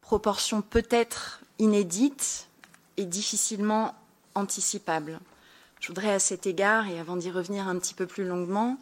[0.00, 2.48] proportion peut-être inédite
[2.96, 3.94] et difficilement
[4.34, 5.18] anticipable.
[5.84, 8.78] Je voudrais à cet égard, et avant d'y revenir un petit peu plus longuement,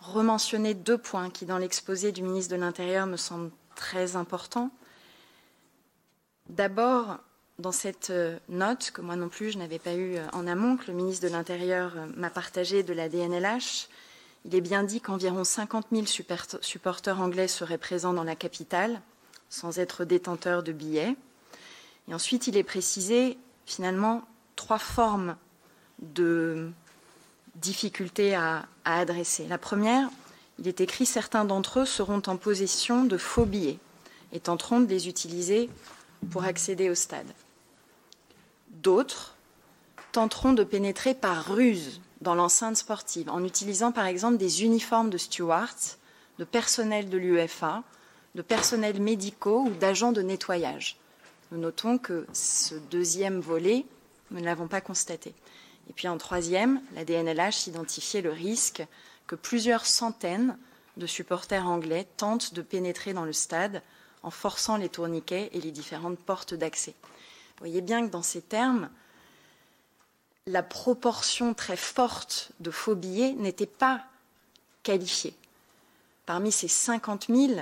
[0.00, 4.70] rementionner deux points qui, dans l'exposé du ministre de l'Intérieur, me semblent très importants.
[6.48, 7.18] D'abord,
[7.58, 10.78] dans cette euh, note, que moi non plus je n'avais pas eue euh, en amont,
[10.78, 13.88] que le ministre de l'Intérieur euh, m'a partagée de la DNLH,
[14.46, 16.06] il est bien dit qu'environ 50 000
[16.62, 19.02] supporters anglais seraient présents dans la capitale,
[19.50, 21.16] sans être détenteurs de billets.
[22.08, 23.36] Et ensuite, il est précisé
[23.66, 24.22] finalement
[24.56, 25.36] trois formes
[26.00, 26.70] de
[27.56, 29.46] difficultés à, adresser.
[29.46, 30.08] La première,
[30.58, 33.78] il est écrit certains d'entre eux seront en possession de faux billets
[34.32, 35.68] et tenteront de les utiliser
[36.30, 37.26] pour accéder au stade.
[38.70, 39.34] D'autres
[40.12, 45.18] tenteront de pénétrer par ruse dans l'enceinte sportive en utilisant par exemple des uniformes de
[45.18, 45.96] stewards,
[46.38, 47.82] de personnel de l'UEFA,
[48.34, 50.96] de personnels médicaux ou d'agents de nettoyage.
[51.52, 53.84] Nous notons que ce deuxième volet
[54.30, 55.34] nous ne l'avons pas constaté.
[55.88, 58.84] Et puis en troisième, la DNLH identifiait le risque
[59.26, 60.58] que plusieurs centaines
[60.96, 63.82] de supporters anglais tentent de pénétrer dans le stade
[64.22, 66.94] en forçant les tourniquets et les différentes portes d'accès.
[67.02, 68.90] Vous voyez bien que dans ces termes,
[70.46, 74.04] la proportion très forte de faux billets n'était pas
[74.82, 75.34] qualifiée.
[76.26, 77.52] Parmi ces 50 000,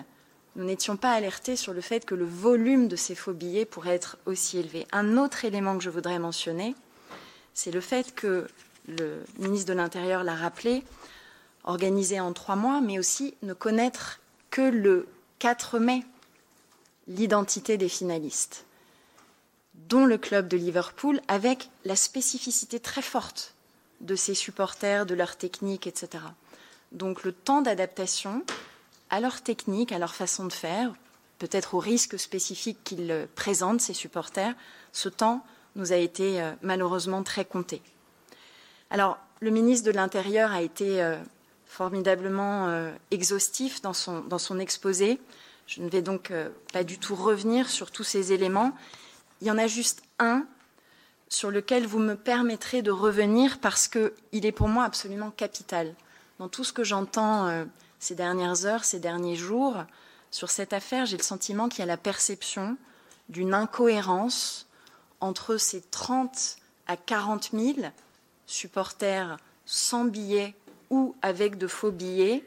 [0.57, 3.95] nous n'étions pas alertés sur le fait que le volume de ces faux billets pourrait
[3.95, 4.86] être aussi élevé.
[4.93, 6.74] Un autre élément que je voudrais mentionner,
[7.59, 8.47] c'est le fait que
[8.86, 10.85] le ministre de l'Intérieur l'a rappelé,
[11.64, 14.20] organisé en trois mois, mais aussi ne connaître
[14.51, 15.09] que le
[15.40, 16.05] 4 mai
[17.09, 18.64] l'identité des finalistes,
[19.74, 23.55] dont le club de Liverpool, avec la spécificité très forte
[24.02, 26.22] de ses supporters, de leur technique, etc.
[26.93, 28.44] Donc le temps d'adaptation
[29.10, 30.93] à leur technique, à leur façon de faire,
[31.40, 34.55] peut-être aux risques spécifiques qu'ils présentent, ces supporters,
[34.93, 35.44] ce temps
[35.78, 37.80] nous a été euh, malheureusement très compté.
[38.90, 41.16] Alors, le ministre de l'Intérieur a été euh,
[41.64, 45.18] formidablement euh, exhaustif dans son, dans son exposé.
[45.66, 46.32] Je ne vais donc
[46.72, 48.72] pas du tout revenir sur tous ces éléments.
[49.42, 50.46] Il y en a juste un
[51.28, 55.94] sur lequel vous me permettrez de revenir parce qu'il est pour moi absolument capital.
[56.38, 57.66] Dans tout ce que j'entends
[57.98, 59.76] ces dernières heures, ces derniers jours,
[60.30, 62.78] sur cette affaire, j'ai le sentiment qu'il y a la perception
[63.28, 64.68] d'une incohérence
[65.20, 67.78] entre ces 30 à 40 000
[68.47, 69.36] supporters
[69.66, 70.55] sans billets
[70.90, 72.45] ou avec de faux billets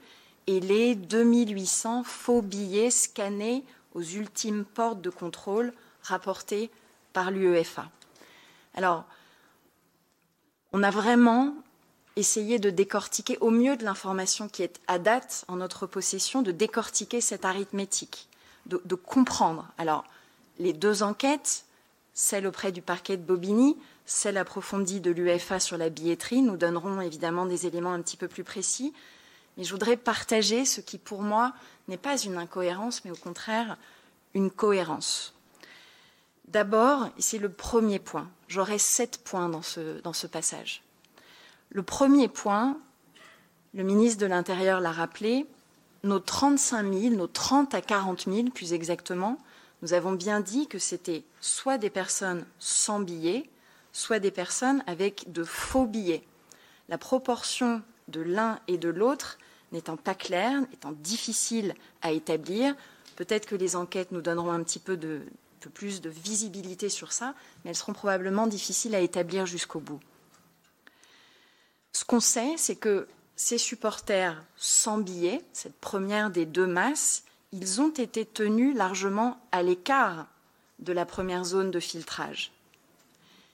[0.48, 6.72] et les 2800 faux billets scannés aux ultimes portes de contrôle rapportées
[7.14, 7.90] par l'UEFA.
[8.74, 9.06] Alors,
[10.74, 11.54] on a vraiment
[12.16, 16.52] essayé de décortiquer au mieux de l'information qui est à date en notre possession, de
[16.52, 18.28] décortiquer cette arithmétique,
[18.66, 19.68] de, de comprendre.
[19.78, 20.04] Alors,
[20.60, 21.66] les deux enquêtes,
[22.14, 27.02] celle auprès du parquet de Bobigny, celle approfondie de l'UEFA sur la billetterie, nous donneront
[27.02, 28.94] évidemment des éléments un petit peu plus précis.
[29.58, 31.54] Mais je voudrais partager ce qui, pour moi,
[31.88, 33.78] n'est pas une incohérence, mais au contraire
[34.34, 35.34] une cohérence.
[36.48, 40.84] D'abord, c'est le premier point, j'aurai sept points dans ce, dans ce passage.
[41.70, 42.78] Le premier point,
[43.74, 45.46] le ministre de l'Intérieur l'a rappelé,
[46.04, 49.38] nos 35 000, nos 30 à 40 000 plus exactement,
[49.82, 53.50] nous avons bien dit que c'était soit des personnes sans billets,
[53.92, 56.24] soit des personnes avec de faux billets.
[56.88, 59.38] La proportion de l'un et de l'autre
[59.72, 62.76] n'étant pas claire, étant difficile à établir,
[63.16, 67.34] peut-être que les enquêtes nous donneront un petit peu, peu plus de visibilité sur ça,
[67.64, 70.00] mais elles seront probablement difficiles à établir jusqu'au bout.
[71.94, 77.82] Ce qu'on sait, c'est que ces supporters sans billets, cette première des deux masses, ils
[77.82, 80.28] ont été tenus largement à l'écart
[80.82, 82.52] de la première zone de filtrage.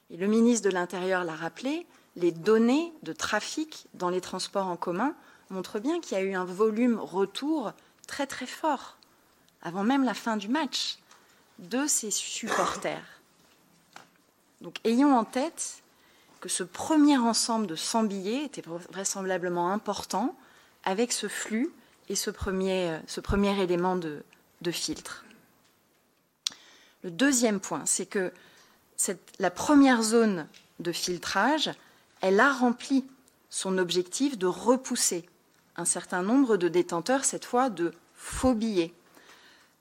[0.10, 1.86] Et le ministre de l'Intérieur l'a rappelé,
[2.16, 5.14] les données de trafic dans les transports en commun
[5.50, 7.74] montrent bien qu'il y a eu un volume retour
[8.08, 8.98] très très fort,
[9.62, 10.98] avant même la fin du match,
[11.60, 13.22] de ces supporters.
[14.62, 15.84] Donc ayons en tête
[16.40, 20.36] que ce premier ensemble de 100 billets était vraisemblablement important
[20.84, 21.72] avec ce flux
[22.10, 23.02] et ce premier,
[23.62, 24.24] élément de
[24.72, 25.26] filtre.
[27.04, 28.32] Le deuxième point, c'est que
[29.40, 30.48] la première zone
[30.80, 31.72] de filtrage,
[32.22, 33.06] elle a rempli
[33.50, 35.28] son objectif de repousser
[35.76, 38.94] un certain nombre de détenteurs, cette fois de faux billets,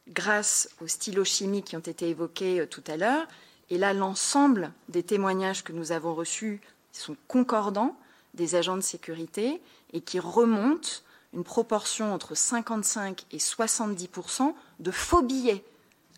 [0.09, 3.27] grâce aux stylos chimiques qui ont été évoqués euh, tout à l'heure.
[3.71, 6.61] Et là, l'ensemble des témoignages que nous avons reçus
[6.93, 7.97] sont concordants
[8.35, 9.61] des agents de sécurité
[9.93, 10.89] et qui remontent
[11.33, 15.65] une proportion entre 55 et 70% de faux billets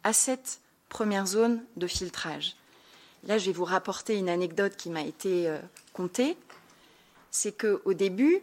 [0.04, 2.56] à cette première zone de filtrage.
[3.24, 5.59] Là, je vais vous rapporter une anecdote qui m'a été euh,
[5.93, 6.36] contée.
[7.31, 8.40] C'est qu'au début,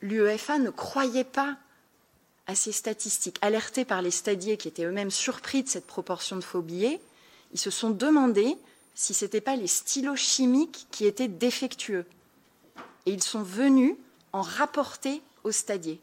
[0.00, 1.56] l'UEFA ne croyait pas
[2.46, 3.38] à ces statistiques.
[3.42, 7.00] Alertés par les stadiers qui étaient eux-mêmes surpris de cette proportion de faux billets,
[7.52, 8.56] ils se sont demandé
[8.94, 12.04] si ce n'étaient pas les stylos chimiques qui étaient défectueux.
[13.06, 13.94] Et ils sont venus
[14.32, 16.00] en rapporter aux stadiers.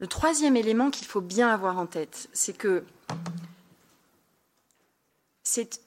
[0.00, 2.84] Le troisième élément qu'il faut bien avoir en tête, c'est que
[5.42, 5.80] c'est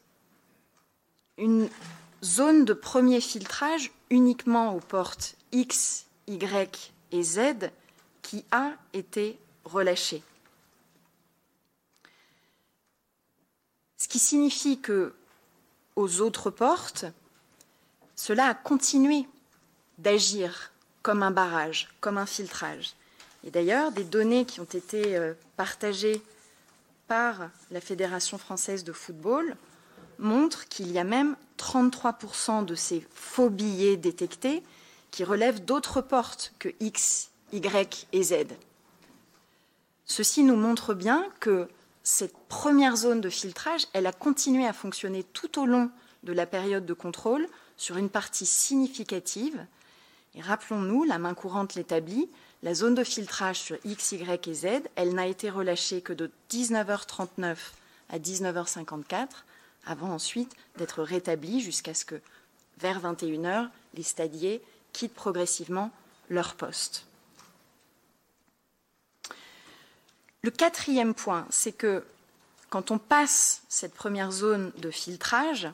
[1.37, 1.69] une
[2.23, 7.39] zone de premier filtrage uniquement aux portes X, Y et Z
[8.21, 10.23] qui a été relâchée.
[13.97, 15.13] Ce qui signifie que
[15.95, 17.05] aux autres portes,
[18.15, 19.25] cela a continué
[19.99, 20.71] d'agir
[21.01, 22.93] comme un barrage, comme un filtrage.
[23.43, 26.21] Et d'ailleurs, des données qui ont été euh, partagées
[27.07, 29.55] par la Fédération française de football
[30.19, 34.63] montrent qu'il y a même 33% de ces faux billets détectés
[35.09, 38.35] qui relèvent d'autres portes que X, Y et Z.
[40.05, 41.67] Ceci nous montre bien que
[42.03, 45.89] cette première zone de filtrage, elle a continué à fonctionner tout au long
[46.23, 47.47] de la période de contrôle
[47.77, 49.65] sur une partie significative.
[50.35, 52.29] Et rappelons-nous, la main courante l'établit,
[52.63, 56.31] la zone de filtrage sur X, Y et Z, elle n'a été relâchée que de
[56.51, 57.55] 19h39
[58.09, 59.27] à 19h54,
[59.85, 62.21] avant ensuite d'être rétablie jusqu'à ce que,
[62.77, 64.61] vers 21h, les stadiers
[64.93, 65.91] quittent progressivement
[66.29, 67.05] leur poste.
[70.43, 72.03] Le quatrième point, c'est que
[72.69, 75.69] quand on passe cette première zone de filtrage,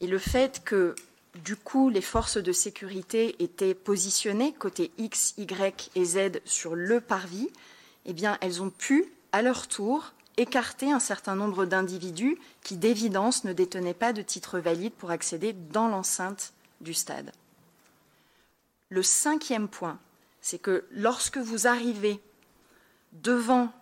[0.00, 0.94] et le fait que
[1.34, 7.00] du coup les forces de sécurité étaient positionnées côté X, Y et Z sur le
[7.00, 7.48] parvis,
[8.06, 13.44] eh bien elles ont pu à leur tour écarter un certain nombre d'individus qui d'évidence
[13.44, 17.32] ne détenaient pas de titre valide pour accéder dans l'enceinte du stade.
[18.88, 19.98] Le cinquième point,
[20.40, 22.20] c'est que lorsque vous arrivez
[23.12, 23.72] devant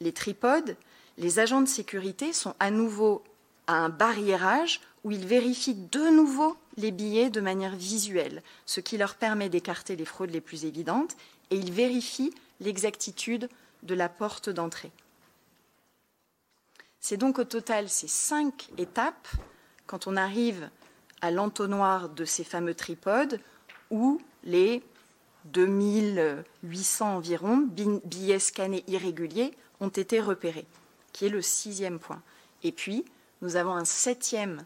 [0.00, 0.76] les tripodes,
[1.18, 3.22] les agents de sécurité sont à nouveau
[3.66, 8.96] à un barriérage où ils vérifient de nouveau les billets de manière visuelle, ce qui
[8.96, 11.16] leur permet d'écarter les fraudes les plus évidentes,
[11.50, 13.48] et ils vérifient l'exactitude
[13.82, 14.92] de la porte d'entrée.
[17.00, 19.28] C'est donc au total ces cinq étapes,
[19.86, 20.68] quand on arrive
[21.22, 23.40] à l'entonnoir de ces fameux tripodes,
[23.90, 24.82] où les
[25.46, 27.66] 2800 environ
[28.04, 30.66] billets scannés irréguliers ont été repérés,
[31.12, 32.22] qui est le sixième point.
[32.62, 33.04] Et puis,
[33.40, 34.64] nous avons un septième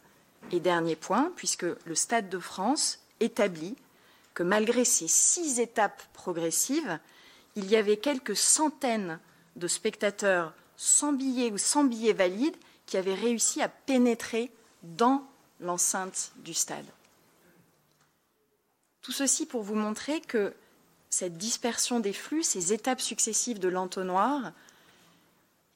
[0.52, 3.76] et dernier point, puisque le Stade de France établit
[4.34, 6.98] que malgré ces six étapes progressives,
[7.54, 9.20] il y avait quelques centaines
[9.56, 12.56] de spectateurs sans billets ou sans billets valides
[12.86, 14.50] qui avaient réussi à pénétrer
[14.82, 15.24] dans
[15.60, 16.86] l'enceinte du stade.
[19.02, 20.52] Tout ceci pour vous montrer que
[21.10, 24.52] cette dispersion des flux, ces étapes successives de l'entonnoir,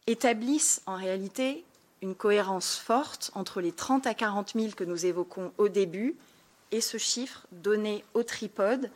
[0.07, 1.65] établissent en réalité
[2.03, 6.15] une cohérence forte entre les 30 à 40 000 que nous évoquons au début
[6.71, 8.91] et ce chiffre donné au tripode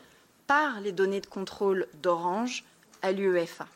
[0.46, 2.64] par les données de contrôle d'Orange
[3.00, 3.66] à l'UEFA.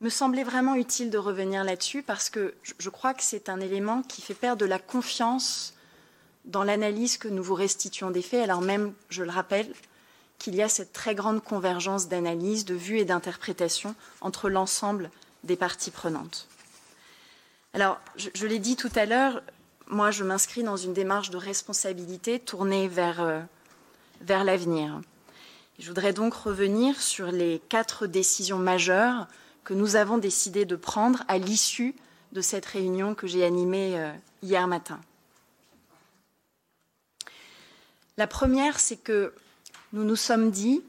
[0.00, 3.60] Il me semblait vraiment utile de revenir là-dessus parce que je crois que c'est un
[3.60, 5.74] élément qui fait perdre de la confiance
[6.46, 9.70] dans l'analyse que nous vous restituons des faits, alors même, je le rappelle,
[10.38, 15.10] qu'il y a cette très grande convergence d'analyse, de vues et d'interprétation entre l'ensemble
[15.44, 16.46] des parties prenantes.
[17.72, 19.42] Alors, je, l'ai dit tout à l'heure,
[19.86, 23.40] moi, je m'inscris dans une démarche de responsabilité tournée vers, euh,
[24.22, 25.00] vers l'avenir.
[25.78, 29.28] Je voudrais donc revenir sur les quatre décisions majeures
[29.62, 31.94] que nous avons décidé de prendre à l'issue
[32.32, 34.12] de cette réunion que j'ai animée euh,
[34.42, 35.00] hier matin.
[38.16, 39.32] La première, c'est que
[39.92, 40.82] nous nous sommes dit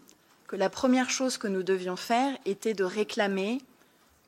[0.47, 3.61] que la première chose que nous devions faire était de réclamer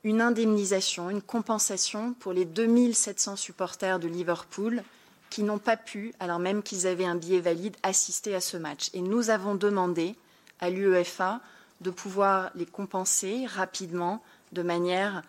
[0.04, 4.84] une indemnisation, une compensation pour les 2700 supporters de Liverpool
[5.30, 8.90] qui n'ont pas pu, alors même qu'ils avaient un billet valide, assister à ce match.
[8.94, 10.16] Et nous avons demandé
[10.60, 11.42] à l'UEFA
[11.82, 14.22] de pouvoir les compenser rapidement
[14.52, 15.24] de manière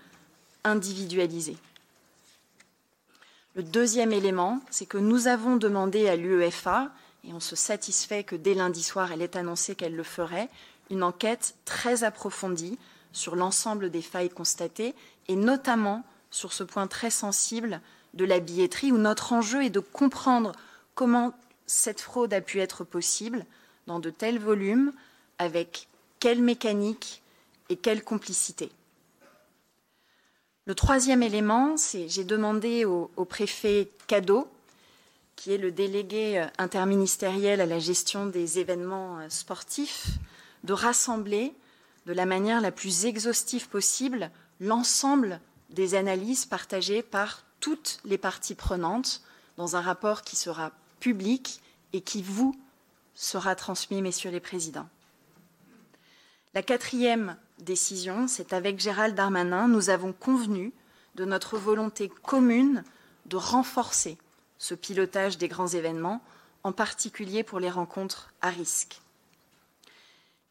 [0.63, 1.57] individualisée.
[3.55, 6.91] Le deuxième élément, c'est que nous avons demandé à l'UEFA,
[7.27, 10.49] et on se satisfait que dès lundi soir, elle ait annoncé qu'elle le ferait,
[10.91, 12.79] une enquête très approfondie
[13.15, 14.95] sur l'ensemble des failles constatées
[15.28, 17.81] et notamment sur ce point très sensible
[18.12, 20.53] de la billetterie où notre enjeu est de comprendre
[20.95, 21.32] comment
[21.66, 23.47] cette fraude a pu être possible
[23.86, 24.93] dans de tels volumes,
[25.39, 25.89] avec
[26.20, 27.23] quelle mécanique
[27.69, 28.70] et quelle complicité.
[30.66, 34.49] Le troisième élément, c'est j'ai demandé au, préfet Cadeau,
[35.36, 40.07] qui est le délégué interministériel à la gestion des événements euh, sportifs,
[40.62, 41.53] de rassembler
[42.06, 45.40] de la manière la plus exhaustive possible l'ensemble
[45.70, 49.22] des analyses partagées par toutes les parties prenantes
[49.56, 51.60] dans un rapport qui sera public
[51.93, 52.55] et qui vous
[53.14, 54.89] sera transmis, messieurs les présidents.
[56.55, 60.72] La quatrième décision, c'est avec Gérald Darmanin, nous avons convenu
[61.14, 62.85] de notre volonté commune
[63.26, 64.18] de renforcer
[64.59, 66.22] ce pilotage des grands événements,
[66.62, 69.01] en particulier pour les rencontres à risque.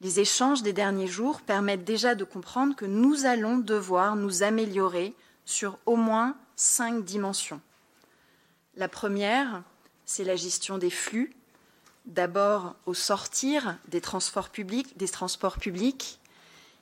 [0.04, 5.14] Les échanges des derniers jours permettent déjà de comprendre que nous allons devoir nous améliorer
[5.46, 7.62] sur au moins cinq dimensions.
[8.76, 9.64] La première,
[10.06, 11.34] c'est la gestion des flux,
[12.06, 14.94] d'abord au sortir des transports publics,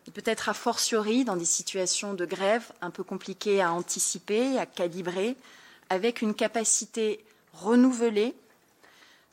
[0.07, 4.65] et peut-être a fortiori dans des situations de grève un peu compliquées à anticiper, à
[4.65, 5.35] calibrer,
[5.91, 7.23] avec une capacité
[7.53, 8.34] renouvelée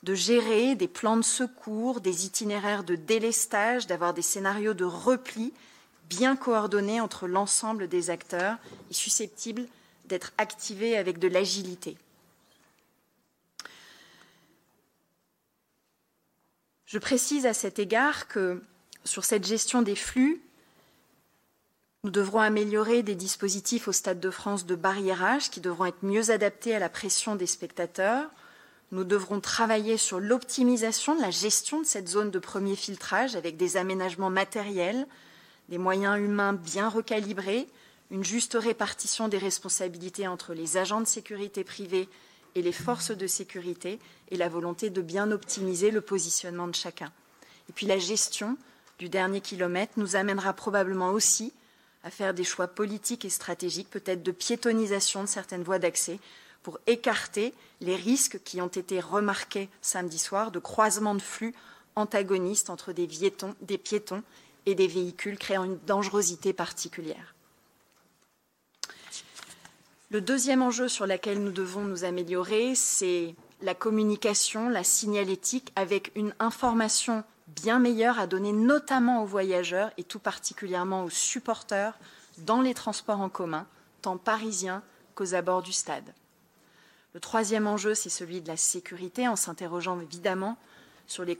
[0.03, 5.53] de gérer des plans de secours, des itinéraires de délestage, d'avoir des scénarios de repli
[6.09, 8.57] bien coordonnés entre l'ensemble des acteurs
[8.89, 9.67] et susceptibles
[10.05, 11.97] d'être activés avec de l'agilité.
[16.85, 18.63] Je précise à cet égard que
[19.03, 20.41] sur cette gestion des flux,
[22.03, 26.31] nous devrons améliorer des dispositifs au Stade de France de barriérage qui devront être mieux
[26.31, 28.29] adaptés à la pression des spectateurs.
[28.91, 33.55] Nous devrons travailler sur l'optimisation de la gestion de cette zone de premier filtrage avec
[33.55, 35.05] des aménagements matériels,
[35.69, 37.67] des moyens humains bien recalibrés,
[38.09, 42.09] une juste répartition des responsabilités entre les agents de sécurité privés
[42.55, 43.99] et les forces de sécurité
[44.31, 47.11] et la volonté de bien optimiser le positionnement de chacun.
[47.69, 48.57] Et puis la gestion
[48.97, 51.53] du dernier kilomètre nous amènera probablement aussi
[52.03, 56.19] à faire des choix politiques et stratégiques, peut-être de piétonisation de certaines voies d'accès,
[56.63, 61.53] pour écarter les risques qui ont été remarqués samedi soir de croisement de flux
[61.95, 63.07] antagonistes entre des,
[63.61, 64.23] des piétons
[64.65, 67.35] et des véhicules, créant une dangerosité particulière.
[70.11, 76.11] Le deuxième enjeu sur lequel nous devons nous améliorer, c'est la communication, la signalétique, avec
[76.15, 81.97] une information bien meilleure à donner notamment aux voyageurs et tout particulièrement aux supporters
[82.39, 83.67] dans les transports en commun,
[84.01, 84.81] tant parisiens
[85.15, 86.13] qu'aux abords du stade.
[87.13, 90.57] Le troisième enjeu, c'est celui de la sécurité, en s'interrogeant évidemment
[91.07, 91.35] sur les,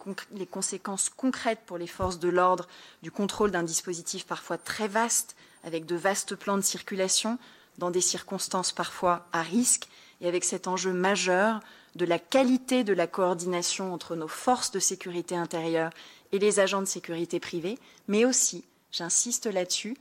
[0.47, 2.67] conséquences concrètes pour les forces de l'ordre
[3.03, 7.37] du contrôle d'un dispositif parfois très vaste, avec de vastes plans de circulation,
[7.77, 9.87] dans des circonstances parfois à risque,
[10.21, 11.59] et avec cet enjeu majeur
[11.95, 15.91] de la qualité de la coordination entre nos forces de sécurité intérieure
[16.31, 17.77] et les agents de sécurité privée,
[18.07, 19.95] mais aussi, j'insiste là-dessus,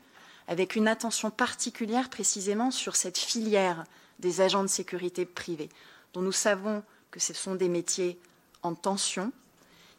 [0.48, 3.84] avec une attention particulière précisément sur cette filière
[4.18, 5.68] des agents de sécurité privée,
[6.12, 8.18] dont nous savons que ce sont des métiers
[8.62, 9.32] en tension,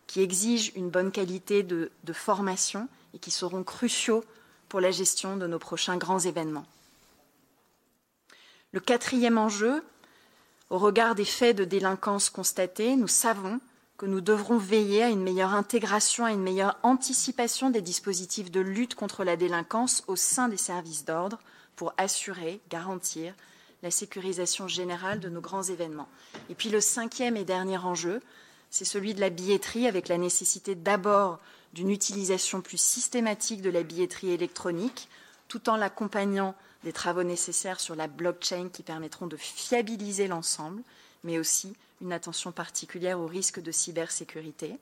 [0.08, 4.24] qui exigent une bonne qualité de, de formation et qui seront cruciaux
[4.68, 6.66] pour la gestion de nos prochains grands événements.
[8.72, 9.84] Le quatrième enjeu,
[10.70, 13.60] au regard des faits de délinquance constatés, nous savons
[13.98, 18.62] que nous devrons veiller à une meilleure intégration, à une meilleure anticipation des dispositifs de
[18.62, 21.40] lutte contre la délinquance au sein des services d'ordre
[21.76, 23.34] pour assurer, garantir
[23.84, 26.10] la sécurisation générale de nos grands événements.
[26.49, 28.22] Et puis le cinquième et dernier enjeu,
[28.69, 31.39] c'est celui de la billetterie, avec la nécessité d'abord
[31.73, 35.10] d'une utilisation plus systématique de la billetterie électronique,
[35.47, 40.81] tout en l'accompagnant des travaux nécessaires sur la blockchain qui permettront de fiabiliser l'ensemble,
[41.23, 44.77] mais aussi une attention particulière au risque de cybersécurité.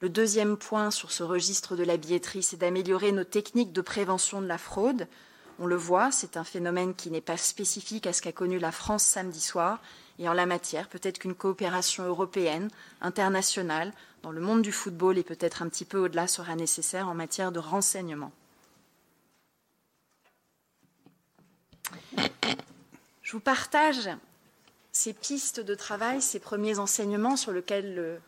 [0.00, 4.42] Le deuxième point sur ce registre de la billetterie, c'est d'améliorer nos techniques de prévention
[4.42, 5.08] de la fraude.
[5.58, 8.72] On le voit, c'est un phénomène qui n'est pas spécifique à ce qu'a connu la
[8.72, 9.80] France samedi soir.
[10.18, 12.70] Et en la matière, peut-être qu'une coopération européenne,
[13.00, 13.92] internationale,
[14.22, 17.52] dans le monde du football et peut-être un petit peu au-delà sera nécessaire en matière
[17.52, 18.32] de renseignement.
[23.22, 24.08] Je vous partage
[24.92, 28.20] ces pistes de travail, ces premiers enseignements sur lesquels le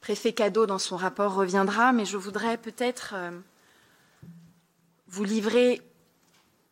[0.00, 3.30] préfet Cadeau dans son rapport reviendra, mais je voudrais peut-être euh,
[5.08, 5.82] vous livrer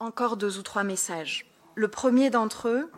[0.01, 1.47] encore deux ou trois messages.
[1.75, 2.91] Le premier d'entre eux,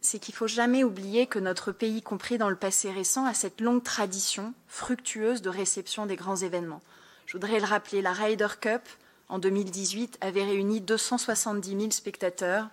[0.00, 3.34] c'est qu'il ne faut jamais oublier que notre pays, compris dans le passé récent, a
[3.34, 6.82] cette longue tradition fructueuse de réception des grands événements.
[7.26, 8.82] Je voudrais le rappeler, la Ryder Cup,
[9.28, 12.68] en 2018, avait réuni 270 000 spectateurs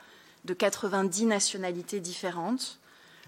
[0.45, 2.79] de 90 nationalités différentes.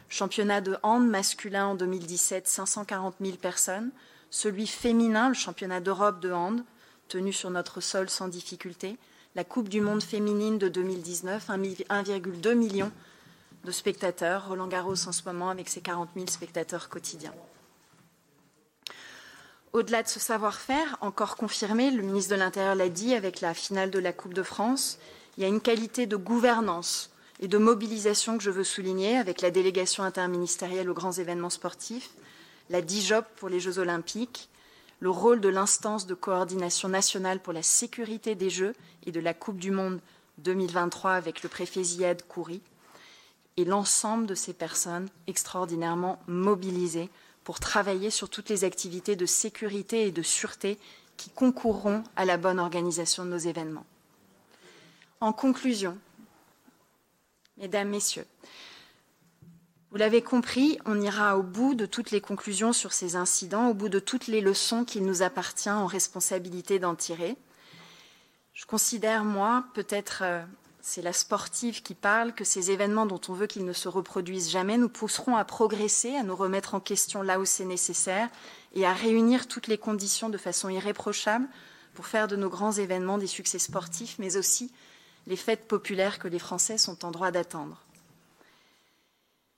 [0.09, 3.91] Championnat de hand masculin en 2017, 540 000 personnes.
[4.29, 6.63] Celui féminin, le championnat d'Europe de hand,
[7.07, 8.97] tenu sur notre sol sans difficulté.
[9.33, 12.91] La Coupe du Monde féminine de 2019, 1,2 million
[13.63, 14.49] de spectateurs.
[14.49, 17.33] Roland Garros en ce moment avec ses 40 000 spectateurs quotidiens.
[19.71, 23.89] Au-delà de ce savoir-faire, encore confirmé, le ministre de l'Intérieur l'a dit avec la finale
[23.89, 24.99] de la Coupe de France,
[25.37, 27.09] il y a une qualité de gouvernance
[27.39, 32.09] et de mobilisation que je veux souligner avec la délégation interministérielle aux grands événements sportifs,
[32.69, 34.49] la DIJOP pour les Jeux olympiques,
[35.01, 38.73] le rôle de l'instance de coordination nationale pour la sécurité des Jeux
[39.05, 39.99] et de la Coupe du Monde
[40.37, 42.61] 2023 avec le préfet Ziad Kouri,
[43.57, 47.09] et l'ensemble de ces personnes extraordinairement mobilisées
[47.43, 50.77] pour travailler sur toutes les activités de sécurité et de sûreté
[51.17, 53.85] qui concourront à la bonne organisation de nos événements.
[55.19, 55.97] En conclusion,
[57.57, 58.25] Mesdames, Messieurs,
[59.91, 63.73] vous l'avez compris, on ira au bout de toutes les conclusions sur ces incidents, au
[63.73, 67.35] bout de toutes les leçons qu'il nous appartient en responsabilité d'en tirer.
[68.53, 70.41] Je considère, moi, peut-être euh,
[70.80, 74.49] c'est la sportive qui parle, que ces événements dont on veut qu'ils ne se reproduisent
[74.49, 78.30] jamais nous pousseront à progresser, à nous remettre en question là où c'est nécessaire
[78.73, 81.49] et à réunir toutes les conditions de façon irréprochable
[81.95, 84.72] pour faire de nos grands événements des succès sportifs, mais aussi
[85.27, 87.84] les fêtes populaires que les Français sont en droit d'attendre.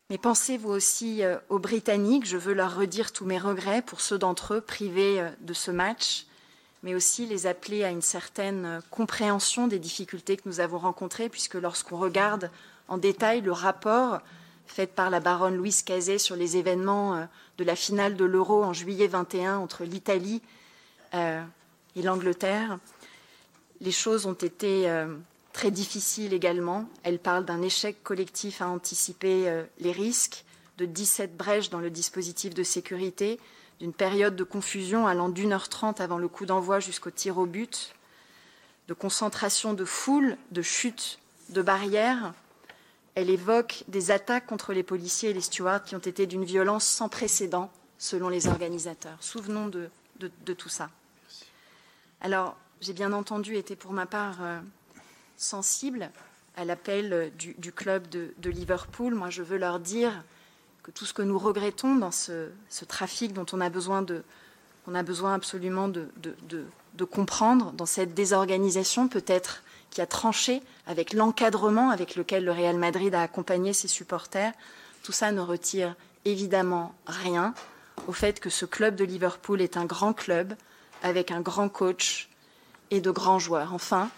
[0.09, 4.17] Mais pensez-vous aussi euh, aux Britanniques, je veux leur redire tous mes regrets pour ceux
[4.17, 6.25] d'entre eux privés euh, de ce match,
[6.83, 11.29] mais aussi les appeler à une certaine euh, compréhension des difficultés que nous avons rencontrées,
[11.29, 12.51] puisque lorsqu'on regarde
[12.89, 14.19] en détail le rapport
[14.67, 17.27] fait par la baronne Louise Cazet sur les événements
[17.57, 20.41] de la finale de l'Euro en juillet 21 entre l'Italie
[21.13, 22.79] et l'Angleterre,
[23.81, 24.87] les choses ont été
[25.53, 26.89] très difficile également.
[27.03, 30.43] Elle parle d'un échec collectif à anticiper euh, les risques,
[30.77, 33.39] de 17 brèches dans le dispositif de sécurité,
[33.79, 37.45] d'une période de confusion allant d'une heure trente avant le coup d'envoi jusqu'au tir au
[37.45, 37.93] but,
[38.87, 41.19] de concentration de foule, de chute
[41.49, 42.33] de barrières.
[43.15, 46.85] Elle évoque des attaques contre les policiers et les stewards qui ont été d'une violence
[46.85, 49.17] sans précédent selon les organisateurs.
[49.21, 49.89] Souvenons de,
[50.53, 50.89] tout ça.
[52.21, 54.59] Alors, j'ai bien entendu été pour ma part euh,
[55.37, 56.09] sensibles
[56.55, 59.15] à l'appel du, club de, Liverpool.
[59.15, 60.23] Moi, je veux leur dire
[60.83, 62.49] que tout ce que nous regrettons dans ce,
[62.87, 64.05] trafic dont on a besoin,
[64.87, 71.13] on a besoin absolument de, de comprendre, dans cette désorganisation peut-être qui a tranché avec
[71.13, 74.51] l'encadrement avec lequel le Real Madrid a accompagné ses supporters,
[75.03, 75.95] tout ça ne retire
[76.25, 77.53] évidemment rien
[78.07, 80.55] au fait que ce club de Liverpool est un grand club
[81.03, 82.29] avec un grand coach
[82.89, 83.73] et de grands joueurs.
[83.73, 84.09] Enfin,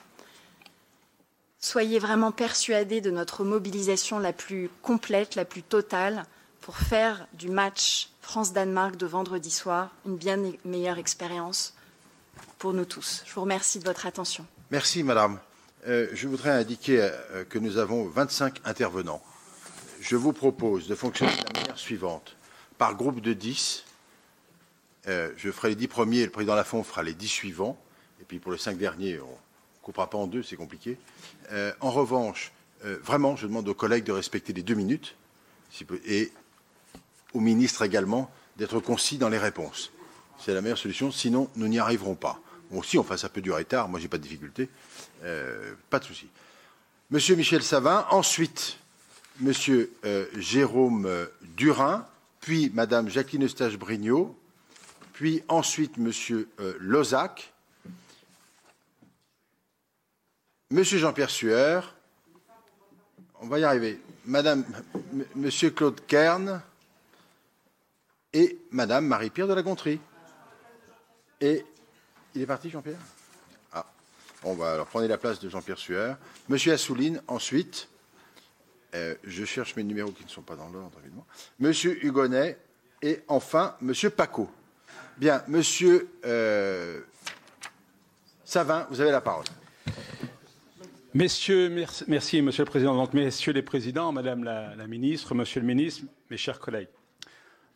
[1.66, 6.26] soyez vraiment persuadés de notre mobilisation la plus complète, la plus totale
[6.62, 11.74] pour faire du match France-Danemark de vendredi soir une bien meilleure expérience
[12.60, 13.24] pour nous tous.
[13.26, 14.46] Je vous remercie de votre attention.
[14.70, 15.40] Merci, Madame.
[15.88, 19.24] Euh, je voudrais indiquer euh, que nous avons 25 intervenants.
[20.02, 22.36] Je vous propose de fonctionner de la manière suivante.
[22.78, 23.86] Par groupe de 10,
[25.08, 27.78] euh, je ferai les 10 premiers le président Lafont fera les 10 suivants.
[28.22, 29.45] Et puis pour les 5 derniers, on
[29.86, 30.98] coupera pas en deux, c'est compliqué.
[31.80, 32.52] en revanche,
[32.82, 35.16] vraiment, je demande aux collègues de respecter les deux minutes
[36.06, 36.32] et
[37.34, 39.91] au ministre également d'être concis dans les réponses.
[40.40, 42.40] C'est la meilleure solution, sinon nous n'y arriverons pas.
[42.72, 44.70] Bon, si on fasse un peu du retard, moi j'ai pas de difficulté,
[45.24, 46.28] euh, pas de souci.
[47.12, 48.78] Monsieur Michel Savin, ensuite
[49.41, 52.07] Monsieur euh, Jérôme euh, Durin,
[52.41, 54.36] puis Madame Jacqueline Eustache-Brignot,
[55.14, 56.49] puis ensuite Monsieur
[56.80, 57.53] Lozac,
[60.72, 61.94] Monsieur Jean-Pierre Sueur,
[63.40, 64.66] on va y arriver, Madame,
[65.36, 66.60] Monsieur Claude Kern
[68.34, 70.00] et Madame Marie-Pierre de la Gontrie.
[71.40, 71.64] Et
[72.34, 72.98] il est parti, Jean-Pierre?
[73.74, 73.86] Ah,
[74.42, 76.18] on va alors prendre la place de Jean-Pierre Sueur.
[76.50, 77.88] Monsieur Assouline, ensuite.
[78.96, 81.28] Euh, je cherche mes numéros qui ne sont pas dans l'ordre, évidemment.
[81.60, 82.58] Monsieur Hugonnet
[83.04, 84.50] et enfin Monsieur Paco.
[85.18, 87.02] Bien, Monsieur euh,
[88.44, 89.46] Savin, vous avez la parole.
[91.16, 91.70] Messieurs,
[92.10, 92.94] merci, Monsieur le Président.
[92.94, 96.90] Donc, messieurs les présidents, Madame la Ministre, Monsieur le Ministre, mes chers collègues.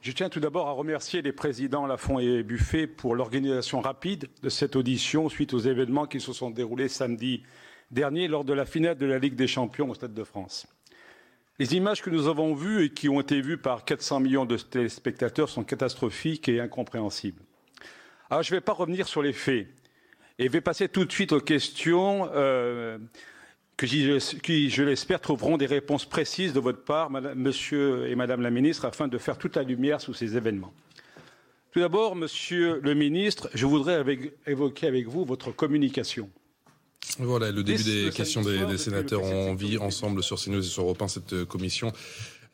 [0.02, 4.50] Je tiens tout d'abord à remercier les présidents Lafont et Buffet pour l'organisation rapide de
[4.50, 7.44] cette audition suite aux événements qui se sont déroulés samedi
[7.92, 10.68] dernier lors de la finale de la Ligue des Champions au Stade de France.
[11.60, 14.58] Les images que nous avons vues et qui ont été vues par 400 millions de
[14.58, 17.42] téléspectateurs sont catastrophiques et incompréhensibles.
[18.30, 19.70] Alors, je ne vais pas revenir sur les faits
[20.40, 22.98] et vais passer tout de suite aux questions euh,
[23.78, 28.86] qui, je l'espère, trouveront des réponses précises de votre part, monsieur et madame la ministre,
[28.86, 30.74] afin de faire toute la lumière sur ces événements.
[31.72, 34.04] Tout d'abord, monsieur le ministre, je voudrais
[34.48, 36.30] évoquer avec vous votre communication.
[37.20, 39.24] Voilà, le début des questions des, sénateurs.
[39.24, 41.92] On vit ensemble sur CNews et sur Europe 1 cette commission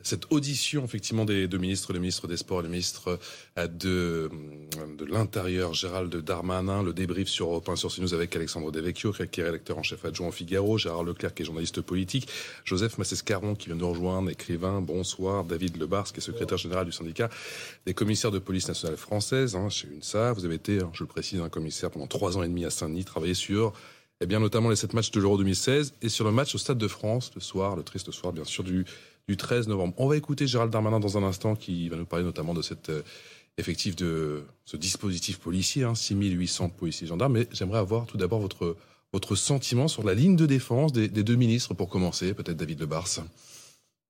[0.05, 3.19] cette audition effectivement des deux ministres, le ministre des Sports et le ministre
[3.57, 4.29] euh, de,
[4.77, 9.11] euh, de l'Intérieur, Gérald Darmanin, le débrief sur Europe 1 sur CNews avec Alexandre Devecchio,
[9.13, 12.27] qui est rédacteur en chef adjoint au Figaro, Gérard Leclerc, qui est journaliste politique,
[12.65, 16.91] Joseph Massescaron, qui vient nous rejoindre, écrivain, bonsoir, David Lebars, qui est secrétaire général du
[16.91, 17.29] syndicat
[17.87, 20.33] des commissaires de police nationale française, hein, chez UNSA.
[20.33, 22.69] Vous avez été, hein, je le précise, un commissaire pendant trois ans et demi à
[22.69, 23.73] Saint-Denis, travaillé sur
[24.21, 26.77] eh bien, notamment les sept matchs de l'Euro 2016 et sur le match au Stade
[26.77, 28.85] de France, le soir, le triste soir, bien sûr, du
[29.27, 29.93] du 13 novembre.
[29.97, 32.89] On va écouter Gérald Darmanin dans un instant qui va nous parler notamment de cette
[32.89, 33.01] euh,
[33.57, 37.33] effectif de ce dispositif policier, hein, 6800 policiers gendarmes.
[37.33, 38.75] Mais j'aimerais avoir tout d'abord votre,
[39.13, 43.07] votre sentiment sur la ligne de défense des, deux ministres pour commencer, peut-être David Lebars.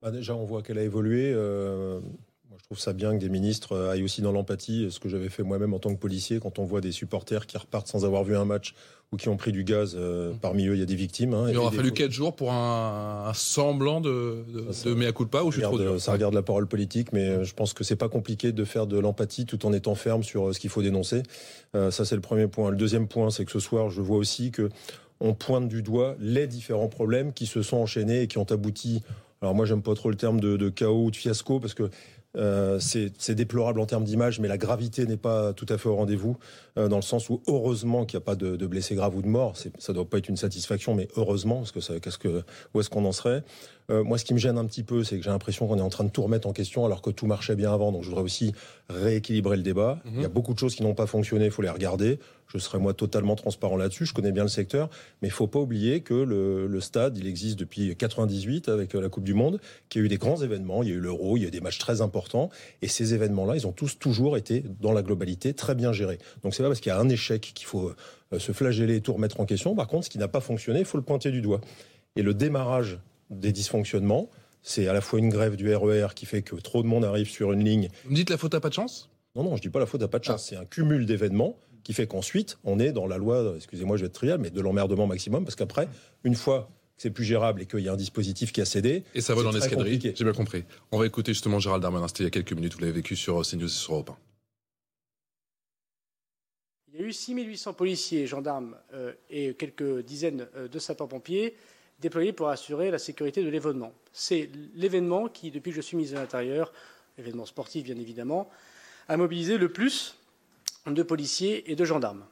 [0.02, 1.32] Bah déjà, on voit qu'elle a évolué.
[1.34, 2.00] Euh,
[2.50, 5.30] moi, je trouve ça bien que des ministres aillent aussi dans l'empathie, ce que j'avais
[5.30, 8.24] fait moi-même en tant que policier, quand on voit des supporters qui repartent sans avoir
[8.24, 8.76] vu un match
[9.12, 9.96] ou qui ont pris du gaz.
[9.98, 10.38] Euh, mmh.
[10.40, 11.34] Parmi eux, il y a des victimes.
[11.34, 15.52] Hein, il aura fallu 4 jours pour un, semblant de, de, de mea culpa ou
[15.52, 17.96] je suis trop dur Ça regarde la parole politique, mais euh, je pense que c'est
[17.96, 20.82] pas compliqué de faire de l'empathie tout en étant ferme sur euh, ce qu'il faut
[20.82, 21.24] dénoncer.
[21.74, 22.70] ça, c'est le premier point.
[22.70, 24.70] Le deuxième point, c'est que ce soir, je vois aussi que
[25.20, 29.02] on pointe du doigt les différents problèmes qui se sont enchaînés et qui ont abouti.
[29.42, 31.90] Alors moi, j'aime pas trop le terme de, de chaos ou de fiasco parce que
[32.38, 35.96] euh, c'est déplorable en termes d'image, mais la gravité n'est pas tout à fait au
[35.96, 36.38] rendez-vous,
[36.78, 39.22] euh, dans le sens où heureusement qu'il n'y a pas de, de, blessés graves ou
[39.22, 39.56] de morts.
[39.78, 42.44] Ça doit pas être une satisfaction, mais heureusement, parce que, ça, qu'est-ce que
[42.74, 43.44] où est-ce qu'on en serait?
[43.90, 45.82] Euh, Moi, ce qui me gêne un petit peu, c'est que j'ai l'impression qu'on est
[45.82, 47.92] en train de tout remettre en question, alors que tout marchait bien avant.
[47.92, 48.54] Donc, je voudrais aussi
[48.90, 50.00] rééquilibrer le débat.
[50.06, 52.20] Il y a beaucoup de choses qui n'ont pas fonctionné, il faut les regarder.
[52.48, 54.06] Je serai moi totalement transparent là-dessus.
[54.06, 54.90] Je connais bien le secteur,
[55.22, 59.10] mais il faut pas oublier que le, le, stade, il existe depuis 98 avec la
[59.10, 59.60] Coupe du Monde,
[59.90, 60.84] qu'il y a eu des grands événements.
[60.84, 62.50] Il y a eu l'Euro, il y a eu des matchs très importants,
[62.82, 66.20] et ces événements-là, ils ont tous toujours été dans la globalité très bien gérés.
[66.44, 67.92] Donc c'est pas parce qu'il y a un échec qu'il faut
[68.34, 69.76] euh, se flageller et tout remettre en question.
[69.76, 71.62] Par contre, ce qui n'a pas fonctionné, il faut le pointer du doigt.
[72.16, 73.00] Et le démarrage
[73.30, 74.30] des dysfonctionnements,
[74.62, 77.06] c'est à la fois une grève du RER e qui fait que trop de monde
[77.06, 77.90] arrive sur une ligne.
[78.04, 79.10] Vous me dites la faute à pas de chance?
[79.36, 80.48] Non, non, je dis pas la faute à pas de chance.
[80.48, 80.50] Ah.
[80.50, 84.08] C'est un cumul d'événements qui fait qu'ensuite, on est dans la loi, excusez-moi, je vais
[84.08, 85.88] être trial, mais de l'emmerdement maximum, parce qu'après,
[86.24, 86.68] une fois
[86.98, 89.04] que c'est plus gérable et qu'il y a un dispositif qui a cédé.
[89.14, 90.64] Et ça va dans l'escadrille, j'ai bien compris.
[90.92, 93.16] On va écouter justement Gérald Darmanin, c'était il y a quelques minutes, vous l'avez vécu
[93.16, 94.18] sur CNews et sur Europe 1.
[96.94, 101.56] Il y a eu 6800 policiers gendarmes euh, et quelques dizaines euh, de sapeurs-pompiers
[102.00, 103.94] déployés pour assurer la sécurité de l'événement.
[104.12, 106.74] C'est l'événement qui, depuis que je suis ministre de l'Intérieur,
[107.20, 108.50] événement sportif bien évidemment,
[109.08, 110.16] a mobilisé le plus
[110.92, 112.24] de policiers et de gendarmes.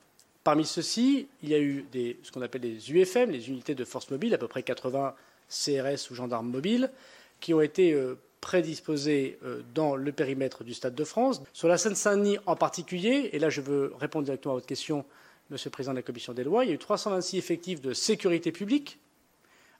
[0.44, 1.86] Parmi ceux-ci, il y a eu
[2.22, 5.16] ce qu'on appelle les UFM, les unités de force mobile, à peu près 80
[5.50, 6.92] CRS ou gendarmes mobiles,
[7.40, 11.42] qui ont été euh, prédisposés euh, dans le périmètre du Stade de France.
[11.54, 15.06] Sur la Seine-Saint-Denis en particulier, et là je veux répondre directement à votre question,
[15.50, 17.94] Monsieur le Président de la Commission des lois, il y a eu 326 effectifs de
[17.94, 18.98] sécurité publique,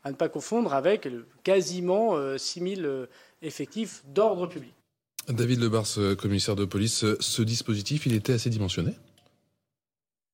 [0.04, 1.08] à ne pas confondre avec
[1.44, 3.06] quasiment 6 000
[3.42, 4.74] effectifs d'ordre public.
[5.30, 8.94] David Lebars, commissaire de police, ce dispositif, il était assez dimensionné?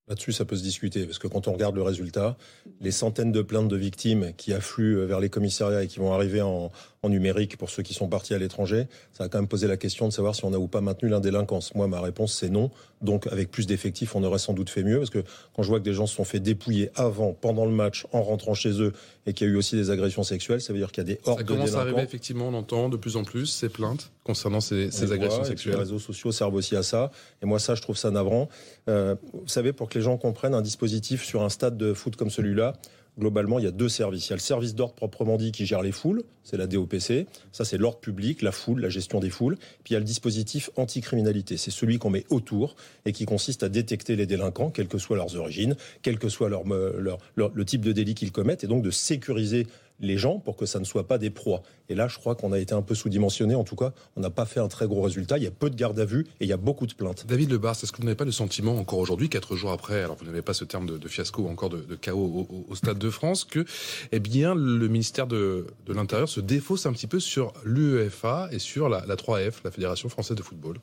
[0.07, 2.35] Là-dessus, ça peut se discuter, parce que quand on regarde le résultat,
[2.81, 6.41] les centaines de plaintes de victimes qui affluent vers les commissariats et qui vont arriver
[6.41, 6.71] en,
[7.01, 9.77] en numérique pour ceux qui sont partis à l'étranger, ça a quand même posé la
[9.77, 11.73] question de savoir si on a ou pas maintenu l'indélinquance.
[11.75, 12.71] Moi, ma réponse, c'est non.
[13.01, 15.23] Donc, avec plus d'effectifs, on aurait sans doute fait mieux, parce que
[15.55, 18.21] quand je vois que des gens se sont fait dépouiller avant, pendant le match, en
[18.21, 18.91] rentrant chez eux,
[19.25, 21.13] et qu'il y a eu aussi des agressions sexuelles, ça veut dire qu'il y a
[21.15, 21.65] des hordes de délinquants.
[21.65, 24.91] Ça commence à arriver, effectivement, on entend de plus en plus ces plaintes concernant ces,
[24.91, 25.75] ces agressions sexuelles.
[25.75, 27.11] Les réseaux sociaux servent aussi à ça.
[27.41, 28.49] Et moi, ça, je trouve ça navrant.
[28.89, 32.15] Euh, vous savez, pour que les gens comprennent, un dispositif sur un stade de foot
[32.15, 32.73] comme celui-là,
[33.19, 34.27] globalement, il y a deux services.
[34.27, 37.27] Il y a le service d'ordre proprement dit qui gère les foules, c'est la DOPC.
[37.51, 39.57] Ça, c'est l'ordre public, la foule, la gestion des foules.
[39.83, 41.57] Puis il y a le dispositif anticriminalité.
[41.57, 42.75] C'est celui qu'on met autour
[43.05, 46.49] et qui consiste à détecter les délinquants, quelles que soient leurs origines, quel que soit
[46.49, 49.67] leur, le type de délit qu'ils commettent, et donc de sécuriser
[49.99, 51.61] les gens pour que ça ne soit pas des proies.
[51.89, 53.55] Et là, je crois qu'on a été un peu sous-dimensionné.
[53.55, 55.37] En tout cas, on n'a pas fait un très gros résultat.
[55.37, 57.25] Il y a peu de garde à vue et il y a beaucoup de plaintes.
[57.27, 60.15] David Lebar, est-ce que vous n'avez pas le sentiment, encore aujourd'hui, quatre jours après, alors
[60.15, 63.43] vous n'avez pas ce terme de, fiasco ou encore de, chaos au, Stade de France,
[63.43, 63.65] que
[64.11, 68.87] eh bien, le ministère de, l'Intérieur se défausse un petit peu sur l'UEFA et sur
[68.89, 70.77] la 3F, la Fédération française de football?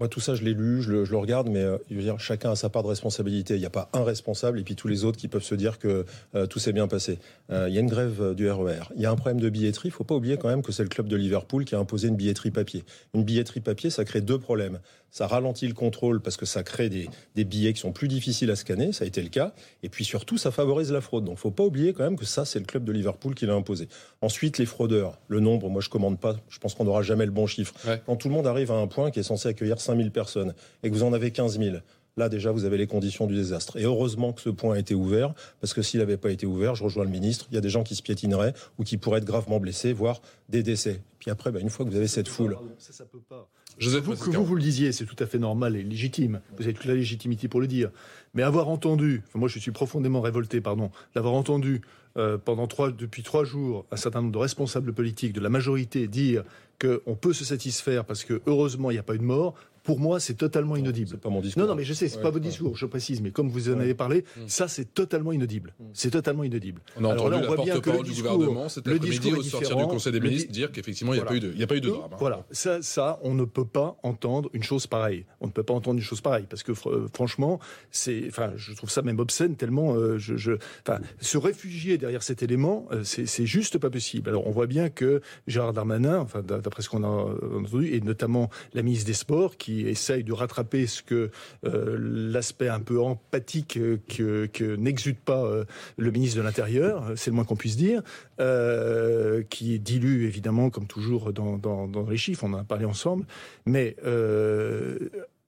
[0.00, 2.50] Moi, tout ça, je l'ai lu, je le, regarde, mais euh, je veux dire, chacun
[2.50, 3.54] a sa part de responsabilité.
[3.54, 5.78] Il n'y a pas un responsable et puis tous les autres qui peuvent se dire
[5.78, 6.04] que
[6.34, 7.20] euh, tout s'est bien passé.
[7.50, 8.72] Euh, il y a une grève du RER.
[8.72, 9.90] E il y a un problème de billetterie.
[9.90, 11.78] Il ne faut pas oublier quand même que c'est le club de Liverpool qui a
[11.78, 12.82] imposé une billetterie papier.
[13.14, 14.80] Une billetterie papier, ça crée deux problèmes.
[15.14, 18.50] Ça ralentit le contrôle parce que ça crée des, des billets qui sont plus difficiles
[18.50, 18.90] à scanner.
[18.90, 19.54] Ça a été le cas.
[19.84, 21.22] Et puis surtout, ça favorise la fraude.
[21.22, 23.36] Donc, il ne faut pas oublier quand même que ça, c'est le club de Liverpool
[23.36, 23.88] qui l'a imposé.
[24.22, 25.20] Ensuite, les fraudeurs.
[25.28, 26.34] Le nombre, moi, je commande pas.
[26.48, 27.74] Je pense qu'on n'aura jamais le bon chiffre.
[28.06, 30.90] Quand tout le monde arrive à un point qui est censé accueillir 5000 personnes et
[30.90, 31.76] que vous en avez 15 000,
[32.16, 33.76] là déjà vous avez les conditions du désastre.
[33.76, 36.74] Et heureusement que ce point a été ouvert, parce que s'il n'avait pas été ouvert,
[36.74, 39.18] je rejoins le ministre, il y a des gens qui se piétineraient ou qui pourraient
[39.18, 41.02] être gravement blessés, voire des décès.
[41.20, 42.58] Puis après, bah, une fois que vous avez cette foule...
[42.78, 43.48] Ça, ça peut pas.
[43.80, 46.40] Vous, que vous, vous le disiez, c'est tout à fait normal et légitime.
[46.56, 47.90] Vous avez toute la légitimité pour le dire.
[48.34, 51.82] Mais avoir entendu, moi je suis profondément révolté, pardon, d'avoir entendu
[52.16, 56.06] euh, pendant trois, depuis trois jours un certain nombre de responsables politiques de la majorité
[56.06, 56.44] dire
[56.80, 59.54] qu'on peut se satisfaire parce que heureusement il n'y a pas eu de mort
[59.84, 61.10] pour moi, c'est totalement inaudible.
[61.10, 61.62] C'est pas mon discours.
[61.62, 63.78] Non, non, mais je sais, c'est pas votre discours, je précise, mais comme vous en
[63.78, 64.48] avez parlé, mm.
[64.48, 65.74] ça, c'est totalement inaudible.
[65.78, 65.84] Mm.
[65.92, 66.80] C'est totalement inaudible.
[66.96, 69.84] On a Alors entendu là, on la porte-parole du gouvernement cet après-midi au sortir du
[69.84, 71.26] Conseil des ministres dire qu'effectivement, il n'y a,
[71.66, 72.10] pas eu de, drame.
[72.12, 72.16] Hein.
[72.18, 75.26] Voilà, ça, ça, on ne peut pas entendre une chose pareille.
[75.40, 78.72] On ne peut pas entendre une chose pareille, parce que euh, franchement, c'est, enfin, je
[78.72, 80.52] trouve ça même obscène tellement, euh, je, je,
[80.86, 84.30] enfin, se réfugier derrière cet élément, euh, c'est juste pas possible.
[84.30, 88.48] Alors, on voit bien que Gérard Darmanin, enfin, d'après ce qu'on a entendu, et notamment
[88.72, 91.30] la ministre des Sports, qui essaye de rattraper ce que
[91.64, 93.78] euh, l'aspect un peu empathique
[94.08, 95.64] que, que n'exude pas euh,
[95.96, 98.02] le ministre de l'Intérieur, c'est le moins qu'on puisse dire,
[98.40, 103.24] euh, qui dilue évidemment, comme toujours dans, les chiffres, on en a parlé ensemble,
[103.66, 103.96] mais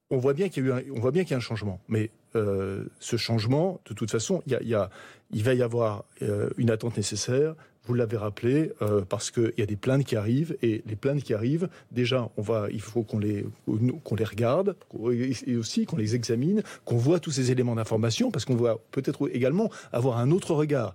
[0.09, 1.41] on voit bien qu'il y a eu un, on voit bien qu'il y a un
[1.41, 1.81] changement.
[1.87, 6.05] Mais ce changement, de toute façon, il va y avoir
[6.57, 7.55] une attente nécessaire
[7.87, 11.23] vous l'avez rappelé, euh, parce qu'il y a des plaintes qui arrivent, et les plaintes
[11.23, 13.45] qui arrivent, déjà, on va, il faut qu'on les,
[14.03, 14.75] qu'on les regarde,
[15.47, 19.29] et aussi qu'on les examine, qu'on voit tous ces éléments d'information, parce qu'on va peut-être
[19.33, 20.93] également avoir un autre regard.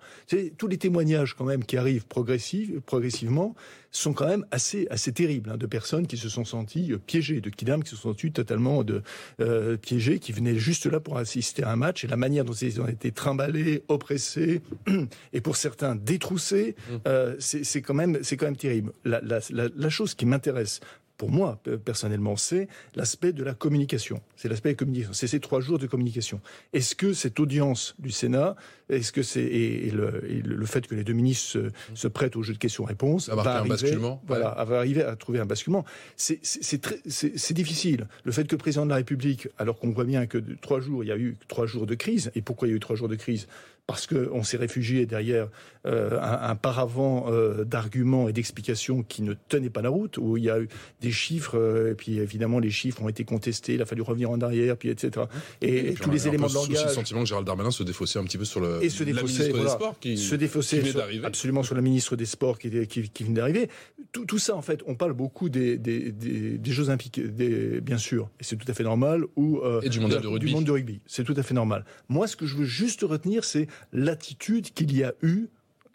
[0.59, 3.55] tous les témoignages quand même qui arrivent progressivement,
[3.93, 7.41] sont quand même assez, assez terribles, hein, de personnes qui se sont senties euh, piégées,
[7.41, 9.03] de kidnappers qui se sont sentis totalement de,
[9.41, 12.53] euh, piégés, qui venaient juste là pour assister à un match, et la manière dont
[12.53, 14.63] ils ont été trimballés, oppressés,
[15.33, 16.95] et pour certains détroussés, mmh.
[17.07, 18.93] euh, c'est quand même, c'est quand même terrible.
[19.05, 20.81] La, la, la, la chose qui m'intéresse
[21.17, 24.21] pour moi, personnellement, c'est l'aspect de la communication.
[24.37, 25.13] C'est l'aspect communication.
[25.13, 26.41] C'est ces trois jours de communication.
[26.73, 28.57] Est-ce que cette audience du Sénat,
[28.89, 32.59] est-ce que c'est et, le, fait que les deux ministres se, prêtent au jeu de
[32.59, 35.85] questions-réponses, va arriver, un basculement, voilà, va arriver à trouver un basculement.
[36.17, 38.09] C'est difficile.
[38.25, 41.05] Le fait que le président de la République, alors qu'on voit bien que trois jours,
[41.05, 42.31] il y a eu trois jours de crise.
[42.35, 43.47] Et pourquoi il y a eu trois jours de crise?
[43.87, 45.49] Parce qu'on s'est réfugié derrière
[45.85, 50.37] euh, un, un, paravent euh, d'arguments et d'explications qui ne tenaient pas la route, où
[50.37, 50.69] il y a eu
[51.01, 54.31] des chiffres, euh, et puis évidemment les chiffres ont été contestés, il a fallu revenir
[54.31, 55.27] en arrière, puis etc.
[55.61, 56.85] Et, et tous les éléments de langage.
[56.85, 59.49] le sentiment que Gérald Darmanin se défaussait un petit peu sur le et se défausser,
[59.49, 62.27] la ministre voilà, des Sports qui, se défausser qui sur, absolument sur la ministre des
[62.27, 63.69] Sports qui, qui, qui vient d'arriver.
[64.13, 67.99] Tout, tout, ça, en fait, on parle beaucoup des, des, des, des Jeux Olympiques, bien
[67.99, 70.47] sûr, et c'est tout à fait normal, ou et du mondial de rugby.
[70.47, 71.85] Du monde de rugby, c'est tout à fait normal.
[72.09, 75.49] Moi, ce que je veux juste retenir, c'est l'attitude qu'il y a eu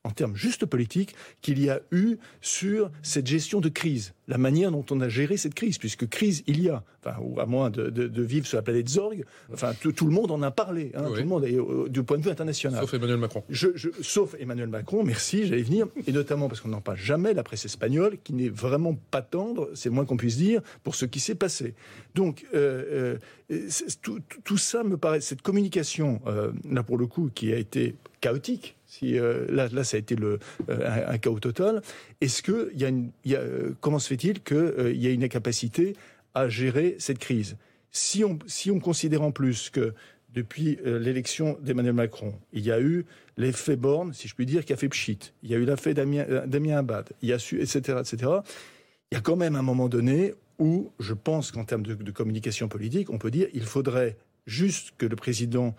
[0.08, 4.72] en termes juste politiques, qu'il y a eu sur cette gestion de crise, la manière
[4.72, 7.70] dont on a géré cette crise, puisque crise il y a, enfin, ou à moins
[7.70, 10.50] de, de, de vivre sur la planète Zorg, enfin, tout, tout le monde en a
[10.50, 11.16] parlé, hein, oui.
[11.16, 12.80] tout le monde, et, euh, du point de vue international.
[12.80, 13.44] Sauf Emmanuel Macron.
[13.50, 17.34] Je, je, sauf Emmanuel Macron, merci, j'allais venir, et notamment parce qu'on n'en parle jamais,
[17.34, 20.96] la presse espagnole, qui n'est vraiment pas tendre, c'est le moins qu'on puisse dire, pour
[20.96, 21.74] ce qui s'est passé.
[22.16, 23.18] Donc, euh,
[23.52, 23.70] euh,
[24.02, 26.22] tout, tout, ça me paraît, cette communication,
[26.70, 30.40] là pour le coup, qui a été chaotique, si euh, là, ça a été euh,
[30.70, 31.82] un, chaos total.
[32.22, 35.96] Est-ce que euh, comment se fait-il qu'il y a une incapacité
[36.34, 37.58] à gérer cette crise?
[37.92, 39.94] Si on, si on considère en plus que
[40.34, 43.06] depuis l'élection d'Emmanuel Macron, il y a eu
[43.38, 45.18] l'effet Borne, si je puis dire, qui a fait pchit.
[45.42, 47.10] Il y a eu l'effet Damien, Abad.
[47.22, 48.32] Il y a etc., etc.
[49.12, 52.12] Il y a quand même un moment donné où je pense qu'en termes de, de
[52.12, 54.16] communication politique, on peut dire il faudrait
[54.46, 55.76] juste que le président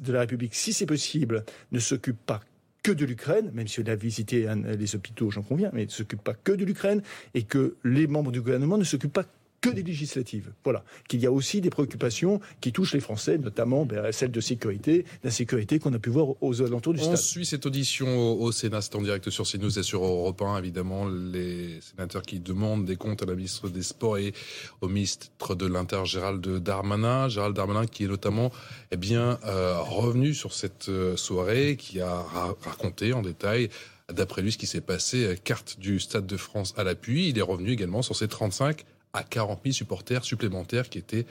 [0.00, 2.40] de la République, si c'est possible, ne s'occupe pas
[2.82, 4.46] que de l'Ukraine, même si on a visité
[4.78, 7.02] les hôpitaux, j'en conviens, mais ne s'occupe pas que de l'Ukraine,
[7.34, 9.26] et que les membres du gouvernement ne s'occupent pas
[9.60, 10.52] que des législatives.
[10.64, 10.84] Voilà.
[11.08, 15.04] Qu'il y a aussi des préoccupations qui touchent les Français, notamment ben, celle de sécurité,
[15.22, 17.16] d'insécurité qu'on a pu voir aux alentours du On stade.
[17.16, 20.58] suit cette audition au, au Sénat, c'est en direct sur CNews et sur Europe 1,
[20.58, 24.32] évidemment, les sénateurs qui demandent des comptes à la ministre des Sports et
[24.80, 27.28] au ministre de l'Inter, Gérald Darmanin.
[27.28, 28.50] Gérald Darmanin qui est notamment
[28.90, 33.68] eh bien, euh, revenu sur cette euh, soirée, qui a ra raconté en détail
[34.12, 37.28] d'après lui ce qui s'est passé, carte du Stade de France à l'appui.
[37.28, 41.26] Il est revenu également sur ces 35 à 40 000 supporters supplémentaires qui étaient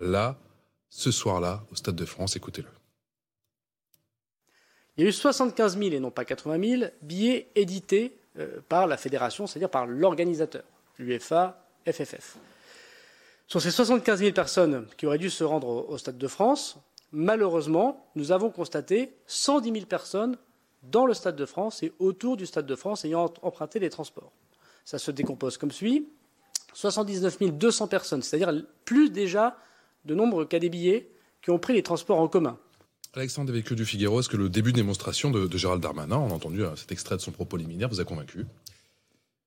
[0.00, 0.38] là
[0.88, 2.36] ce soir-là au Stade de France.
[2.36, 2.68] Écoutez-le.
[4.96, 8.86] Il y a eu 75 000 et non pas 80 000 billets édités euh, par
[8.86, 10.62] la fédération, c'est-à-dire par l'organisateur,
[10.98, 12.36] l'UEFA, FFF.
[13.46, 16.78] Sur ces 75 000 personnes qui auraient dû se rendre au, au Stade de France,
[17.12, 20.38] malheureusement, nous avons constaté 110 000 personnes
[20.82, 24.32] dans le Stade de France et autour du Stade de France ayant emprunté les transports.
[24.84, 26.08] Ça se décompose comme suit.
[26.72, 28.52] 79 200 personnes, c'est-à-dire
[28.84, 29.56] plus déjà
[30.04, 31.10] de nombre qu'a des billets
[31.42, 32.58] qui ont pris les transports en commun.
[33.14, 36.30] Alexandre Devecchio du Figaro, est-ce que le début de démonstration de, de Gérald Darmanin, on
[36.30, 38.44] a entendu cet extrait de son propos liminaire, vous a convaincu?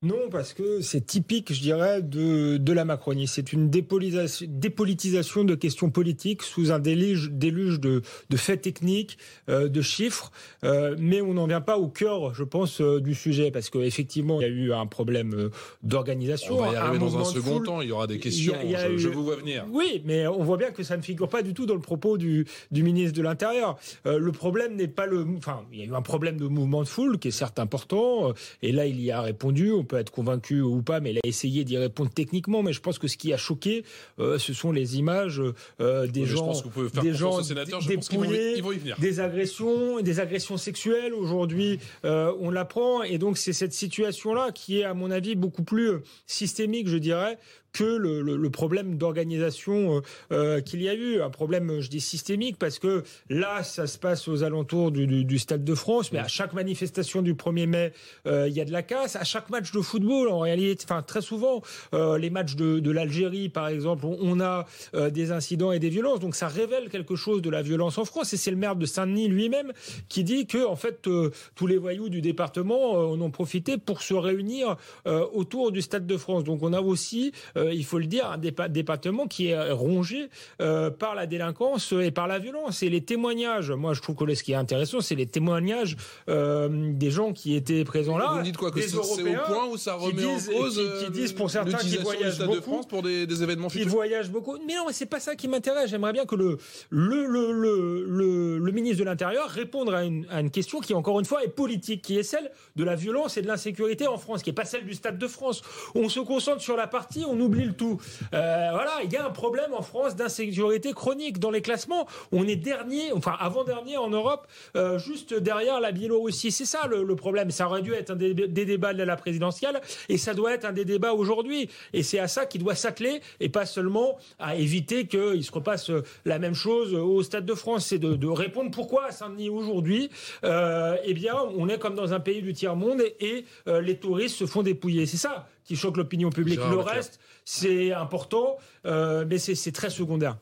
[0.01, 3.27] Non, parce que c'est typique, je dirais, de, de la Macronie.
[3.27, 9.17] C'est une dépolitisation, dépolitisation de questions politiques sous un déluge, déluge de, de faits techniques,
[9.49, 10.31] euh, de chiffres,
[10.63, 14.39] euh, mais on n'en vient pas au cœur, je pense, euh, du sujet, parce qu'effectivement,
[14.39, 15.49] il y a eu un problème euh,
[15.83, 16.59] d'organisation.
[16.59, 17.65] On va y arriver un dans un second foule.
[17.65, 18.99] temps, il y aura des questions, il y a, il y a je, eu...
[18.99, 19.65] je, vous vois venir.
[19.69, 22.17] Oui, mais on voit bien que ça ne figure pas du tout dans le propos
[22.17, 23.77] du, du ministre de l'Intérieur.
[24.05, 25.25] Euh, le problème n'est pas le...
[25.37, 28.33] Enfin, il y a eu un problème de mouvement de foule qui est certes important,
[28.61, 31.21] et là, il y a répondu, on peut être convaincu ou pas, mais il a
[31.25, 32.63] essayé d'y répondre techniquement.
[32.63, 33.83] Mais je pense que ce qui a choqué,
[34.19, 35.41] euh, ce sont les images
[35.81, 36.53] euh, des oui, gens,
[37.01, 37.39] des gens
[37.85, 38.61] dépouillés,
[38.99, 41.13] des agressions, des agressions sexuelles.
[41.13, 45.63] Aujourd'hui, euh, on l'apprend, et donc c'est cette situation-là qui est, à mon avis, beaucoup
[45.63, 45.91] plus
[46.27, 47.37] systémique, je dirais,
[47.71, 50.01] que le, problème d'organisation
[50.31, 53.97] euh, qu'il y a eu, un problème, je dis systémique, parce que là, ça se
[53.97, 57.93] passe aux alentours du, Stade de France, mais à chaque manifestation du 1er mai,
[58.27, 59.15] euh, il y a de la casse.
[59.15, 61.61] À chaque match de football, en réalité, enfin très souvent,
[61.93, 64.65] euh, les matchs de, de l'Algérie, par exemple, on, a
[65.11, 68.33] des incidents et des violences, donc ça révèle quelque chose de la violence en France.
[68.33, 69.71] Et c'est le maire de Saint-Denis lui-même
[70.07, 71.07] qui dit que, en fait,
[71.55, 76.17] tous les voyous du département en ont profité pour se réunir autour du Stade de
[76.17, 76.43] France.
[76.43, 80.29] Donc on a aussi euh, il faut le dire, un département qui est rongé
[80.61, 82.83] euh, par la délinquance et par la violence.
[82.83, 85.95] Et les témoignages, moi je trouve que ce qui est intéressant, c'est les témoignages
[86.29, 88.33] euh, des gens qui étaient présents là.
[88.35, 91.11] Vous dites quoi que c'est au point où ça remet disent, en cause qui, qui,
[91.11, 93.85] disent pour certains qui voyagent beaucoup, de France pour des, des événements futurs.
[93.85, 94.57] Ils voyagent beaucoup.
[94.65, 95.89] Mais non, c'est pas ça qui m'intéresse.
[95.89, 96.57] J'aimerais bien que le
[96.89, 100.93] le, le, le, le, le ministre de l'Intérieur réponde à une, à une question qui
[100.93, 104.17] encore une fois est politique, qui est celle de la violence et de l'insécurité en
[104.17, 105.61] France, qui est pas celle du Stade de France.
[105.95, 107.99] On se concentre sur la partie, on oublie oublie le tout.
[108.33, 112.07] Euh, voilà, il y a un problème en France d'insécurité chronique dans les classements.
[112.31, 116.51] On est dernier, enfin avant-dernier en Europe, euh, juste derrière la Biélorussie.
[116.51, 117.49] C'est ça le, problème.
[117.49, 120.71] Ça aurait dû être un des, débats de la présidentielle et ça doit être un
[120.71, 121.69] des débats aujourd'hui.
[121.93, 125.91] Et c'est à ça qu'il doit s'atteler et pas seulement à éviter qu'il se repasse
[126.25, 127.87] la même chose au Stade de France.
[127.87, 130.11] C'est de, répondre pourquoi à Saint-Denis aujourd'hui,
[130.43, 133.45] euh, eh bien, on est comme dans un pays du tiers-monde et,
[133.81, 135.05] les touristes se font dépouiller.
[135.05, 136.57] C'est ça qui choque l'opinion publique.
[136.57, 140.35] le reste, c'est important, euh, mais c'est très secondaire.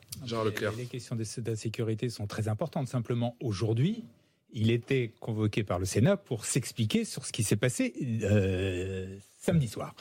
[0.77, 2.87] Les, questions d'insécurité sont très importantes.
[2.87, 4.05] Simplement, aujourd'hui,
[4.53, 7.93] il était convoqué par le Sénat pour s'expliquer sur ce qui s'est passé
[8.23, 9.95] euh, samedi soir.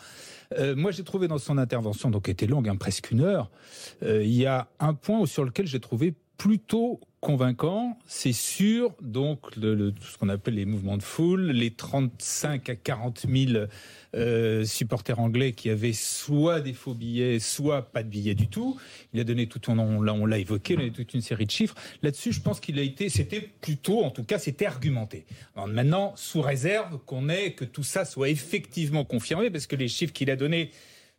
[0.57, 3.51] Euh, moi, j'ai trouvé dans son intervention, donc qui était longue, hein, presque une heure,
[4.03, 10.19] il y a un point sur lequel j'ai trouvé plutôt convaincant, c'est sûr, donc ce
[10.19, 13.67] qu'on appelle les mouvements de foule, les 35 à 40 000
[14.15, 18.79] euh, supporters anglais qui avaient soit des faux billets, soit pas de billets du tout.
[19.13, 21.51] Il a donné tout, on, on, on l'a évoqué, il a toute une série de
[21.51, 21.75] chiffres.
[22.03, 25.27] Là-dessus, je pense qu'il a été, c'était plutôt, en tout cas, c'était argumenté.
[25.67, 30.13] Maintenant, sous réserve qu'on ait, que tout ça soit effectivement confirmé, parce que les chiffres
[30.13, 30.71] qu'il a donnés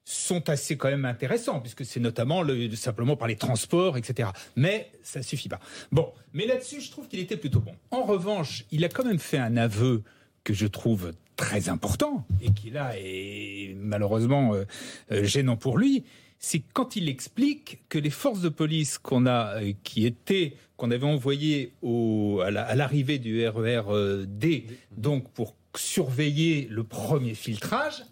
[0.09, 4.29] sont assez quand même intéressants, puisque c'est notamment le, simplement par les transports, etc.
[4.55, 5.59] Mais ça suffit pas.
[5.91, 7.73] Bon, mais là-dessus, je trouve qu'il était plutôt bon.
[7.91, 10.03] En revanche, il a quand même fait un aveu
[10.45, 14.63] que je trouve très important et qui là est malheureusement euh,
[15.11, 16.05] euh, gênant pour lui,
[16.39, 20.89] c'est quand il explique que les forces de police qu'on a, euh, qui étaient, qu'on
[20.89, 28.05] avait envoyées au, à l'arrivée du RER D, donc pour surveiller le premier filtrage,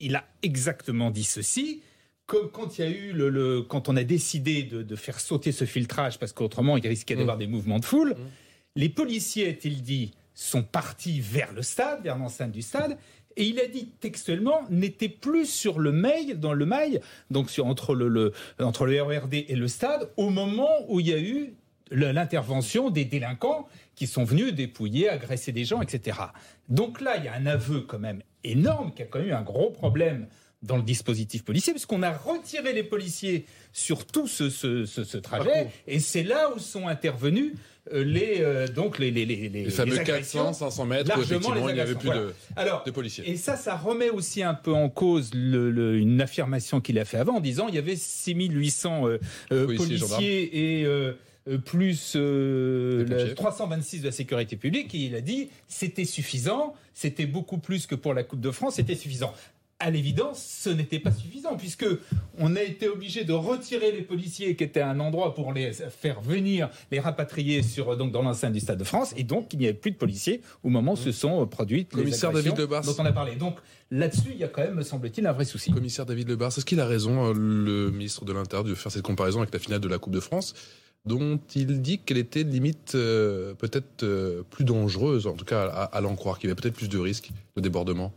[0.00, 1.82] il a exactement dit ceci.
[2.26, 5.64] Comme quand il y a eu le, quand on a décidé de, faire sauter ce
[5.64, 7.40] filtrage parce qu'autrement il risquait d'avoir mmh.
[7.40, 8.16] des mouvements de foule, mmh.
[8.76, 12.96] les policiers, a-t-il dit, sont partis vers le stade, vers l'enceinte du stade,
[13.36, 17.00] et il a dit textuellement n'était plus sur le mail, dans le mail,
[17.30, 21.12] donc sur, entre le, entre le RERD et le stade, au moment où il y
[21.12, 21.54] a eu
[21.90, 26.18] l'intervention des délinquants qui sont venus dépouiller, agresser des gens, etc.
[26.68, 29.32] Donc là, il y a un aveu quand même énorme qui a quand même eu
[29.32, 30.26] un gros problème
[30.62, 35.68] dans le dispositif policier, puisqu'on a retiré les policiers sur tout ce, ce, ce, trajet,
[35.86, 37.54] et c'est là où sont intervenus
[37.94, 41.74] euh, les euh, donc les les les, les, fameux 400 500 mètres où effectivement il
[41.74, 43.28] n'y avait plus de, Alors, de policiers.
[43.28, 47.16] Et ça, ça remet aussi un peu en cause le, une affirmation qu'il a fait
[47.16, 49.18] avant en disant il y avait 6800 euh,
[49.66, 51.14] policiers, et euh,
[51.64, 57.58] plus euh, 326 de la sécurité publique, et il a dit c'était suffisant, c'était beaucoup
[57.58, 59.32] plus que pour la Coupe de France, c'était suffisant.
[59.82, 61.86] À l'évidence, ce n'était pas suffisant puisque
[62.36, 65.72] on a été obligé de retirer les policiers qui étaient à un endroit pour les
[65.72, 69.58] faire venir, les rapatrier sur donc dans l'enceinte du Stade de France, et donc il
[69.58, 72.84] n'y avait plus de policiers au moment où se sont produites Commissaire les David Lebars.
[72.84, 73.36] dont on a parlé.
[73.36, 73.56] Donc
[73.90, 75.70] là-dessus, il y a quand même, me semble-t-il, un vrai souci.
[75.70, 79.00] Commissaire David Lebars, est-ce qu'il a raison, euh, le ministre de l'Intérieur, de faire cette
[79.00, 80.52] comparaison avec la finale de la Coupe de France?
[81.06, 86.00] Dont il dit qu'elle était limite euh, peut-être euh, plus dangereuse, en tout cas à,
[86.00, 88.12] l'en croire, qu'il y avait peut-être plus de risques de débordement.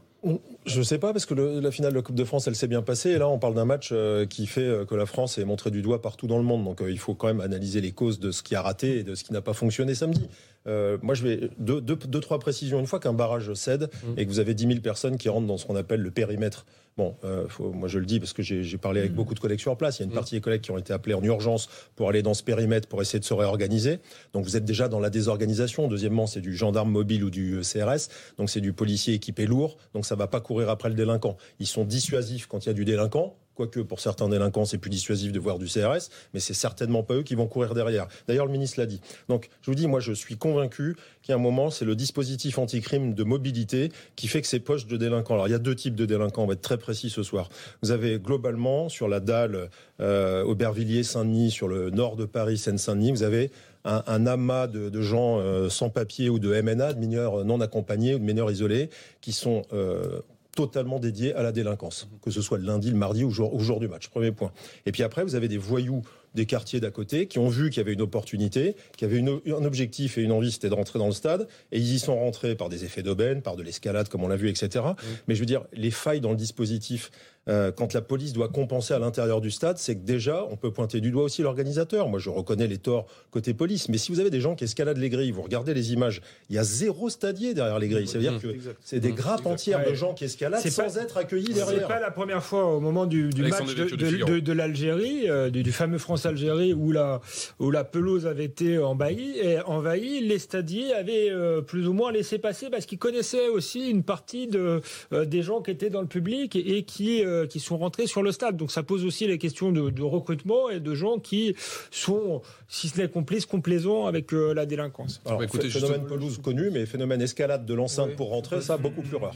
[0.66, 2.68] Je ne sais pas, parce que la finale de la Coupe de France, elle s'est
[2.68, 3.10] bien passée.
[3.10, 5.82] Et là, on parle d'un match euh, qui fait que la France est montrée du
[5.82, 6.64] doigt partout dans le monde.
[6.64, 9.16] Donc, il faut quand même analyser les causes de ce qui a raté et de
[9.16, 10.30] ce qui n'a pas fonctionné samedi.
[10.66, 12.80] Moi, je vais deux, deux, trois précisions.
[12.80, 14.08] Une fois qu'un barrage cède mmh.
[14.18, 16.66] et que vous avez 10 000 personnes qui rentrent dans ce qu'on appelle le périmètre
[16.96, 19.16] Bon, euh, moi je le dis parce que j'ai parlé avec mm.
[19.16, 19.98] beaucoup de collègues sur place.
[19.98, 20.16] Il y a une mm.
[20.16, 23.02] partie des collègues qui ont été appelés en urgence pour aller dans ce périmètre pour
[23.02, 24.00] essayer de se réorganiser.
[24.34, 25.88] Donc vous êtes déjà dans la désorganisation.
[25.88, 28.10] Deuxièmement, c'est du gendarme mobile ou du CRS.
[28.38, 29.78] Donc c'est du policier équipé lourd.
[29.94, 31.38] Donc ça va pas courir après le délinquant.
[31.60, 33.36] Ils sont dissuasifs quand il y a du délinquant.
[33.56, 37.16] Quoique pour certains délinquants, c'est plus dissuasif de voir du CRS, mais c'est certainement pas
[37.16, 38.08] eux qui vont courir derrière.
[38.28, 39.02] D'ailleurs, le ministre l'a dit.
[39.30, 40.96] Donc, je vous dis, moi, je suis convaincu
[41.32, 44.98] a un moment, c'est le dispositif anticrime de mobilité qui fait que ces poches de
[44.98, 45.36] délinquants.
[45.36, 46.44] Alors, il y a deux types de délinquants.
[46.44, 47.50] On va être très précis ce soir.
[47.82, 49.70] Vous avez globalement sur la dalle
[50.02, 53.52] euh, Aubervilliers, Saint-Denis, sur le nord de Paris, Seine-Saint-Denis, vous avez
[53.86, 58.20] un, amas de, gens euh, sans papier ou de MNA, de mineurs non accompagnés ou
[58.20, 58.90] de mineurs isolés,
[59.20, 60.22] qui sont euh,
[60.56, 63.80] totalement dédié à la délinquance, que ce soit le lundi, le mardi ou au jour,
[63.80, 64.08] du match.
[64.10, 64.52] Premier point.
[64.86, 66.04] Et puis après, vous avez des voyous
[66.36, 69.66] des quartiers d'à côté qui ont vu qu'il y avait une opportunité, qui avaient un
[69.66, 72.56] objectif et une envie, c'était de rentrer dans le stade, et ils y sont rentrés
[72.56, 74.86] par des effets d'aubaine, par de l'escalade, comme on l'a vu, etc.
[75.28, 77.12] Mais je veux dire, les failles dans le dispositif
[77.50, 80.72] euh, quand la police doit compenser à l'intérieur du stade, c'est que déjà, on peut
[80.72, 82.08] pointer du doigt aussi l'organisateur.
[82.08, 84.98] Moi, je reconnais les torts côté police, mais si vous avez des gens qui escaladent
[84.98, 88.08] les grilles, vous regardez les images, il y a zéro stadier derrière les grilles.
[88.08, 88.48] Ça veut dire que
[88.82, 91.82] c'est des grappes entières de gens qui escaladent sans être accueillis derrière.
[91.82, 95.98] C'est pas la première fois au moment du, match de, de, l'Algérie, euh, du, fameux
[95.98, 97.20] France France-Algérie où la,
[97.60, 101.32] où la pelouse avait été envahie, et envahie les stadiers avaient
[101.68, 104.82] plus ou moins laissé passer parce qu'ils connaissaient aussi une partie de,
[105.12, 108.58] des gens qui étaient dans le public et, qui, qui sont rentrés sur le stade.
[108.58, 111.56] Donc ça pose aussi les questions de, de recrutement et de gens qui
[111.92, 115.22] sont, si ce n'est complices, complaisants avec la délinquance.
[115.26, 119.18] Alors, écoutez, phénomène pelouse connu, mais phénomène escalade de l'enceinte pour rentrer, ça, beaucoup plus
[119.18, 119.36] rare.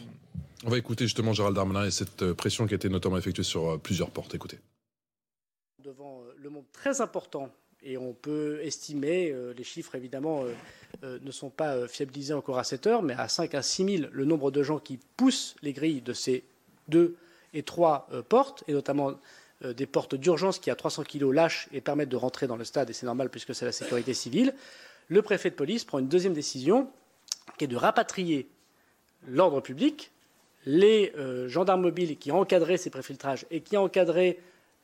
[0.66, 3.44] On va écouter justement Gérald Darmanin et cette euh, pression qui a été notamment effectuée
[3.44, 4.34] sur euh, plusieurs portes.
[4.34, 4.58] Écoutez.
[5.88, 7.50] Devant euh, le monde très important,
[7.82, 10.44] et on peut estimer, les chiffres évidemment
[11.04, 14.26] ne sont pas fiabilisés encore à cette heure, mais à 5 à 6 000, le
[14.26, 16.44] nombre de gens qui poussent les grilles de ces
[16.88, 17.16] deux
[17.54, 19.14] et trois portes, et notamment
[19.64, 22.90] des portes d'urgence qui à 300 kg lâchent et permettent de rentrer dans le stade,
[22.90, 24.56] et c'est normal puisque c'est la sécurité civile,
[25.08, 26.90] le préfet de police prend une deuxième décision
[27.60, 28.50] qui est de rapatrier
[29.28, 30.12] l'ordre public
[30.66, 34.40] les euh, gendarmes mobiles qui encadré ces préfiltrages et qui encadré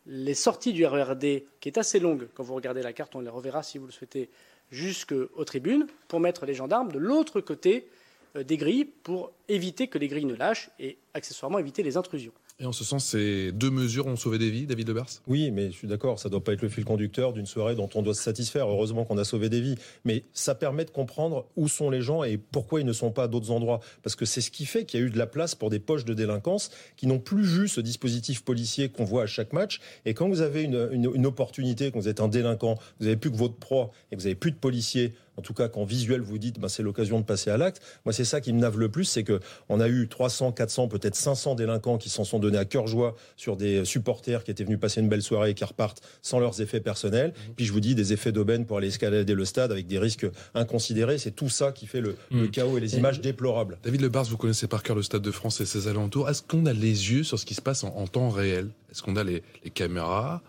[0.05, 3.29] les sorties du RERD, qui est assez longue, quand vous regardez la carte, on les
[3.29, 4.29] reverra si vous le souhaitez,
[4.71, 7.87] jusqu'aux tribunes, pour mettre les gendarmes de l'autre côté
[8.35, 12.33] euh, des grilles, pour éviter que les grilles ne lâchent et accessoirement éviter les intrusions.
[12.59, 15.71] Et en ce sens, ces deux mesures ont sauvé des vies, David Lebers Oui, mais
[15.71, 18.03] je suis d'accord, ça ne doit pas être le fil conducteur d'une soirée dont on
[18.03, 18.69] doit se satisfaire.
[18.69, 19.75] Heureusement qu'on a sauvé des vies.
[20.05, 23.23] Mais ça permet de comprendre où sont les gens et pourquoi ils ne sont pas
[23.23, 23.79] à d'autres endroits.
[24.03, 25.79] Parce que c'est ce qui fait qu'il y a eu de la place pour des
[25.79, 29.81] poches de délinquance qui n'ont plus vu ce dispositif policier qu'on voit à chaque match.
[30.05, 33.31] Et quand vous avez une, une opportunité, quand vous êtes un délinquant, vous n'avez plus
[33.31, 36.37] que votre proie et vous n'avez plus de policiers en tout cas quand visuel vous
[36.37, 37.81] dites bah, c'est l'occasion de passer à l'acte.
[38.05, 39.39] Moi c'est ça qui me nave le plus, c'est que
[39.69, 43.15] on a eu 300, 400, peut-être 500 délinquants qui s'en sont donnés à cœur joie
[43.37, 46.61] sur des supporters qui étaient venus passer une belle soirée et qui repartent sans leurs
[46.61, 47.31] effets personnels.
[47.31, 47.53] Mmh.
[47.55, 50.27] Puis je vous dis des effets d'aubaine pour aller escalader le stade avec des risques
[50.53, 51.17] inconsidérés.
[51.17, 52.47] C'est tout ça qui fait le, mmh.
[52.49, 53.77] chaos et les images déplorables.
[53.83, 56.29] David Lebars, vous connaissez par cœur le stade de France et ses alentours.
[56.29, 58.69] Est-ce qu'on a les yeux sur ce qui se passe en, temps réel?
[58.91, 59.41] Est-ce qu'on a les
[59.73, 60.41] caméras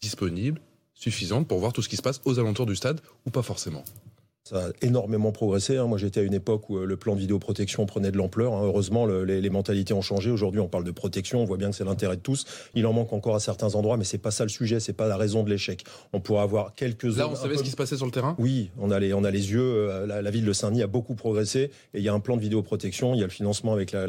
[0.00, 0.60] disponibles
[0.94, 3.84] suffisantes pour voir tout ce qui se passe aux alentours du stade ou pas forcément?
[4.50, 5.76] Ça a énormément progressé.
[5.76, 5.86] Hein.
[5.86, 8.52] Moi, j'étais à une époque où euh, le plan de vidéoprotection prenait de l'ampleur.
[8.52, 8.62] Hein.
[8.64, 10.30] Heureusement, les, mentalités ont changé.
[10.30, 11.40] Aujourd'hui, on parle de protection.
[11.40, 12.46] On voit bien que c'est l'intérêt de tous.
[12.74, 14.80] Il en manque encore à certains endroits, mais c'est pas ça le sujet.
[14.80, 15.84] C'est pas la raison de l'échec.
[16.12, 17.04] On pourrait avoir quelques.
[17.04, 18.34] Là, on savait ce qui se passait sur le terrain?
[18.38, 19.60] Oui, on a les, on a les yeux.
[19.60, 22.42] Euh, la, ville de Saint-Denis a beaucoup progressé et il y a un plan de
[22.42, 23.14] vidéoprotection.
[23.14, 24.06] Il y a le financement avec la,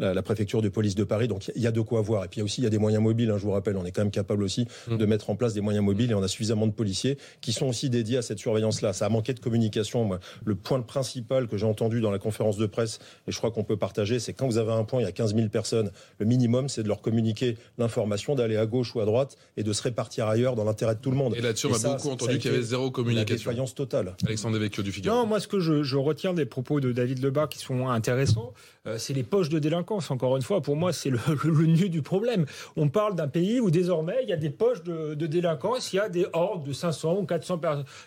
[0.00, 1.28] la préfecture de police de Paris.
[1.28, 2.24] Donc, il y a de quoi voir.
[2.24, 3.30] Et puis aussi, il y a des moyens mobiles.
[3.30, 4.96] Hein, je vous rappelle, on est quand même capable aussi mmh.
[4.96, 7.66] de mettre en place des moyens mobiles et on a suffisamment de policiers qui sont
[7.66, 8.92] aussi dédiés à cette surveillance-là.
[8.92, 10.04] Ça a manqué de communication.
[10.04, 12.98] Moi, le point principal que j'ai entendu dans la conférence de presse,
[13.28, 15.12] et je crois qu'on peut partager, c'est quand vous avez un point, il y a
[15.12, 19.04] 15 000 personnes, le minimum, c'est de leur communiquer l'information, d'aller à gauche ou à
[19.04, 21.34] droite et de se répartir ailleurs dans l'intérêt de tout le monde.
[21.36, 23.34] Et là-dessus, on a beaucoup entendu qu'il y avait zéro communication.
[23.34, 24.16] La défaillance totale.
[24.24, 25.18] Alexandre Devecchio du Figaro.
[25.18, 28.54] Non, moi, ce que je, retiens des propos de David Lebas qui sont intéressants,
[28.86, 30.10] euh, c'est les poches de délinquance.
[30.10, 32.46] Encore une fois, pour moi, c'est le, le, du problème.
[32.76, 35.96] On parle d'un pays où désormais, il y a des poches de, de délinquance, il
[35.96, 37.60] y a des hordes de 500 ou 400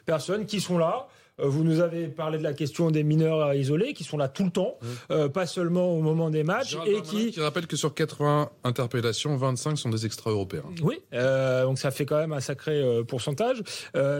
[0.06, 1.08] personnes qui sont là.
[1.42, 4.46] Euh, vous nous avez parlé de la question des mineurs isolés qui sont là tout
[4.46, 4.88] le temps, mmh.
[5.12, 6.78] euh, pas seulement au moment des matchs.
[6.86, 7.32] et qui...
[7.32, 10.64] qui rappelle que sur 80 interpellations, 25 sont des extra-européens.
[10.82, 13.62] Oui, euh, donc ça fait quand même un sacré pourcentage.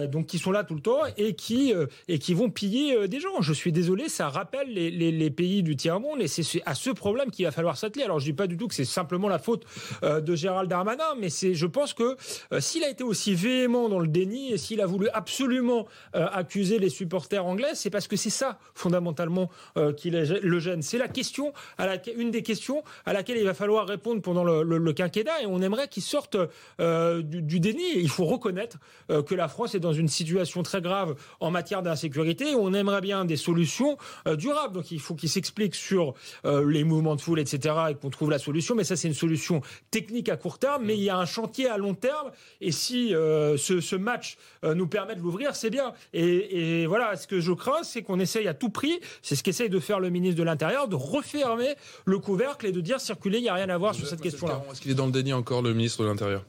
[0.10, 1.74] donc qui sont là tout le temps et qui,
[2.08, 3.42] et qui vont piller des gens.
[3.42, 6.90] Je suis désolé, ça rappelle les, les, les pays du tiers-monde et c'est à ce
[6.90, 8.04] problème qu'il va falloir s'atteler.
[8.04, 9.66] Alors je dis pas du tout que c'est simplement la faute
[10.04, 12.18] de Gérald Darmanin, mais c'est, je pense que
[12.60, 16.90] s'il a été aussi véhément dans le déni et s'il a voulu absolument accuser les
[17.06, 20.82] supporters anglais, c'est parce que c'est ça fondamentalement euh, qui le gêne.
[20.82, 21.88] C'est la question, à
[22.18, 25.88] une des questions à laquelle il va falloir répondre pendant le, quinquennat, et on aimerait
[25.88, 26.36] qu'il sorte
[26.80, 27.84] euh, du, déni.
[27.96, 28.78] il faut reconnaître
[29.12, 32.56] euh, que la France est dans une situation très grave en matière d'insécurité.
[32.56, 33.98] On aimerait bien des solutions
[34.38, 34.74] durables.
[34.74, 36.14] Donc il faut qu'il s'explique sur
[36.44, 38.76] les mouvements de foule, etc., et qu'on trouve la solution.
[38.76, 39.62] Mais ça, c'est une solution
[39.92, 40.86] technique à court terme.
[40.86, 42.32] Mais il y a un chantier à long terme.
[42.62, 45.94] Et si ce, match nous permet de l'ouvrir, c'est bien.
[46.14, 49.44] Et voilà voilà, ce que je crains, c'est qu'on essaye à tout prix, c'est ce
[49.44, 53.40] qu'essaye de faire le ministre de l'Intérieur, de refermer le couvercle et de dire circuler,
[53.40, 54.64] il n'y a rien à voir sur cette question-là.
[54.72, 56.46] Est-ce qu'il est dans le déni encore, le ministre de l'Intérieur?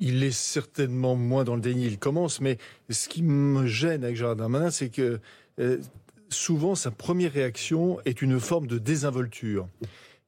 [0.00, 2.58] Il est certainement moins dans le déni, il commence, mais
[2.90, 5.18] ce qui me gêne avec Gérard Darmanin, c'est que
[5.60, 5.78] euh,
[6.28, 9.66] souvent sa première réaction est une forme de désinvolture.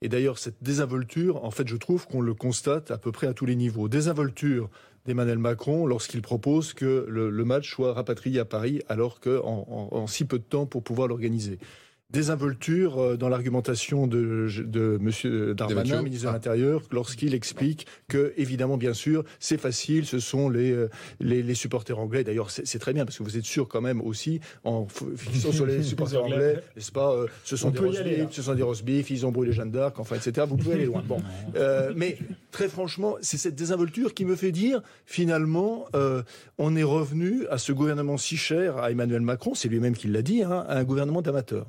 [0.00, 3.34] Et d'ailleurs, cette désinvolture, en fait, je trouve qu'on le constate à peu près à
[3.34, 3.86] tous les niveaux.
[3.86, 4.70] Désinvolture
[5.10, 10.24] d'Emmanuel Macron lorsqu'il propose que le, match soit rapatrié à Paris alors qu'en en, si
[10.24, 11.58] peu de temps pour pouvoir l'organiser.
[12.12, 15.54] Désinvolture euh, dans l'argumentation de, de M.
[15.54, 20.72] Darmanin, ministre de l'Intérieur, lorsqu'il explique que, évidemment, bien sûr, c'est facile, ce sont les,
[20.72, 20.88] euh,
[21.20, 22.24] les, les supporters anglais.
[22.24, 25.66] D'ailleurs, c'est très bien, parce que vous êtes sûr quand même aussi, en fixant sur
[25.66, 27.80] les supporters anglais, n'est-ce pas, euh, ce sont des
[28.30, 30.46] ce sont des rosbifs, ils ont brûlé Jeanne d'Arc, enfin, etc.
[30.48, 31.02] Vous pouvez aller loin.
[31.06, 31.20] Bon.
[31.56, 32.16] Euh, mais
[32.52, 36.22] très franchement, c'est cette désinvolture qui me fait dire, finalement, euh,
[36.58, 40.22] on est revenu à ce gouvernement si cher à Emmanuel Macron, c'est lui-même qui l'a
[40.22, 41.66] dit, hein, à un gouvernement d'amateurs.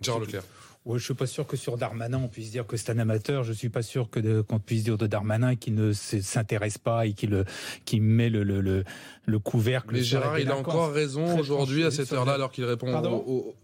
[0.00, 0.42] Gérard Leclerc.
[0.84, 3.44] Ouais, je suis pas sûr que sur Darmanin on puisse dire que c'est un amateur.
[3.44, 7.12] Je suis pas sûr que qu'on puisse dire de Darmanin qu'il ne s'intéresse pas et
[7.12, 8.82] qu'il met le, le, le,
[9.24, 9.94] le couvercle.
[9.94, 12.92] Mais Gérard, il a encore raison aujourd'hui à cette heure-là, alors qu'il répond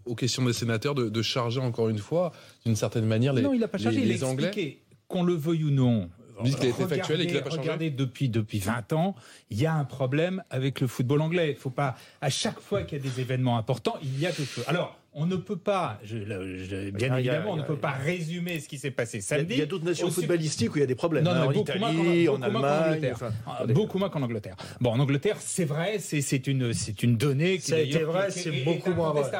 [0.05, 2.31] aux, questions des sénateurs, de, de charger encore une fois,
[2.65, 4.79] d'une certaine manière, les, non, il n'a pas les- il les a Anglais.
[5.09, 6.09] qu'on le veuille ou non.
[6.37, 9.13] A regardez- factuel et qu'il a pas Regardez, depuis, depuis 20 ans,
[9.49, 11.49] il y a un problème avec le football anglais.
[11.51, 14.31] Il faut pas, à chaque fois qu'il y a des événements importants, il y a
[14.31, 14.63] quelque chose.
[14.67, 18.59] Alors, on ne peut pas, je- je- bien évidemment, a- on ne peut pas résumer
[18.59, 19.53] ce qui s'est passé Il y a- samedi.
[19.55, 21.23] il y a d'autres nations footballistiques où il y a des problèmes.
[21.23, 23.09] Non, hein, non, en beaucoup Italie, moins qu'en- en qu'en Allemagne.
[23.13, 23.65] Enfin, Ah.
[23.67, 24.55] Beaucoup moins qu'en Angleterre.
[24.79, 28.63] Bon, en Angleterre, c'est vrai, c'est c'est une, c'est une donnée qui d'ailleurs, vrai, c'est
[28.63, 29.31] beaucoup moins vrai.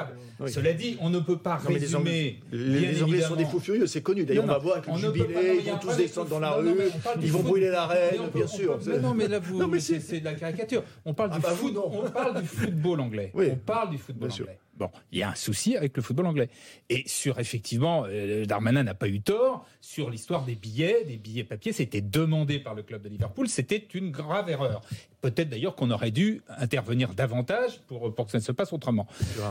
[0.41, 0.49] Oui.
[0.51, 2.39] Cela dit, on ne peut pas Non, mais les Anglais, résumer.
[2.53, 4.23] les, bien les Anglais sont des fous furieux, c'est connu.
[4.23, 6.69] D'ailleurs, on va voir avec le jubilé, ils vont tous descendre de- dans la rue,
[7.21, 8.79] ils vont brûler la reine, bien sûr.
[9.01, 10.83] non, mais là, vous, c'est c'est- c'est de la caricature.
[11.05, 11.49] On parle, Ah du, bah,
[12.45, 13.31] football anglais.
[13.33, 13.49] Oui.
[13.51, 14.57] On parle du football anglais.
[14.79, 16.49] Bon, il y a un souci avec le football anglais.
[16.89, 21.43] Et sur, effectivement, euh, Darmanin n'a pas eu tort, sur l'histoire des billets, des billets
[21.43, 24.81] papier, c'était demandé par le club de Liverpool, c'était une grave erreur.
[25.21, 29.05] Peut-être d'ailleurs qu'on aurait dû intervenir davantage pour, pour que ça ne se passe autrement.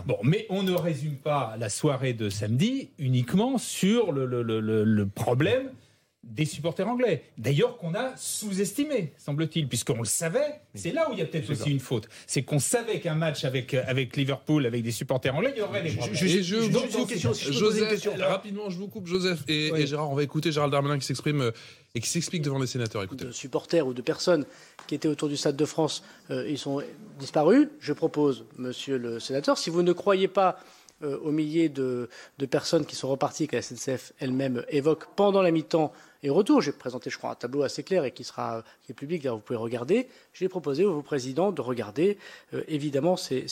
[0.07, 4.61] Bon, mais on ne résume pas la soirée de samedi uniquement sur le, le- le-
[4.61, 5.71] le- le problème
[6.29, 7.25] des supporters anglais.
[7.39, 10.61] D'ailleurs, qu'on a sous-estimé, semble-t-il, puisqu'on le savait.
[10.75, 12.09] C'est là où il y a peut-être aussi une faute.
[12.27, 15.63] C'est qu'on savait qu'un match avec, euh, avec Liverpool, avec des supporters anglais, il y
[15.63, 16.15] aurait des problèmes.
[16.15, 18.13] Je vous juste une coupe, question, si je poser une Joseph, question.
[18.19, 19.83] rapidement, je vous coupe, Joseph et, Oui.
[19.83, 20.11] et Gérard.
[20.11, 21.51] On va écouter Gérald Darmanin qui s'exprime euh,
[21.95, 23.03] et qui s'explique devant les sénateurs.
[23.03, 23.25] Écoutez.
[23.25, 24.45] de supporters ou de personnes
[24.87, 26.83] qui étaient autour du Stade de France, euh, ils sont
[27.19, 27.69] disparus.
[27.81, 30.59] Je propose, monsieur le sénateur, si vous ne croyez pas
[31.03, 32.09] euh, aux milliers de,
[32.51, 35.93] personnes qui sont reparties que la SNCF elle-même évoque pendant la mi-temps
[36.25, 38.95] et retour, j'ai présenté, je crois, un tableau assez clair et qui sera qui est
[38.95, 40.09] public, d'ailleurs vous pouvez regarder.
[40.35, 42.19] J'ai proposé au président de regarder
[42.55, 43.47] euh, évidemment ces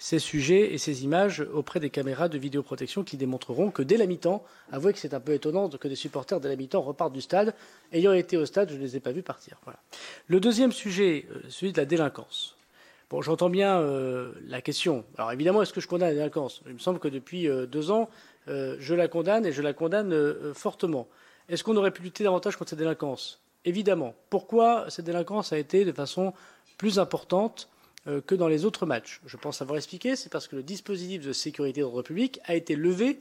[0.00, 4.42] sujets et ces images auprès des caméras de vidéoprotection qui démontreront que dès la mi-temps,
[4.72, 7.54] avouez que c'est un peu étonnant que des supporters dès la mi-temps repartent du stade.
[7.92, 9.58] Ayant été au stade, je ne les ai pas vus partir.
[9.62, 9.78] Voilà.
[10.26, 12.56] Le deuxième sujet, euh, celui de la délinquance.
[13.10, 15.04] Bon, j'entends bien euh, la question.
[15.18, 16.62] Alors évidemment, est-ce que je condamne la délinquance?
[16.66, 18.08] Il me semble que depuis euh, deux ans,
[18.48, 21.06] euh, je la condamne et je la condamne fortement.
[21.48, 23.40] Est-ce qu'on aurait pu lutter davantage contre cette délinquance?
[23.66, 24.14] Évidemment.
[24.30, 26.32] Pourquoi cette délinquance a été de façon
[26.78, 27.68] plus importante
[28.26, 29.20] que dans les autres matchs?
[29.26, 32.76] Je pense avoir expliqué, c'est parce que le dispositif de sécurité d'ordre public a été
[32.76, 33.20] levé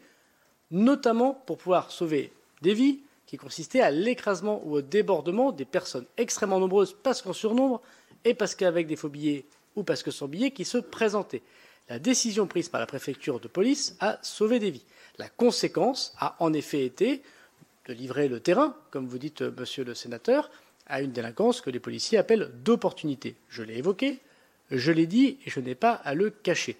[0.72, 6.06] notamment pour pouvoir sauver des vies qui consistaient à l'écrasement ou au débordement des personnes
[6.18, 7.82] extrêmement nombreuses parce qu'en surnombre
[8.26, 11.42] et parce qu'avec des faux billets ou parce que sans billets qui se présentaient.
[11.90, 14.86] La décision prise par la préfecture de police a sauvé des vies.
[15.18, 17.22] La conséquence a en effet été
[17.88, 20.50] de livrer le terrain, comme vous dites, monsieur le sénateur,
[20.88, 23.36] à une délinquance que les policiers appellent d'opportunité.
[23.50, 24.20] Je l'ai évoqué,
[24.72, 26.78] je l'ai dit et je n'ai pas à le cacher.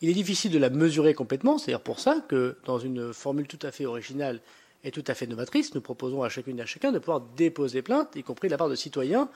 [0.00, 3.58] Il est difficile de la mesurer complètement, c'est-à-dire pour ça que, dans une formule tout
[3.62, 4.40] à fait originale
[4.84, 7.82] et tout à fait novatrice, nous proposons à chacune et à chacun de pouvoir déposer
[7.82, 9.28] plainte, y compris de la part de citoyens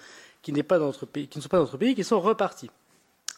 [0.42, 2.70] qui, pas dans notre pays, qui ne sont pas dans notre pays, qui sont repartis.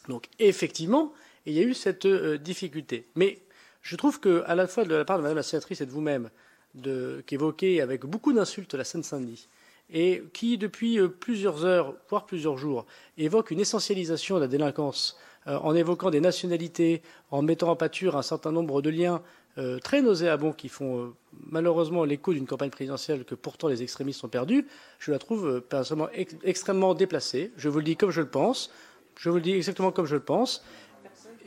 [0.09, 1.13] Donc effectivement,
[1.45, 3.05] il y a eu cette euh, difficulté.
[3.15, 3.39] Mais
[3.81, 5.91] je trouve que, à la fois de la part de Madame la sénatrice et de
[5.91, 6.29] vous-même,
[7.25, 9.47] qu'évoquez avec beaucoup d'insultes la Seine-Saint-Denis,
[9.91, 12.85] et qui, depuis euh, plusieurs heures, voire plusieurs jours,
[13.17, 15.17] évoque une essentialisation de la délinquance,
[15.47, 19.21] euh, en évoquant des nationalités, en mettant en pâture un certain nombre de liens
[19.83, 24.65] très nauséabonds qui font malheureusement l'écho d'une campagne présidentielle que pourtant les extrémistes ont perdue,
[24.99, 27.51] je la trouve personnellement ex- extrêmement déplacée.
[27.57, 28.71] Je vous le dis comme je le pense.
[29.19, 30.63] Je vous le dis exactement comme je le pense.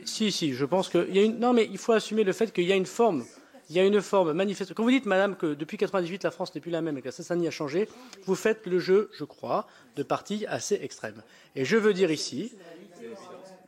[0.05, 1.39] Si, si, je pense qu'il y a une.
[1.39, 3.25] Non, mais il faut assumer le fait qu'il y a une forme.
[3.69, 4.75] Il y a une forme manifeste.
[4.75, 7.07] Quand vous dites, madame, que depuis 98, la France n'est plus la même et que
[7.07, 7.89] la Seine-Saint-Denis a changé,
[8.25, 11.23] vous faites le jeu, je crois, de partis assez extrêmes.
[11.55, 12.53] Et je veux dire ici,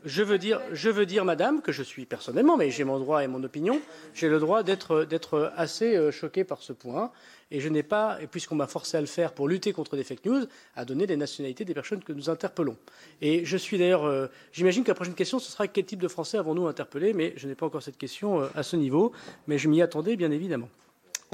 [0.04, 3.24] je veux dire, je veux dire, madame, que je suis personnellement, mais j'ai mon droit
[3.24, 3.82] et mon opinion,
[4.14, 7.12] j'ai le droit d'être, d'être assez euh, choqué par ce point.
[7.52, 10.26] Et je n'ai pas, puisqu'on m'a forcé à le faire pour lutter contre des fake
[10.26, 10.46] news,
[10.76, 12.76] à donner les nationalités des personnes que nous interpellons.
[13.22, 16.08] Et je suis d'ailleurs, euh, j'imagine que la prochaine question, ce sera quel type de
[16.08, 19.12] Français avons-nous interpellé, mais je n'ai pas encore cette question euh, à ce niveau,
[19.48, 20.70] mais je m'y attendais, bien évidemment.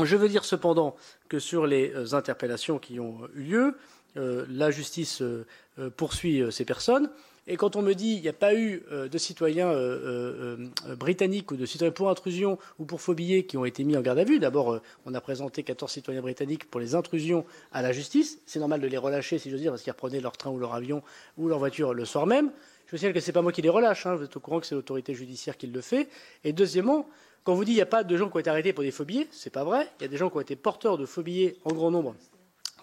[0.04, 0.96] Je veux dire cependant
[1.30, 3.78] que sur les euh, interpellations qui ont eu lieu,
[4.16, 5.24] la justice
[5.96, 7.10] poursuit ces personnes.
[7.47, 10.95] Et quand on me dit qu'il n'y a pas eu euh, de citoyens euh, euh,
[10.95, 14.01] britanniques ou de citoyens pour intrusion ou pour faux billets qui ont été mis en
[14.01, 17.91] garde à vue, d'abord, on a présenté 14 citoyens britanniques pour les intrusions à la
[17.93, 18.39] justice.
[18.45, 20.76] C'est normal de les relâcher, si j'ose dire, parce qu'ils reprenaient leur train ou leur
[20.76, 21.01] avion
[21.38, 22.51] ou leur voiture le soir même.
[22.85, 24.05] Je signale que ce n'est pas moi qui les relâche.
[24.05, 24.15] Hein.
[24.15, 26.09] Vous êtes au courant que c'est l'autorité judiciaire qui le fait.
[26.43, 27.07] Et deuxièmement,
[27.43, 28.91] quand vous dites qu'il n'y a pas de gens qui ont été arrêtés pour des
[28.91, 29.88] faux billets, c'est pas vrai.
[29.99, 32.15] Il y a des gens qui ont été porteurs de faux billets en grand nombre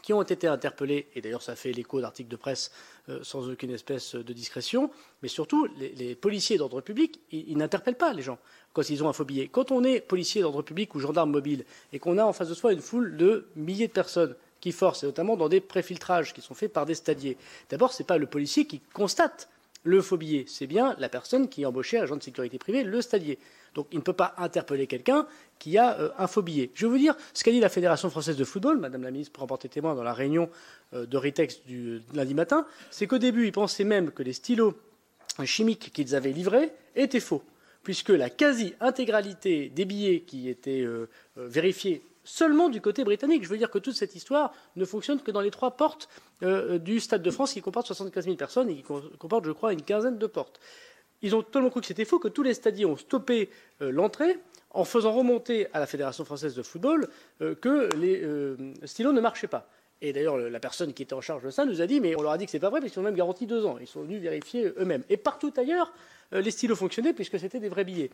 [0.08, 2.72] qui ont été interpellés, et d'ailleurs ça fait l'écho d'articles de presse
[3.10, 4.90] euh, sans aucune espèce de discrétion,
[5.20, 8.38] mais surtout les, policiers d'ordre public, ils, n'interpellent pas les gens
[8.72, 9.48] quand ils ont un faux billet.
[9.48, 12.54] Quand on est policier d'ordre public ou gendarme mobile et qu'on a en face de
[12.54, 16.40] soi une foule de milliers de personnes qui forcent, et notamment dans des préfiltrages qui
[16.40, 17.36] sont faits par des stadiers,
[17.68, 19.50] d'abord ce n'est pas le policier qui constate
[19.84, 23.00] le faux billet, c'est bien la personne qui est embauchée, agent de sécurité privée, le
[23.00, 23.38] stadier.
[23.74, 25.26] Donc il ne peut pas interpeller quelqu'un
[25.58, 26.70] qui a euh, un faux billet.
[26.74, 29.32] Je vais vous dire ce qu'a dit la Fédération française de football, Madame la ministre
[29.32, 30.50] pour emporter témoin dans la réunion
[30.94, 34.74] euh, de Ritex du lundi matin, c'est qu'au début, ils pensaient même que les stylos
[35.44, 37.42] chimiques qu'ils avaient livrés étaient faux,
[37.82, 43.44] puisque la quasi-intégralité des billets qui étaient euh, vérifiés seulement du côté britannique.
[43.44, 46.08] Je veux dire que toute cette histoire ne fonctionne que dans les trois portes
[46.40, 49.82] du Stade de France qui comporte 75 000 personnes et qui comporte, je crois, une
[49.82, 50.60] quinzaine de portes.
[51.22, 53.50] Ils ont tellement cru que c'était faux que tous les stadiers ont stoppé
[53.82, 54.38] euh, l'entrée
[54.70, 57.08] en faisant remonter à la Fédération française de football
[57.40, 59.68] euh, que les euh, stylos ne marchaient pas.
[60.00, 62.22] Et d'ailleurs, la personne qui était en charge de ça nous a dit, mais on
[62.22, 63.78] leur a dit que c'est pas vrai, parce qu'ils ont même garanti deux ans.
[63.80, 65.02] Ils sont venus vérifier eux-mêmes.
[65.08, 65.92] Et partout ailleurs,
[66.30, 68.10] les stylos fonctionnaient puisque c'était des vrais billets.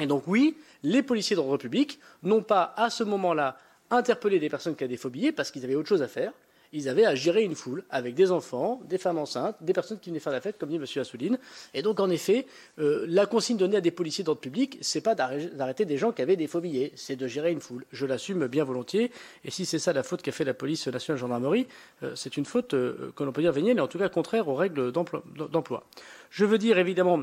[0.00, 3.56] Et donc oui, les policiers d'ordre public n'ont pas à ce moment-là
[3.90, 6.32] interpellé des personnes qui avaient des billets parce qu'ils avaient autre chose à faire
[6.72, 10.10] ils avaient à gérer une foule avec des enfants, des femmes enceintes, des personnes qui
[10.10, 10.84] venaient faire la fête, comme dit M.
[10.96, 11.38] Assouline.
[11.74, 12.46] Et donc, en effet,
[12.78, 16.22] euh, la consigne donnée à des policiers d'ordre public, c'est pas d'arrêter des gens qui
[16.22, 17.84] avaient des billets, c'est de gérer une foule.
[17.92, 19.10] Je l'assume bien volontiers.
[19.44, 21.66] Et si c'est ça la faute qu'a fait la police nationale gendarmerie,
[22.02, 24.48] euh, c'est une faute euh, que l'on peut dire vénielle, mais en tout cas contraire
[24.48, 25.84] aux règles d'emploi.
[26.30, 27.22] Je veux dire, évidemment,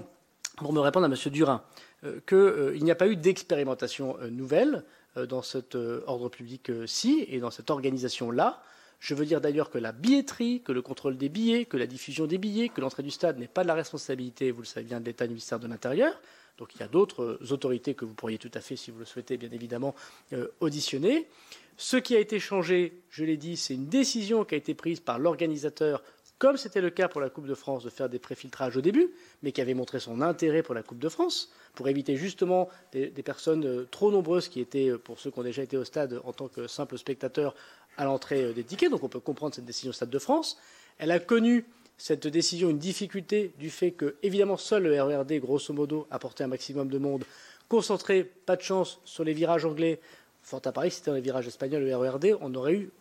[0.57, 1.31] pour me répondre à M.
[1.31, 1.63] Durin,
[2.27, 4.83] qu'il n'y a pas eu d'expérimentation nouvelle
[5.15, 8.61] dans cet ordre public-ci et dans cette organisation-là.
[9.03, 12.25] Je veux dire d'ailleurs que la billetterie, que le contrôle des billets, que la diffusion
[12.25, 15.01] des billets, que l'entrée du stade n'est pas de la responsabilité, vous le savez bien,
[15.01, 16.17] de l'État du ministère de l'Intérieur.
[16.57, 18.99] Donc il y a d'autres euh, autorités que vous pourriez tout à fait, si vous
[18.99, 19.93] le souhaitez, bien évidemment,
[20.31, 21.27] euh, auditionner.
[21.75, 25.01] Ce qui a été changé, je l'ai dit, c'est une décision qui a été prise
[25.01, 26.01] par l'organisateur,
[26.43, 29.11] comme c'était le cas pour la Coupe de France, de faire des préfiltrages au début,
[29.43, 33.07] mais qui avait montré son intérêt pour la Coupe de France, pour éviter justement des,
[33.23, 36.33] personnes euh, trop nombreuses qui étaient, pour ceux qui ont déjà été au stade en
[36.33, 37.55] tant que simples spectateurs,
[37.95, 40.57] à l'entrée euh, des tickets, donc on peut comprendre cette décision au Stade de France.
[40.97, 41.63] Elle a connu
[41.97, 46.47] cette décision une difficulté du fait que, évidemment, seul le RERD, grosso modo, apportait un
[46.47, 47.23] maximum de monde,
[47.69, 50.01] concentré, pas de chance, sur les virages anglais.
[50.41, 52.91] Fort à Paris, c'était dans les virages espagnols, le RERD, on aurait eu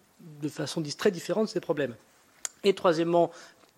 [0.40, 1.96] de façon très différente ces problèmes.
[2.64, 3.30] Et troisièmement,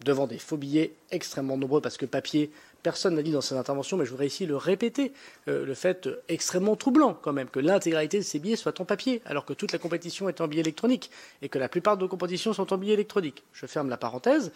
[0.05, 2.51] devant des faux billets extrêmement nombreux, parce que papier,
[2.83, 5.13] personne n'a dit dans cette intervention, mais je voudrais ici le répéter,
[5.49, 9.23] euh, le fait extrêmement troublant quand même que l'intégralité de ces billets soit en papier,
[9.25, 11.11] alors que toute la compétition est en billets électroniques
[11.43, 13.43] et que la plupart de nos compétitions sont en billets électroniques.
[13.53, 14.53] Je ferme la parenthèse.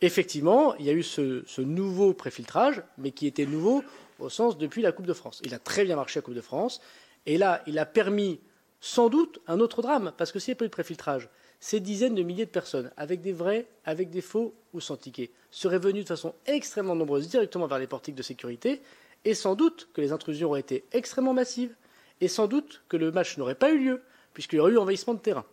[0.00, 3.82] Effectivement, il y a eu ce, ce nouveau préfiltrage, mais qui était nouveau
[4.18, 5.40] au sens depuis la Coupe de France.
[5.44, 6.80] Il a très bien marché à la Coupe de France,
[7.26, 8.40] et là, il a permis
[8.80, 11.28] sans doute un autre drame, parce que s'il n'y a pas eu de préfiltrage,
[11.60, 15.30] ces dizaines de milliers de personnes, avec des vrais, avec des faux ou sans ticket,
[15.50, 18.80] seraient venues de façon extrêmement nombreuse directement vers les portiques de sécurité,
[19.24, 21.74] et sans doute que les intrusions auraient été extrêmement massives,
[22.20, 24.02] et sans doute que le match n'aurait pas eu lieu,
[24.34, 25.44] puisqu'il y aurait eu envahissement de terrain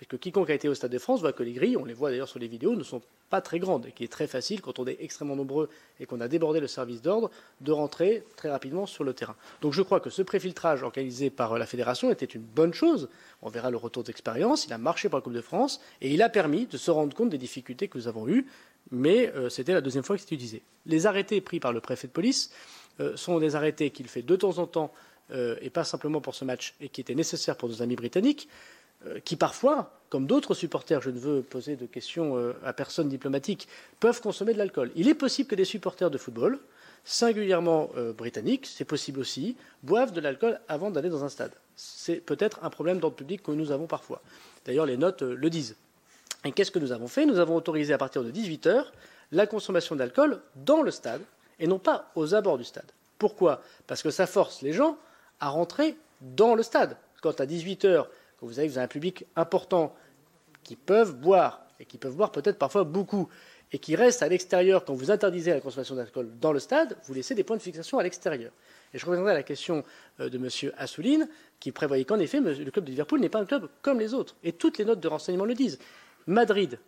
[0.00, 2.08] puisque quiconque a été au Stade de France voit que les grilles, on les voit
[2.08, 4.78] d'ailleurs sur les vidéos, ne sont pas très grandes, et qu'il est très facile, quand
[4.78, 5.68] on est extrêmement nombreux
[6.00, 9.36] et qu'on a débordé le service d'ordre, de rentrer très rapidement sur le terrain.
[9.60, 13.10] Donc je crois que ce préfiltrage organisé par la Fédération était une bonne chose.
[13.42, 16.22] On verra le retour d'expérience, il a marché pour la Coupe de France, et il
[16.22, 18.46] a permis de se rendre compte des difficultés que nous avons eues,
[18.90, 20.62] mais euh, c'était la deuxième fois que c'était utilisé.
[20.86, 22.52] Les arrêtés pris par le préfet de police
[23.00, 24.94] euh, sont des arrêtés qu'il fait de temps en temps,
[25.32, 28.48] euh, et pas simplement pour ce match, et qui étaient nécessaires pour nos amis britanniques.
[29.06, 33.08] Euh, qui parfois, comme d'autres supporters, je ne veux poser de questions euh, à personne
[33.08, 33.66] diplomatique,
[33.98, 34.90] peuvent consommer de l'alcool.
[34.94, 36.58] Il est possible que des supporters de football,
[37.04, 41.52] singulièrement euh, britanniques, c'est possible aussi, boivent de l'alcool avant d'aller dans un stade.
[41.76, 44.20] C'est peut-être un problème d'ordre public que nous avons parfois.
[44.66, 45.76] D'ailleurs, les notes le disent.
[46.44, 47.24] Et qu'est-ce que nous avons fait?
[47.24, 48.92] Nous avons autorisé à partir de 18 heures
[49.32, 51.22] la consommation d'alcool dans le stade
[51.58, 52.90] et non pas aux abords du stade.
[53.18, 53.62] Pourquoi?
[53.86, 54.98] Parce que ça force les gens
[55.40, 56.96] à rentrer dans le stade.
[57.22, 58.08] Quand à 18 heures,
[58.46, 59.94] vous avez, vous un public important
[60.62, 63.28] qui peuvent boire, et qui peuvent boire peut-être parfois beaucoup,
[63.72, 67.14] et qui restent à l'extérieur quand vous interdisez la consommation d'alcool dans le stade, vous
[67.14, 68.52] laissez des points de fixation à l'extérieur.
[68.92, 69.84] Et je reviendrai à la question
[70.18, 70.72] euh, de M.
[70.76, 71.28] Assouline,
[71.60, 74.34] qui prévoyait qu'en effet, le club de Liverpool n'est pas un club comme les autres.
[74.42, 75.78] Et toutes les notes de renseignement le disent.
[76.26, 76.78] Madrid,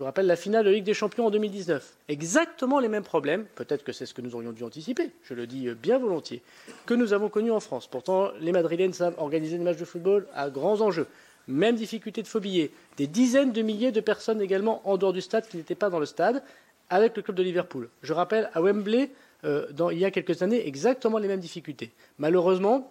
[0.00, 1.94] vous rappelle la finale de Ligue des Champions en 2019.
[2.08, 5.46] Exactement les mêmes problèmes, peut-être que c'est ce que nous aurions dû anticiper, je le
[5.46, 6.40] dis bien volontiers,
[6.86, 7.86] que nous avons connus en France.
[7.86, 11.06] Pourtant, les Madrilènes savent organiser des matchs de football à grands enjeux.
[11.48, 12.70] Même difficulté de faux billets.
[12.96, 15.98] Des dizaines de milliers de personnes également en dehors du stade qui n'étaient pas dans
[15.98, 16.42] le stade
[16.88, 17.90] avec le club de Liverpool.
[18.02, 19.10] Je rappelle, à Wembley,
[19.44, 21.90] euh, il y a quelques années, exactement les mêmes difficultés.
[22.18, 22.90] Malheureusement,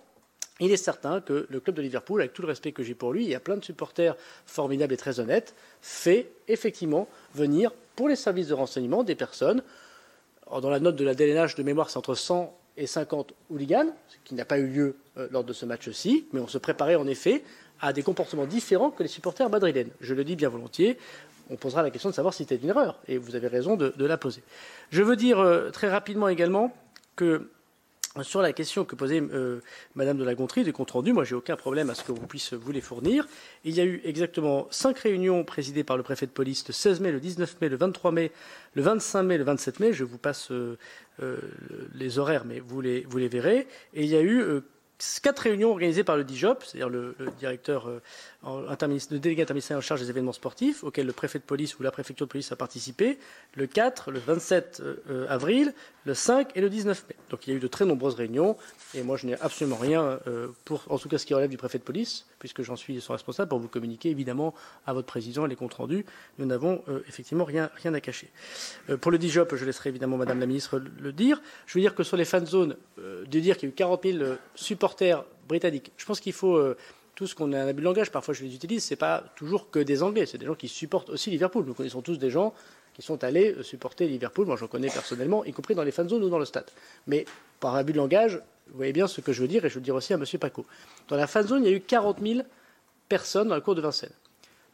[0.60, 3.14] il est certain que le club de Liverpool, avec tout le respect que j'ai pour
[3.14, 4.16] lui, il y a plein de supporters
[4.46, 9.64] formidables et très honnêtes, fait effectivement venir pour les services de renseignement des personnes.
[10.50, 14.16] Dans la note de la DLNH de mémoire, c'est entre 100 et 50 hooligans, ce
[14.24, 17.08] qui n'a pas eu lieu euh, lors de ce match-ci, mais on se préparait en
[17.08, 17.44] effet
[17.82, 19.92] à des comportements différents que les supporters madrilènes.
[20.02, 20.98] Je le dis bien volontiers.
[21.50, 23.94] On posera la question de savoir si c'était une erreur, et vous avez raison de,
[23.98, 24.44] la poser.
[24.92, 26.74] Je veux dire euh, très rapidement également
[27.16, 27.50] que
[28.24, 29.62] sur la question que posait euh,
[29.96, 32.26] Madame de la Gontrie des comptes rendus, moi j'ai aucun problème à ce que vous
[32.26, 33.28] puissiez vous les fournir.
[33.64, 37.02] Il y a eu exactement cinq réunions présidées par le préfet de police le 16
[37.02, 38.32] mai, le 19 mai, le 23 mai,
[38.74, 39.94] le 25 mai, le 27 mai.
[39.94, 40.78] Je vous passe euh,
[41.94, 43.68] les horaires, mais vous les, vous les verrez.
[43.94, 44.62] Et il y a eu
[45.22, 47.90] quatre réunions organisées par le DIJOP, c'est-à-dire le, directeur,
[48.46, 48.76] euh,
[49.12, 51.92] le délégué interministériel en charge des événements sportifs, auquel le préfet de police ou la
[51.92, 53.18] préfecture de police a participé,
[53.56, 55.74] le 4, le 27 euh, avril,
[56.06, 57.16] le 5 et le 19 mai.
[57.30, 58.56] Donc il y a eu de très nombreuses réunions,
[58.94, 61.58] et moi je n'ai absolument rien euh, pour, en tout cas ce qui relève du
[61.58, 64.54] préfet de police, puisque j'en suis son responsable, pour vous communiquer évidemment
[64.86, 66.06] à votre président les comptes rendus.
[66.38, 68.30] Nous n'avons effectivement rien, rien à cacher.
[69.02, 71.42] pour le DIJOP, je laisserai évidemment Madame la ministre le dire.
[71.66, 74.04] Je veux dire que sur les fan zones, de dire qu'il y a eu 40
[74.04, 75.92] 000 supporters britanniques.
[75.98, 76.78] Je pense qu'il faut euh,
[77.20, 79.70] tout ce qu'on a un abus de langage, parfois je les utilise, c'est pas toujours
[79.70, 81.66] que des Anglais, c'est des gens qui supportent aussi Liverpool.
[81.66, 82.54] Nous connaissons tous des gens
[82.94, 86.08] qui sont allés euh, supporter Liverpool, moi j'en connais personnellement, y compris dans les fan
[86.08, 86.72] zones ou dans le stade.
[87.08, 87.26] Mais
[87.60, 89.82] par abus de langage, vous voyez bien ce que je veux dire, et je veux
[89.82, 90.24] dire aussi à M.
[90.40, 90.66] Paco.
[91.10, 92.40] Dans la fan zone, il y a eu 40 000
[93.10, 94.16] personnes dans la cour de Vincennes.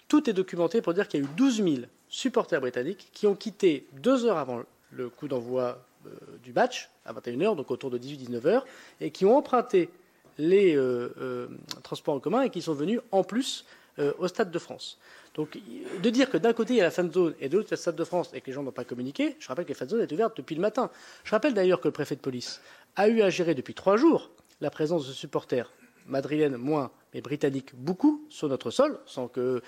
[0.07, 1.75] Tout est documenté pour dire qu'il y a eu 12 000
[2.09, 4.61] supporters britanniques qui ont quitté deux heures avant
[4.91, 6.11] le coup d'envoi euh,
[6.43, 8.65] du match, à 21h, donc autour de 18-19 heures,
[9.01, 9.89] et qui ont emprunté
[10.37, 11.47] les euh, euh,
[11.83, 13.65] transports en commun et qui sont venus en plus
[13.99, 14.97] euh, au Stade de France.
[15.33, 15.57] Donc,
[16.01, 17.71] de dire que d'un côté il y a la fan zone et de l'autre il
[17.71, 19.65] y a le Stade de France et que les gens n'ont pas communiqué, je rappelle
[19.65, 20.89] que la fan zone est ouverte depuis le matin.
[21.23, 22.61] Je rappelle d'ailleurs que le préfet de police
[22.95, 24.31] a eu à gérer depuis trois jours
[24.61, 25.71] la présence de supporters
[26.07, 29.63] madrilènes moins, mais britanniques beaucoup sur notre sol, sans que,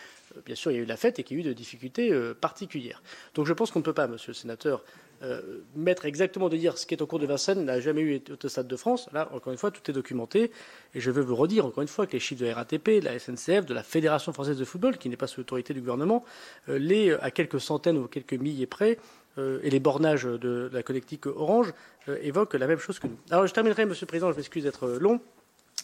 [0.46, 2.16] bien sûr, il y ait eu la fête et qu'il y ait eu de difficultés
[2.40, 3.02] particulières.
[3.34, 4.84] Donc je pense qu'on ne peut pas, monsieur le sénateur,
[5.24, 5.42] euh,
[5.76, 8.48] mettre exactement de dire ce qui est au cours de Vincennes n'a jamais eu au
[8.48, 9.10] Stade de France.
[9.14, 10.52] Là, encore une fois, tout est documenté.
[10.94, 13.18] Et je veux vous redire, encore une fois, que les chiffres de RATP, de la
[13.18, 16.24] SNCF, de la Fédération française de football, qui n'est pas sous l'autorité du gouvernement,
[16.70, 19.00] euh, les à quelques centaines ou quelques milliers près,
[19.38, 21.74] euh, et les bornages de la connectique Orange
[22.22, 23.18] évoquent la même chose que nous.
[23.32, 25.20] Alors, je terminerai, Monsieur le Président, je m'excuse d'être long,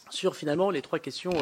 [0.10, 1.34] sur finalement les trois questions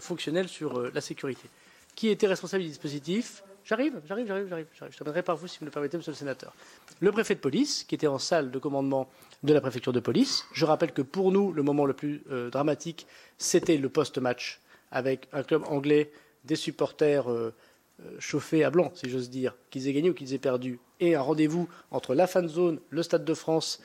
[0.00, 1.48] fonctionnelles sur la sécurité.
[1.94, 3.42] Qui était responsable du dispositif?
[3.64, 4.66] J'arrive, j'arrive, j'arrive, j'arrive.
[4.90, 6.52] Je terminerai par vous, si vous me le permettez, monsieur le sénateur.
[7.00, 9.08] Le préfet de police, qui était en salle de commandement
[9.42, 10.44] de la préfecture de police.
[10.52, 13.06] Je rappelle que pour nous, le moment le plus euh, dramatique,
[13.38, 14.60] c'était le post-match,
[14.90, 16.10] avec un club anglais,
[16.44, 17.54] des supporters euh,
[18.00, 21.14] euh, chauffés à blanc, si j'ose dire, qu'ils aient gagné ou qu'ils aient perdu, et
[21.14, 23.80] un rendez-vous entre la fan zone, le Stade de France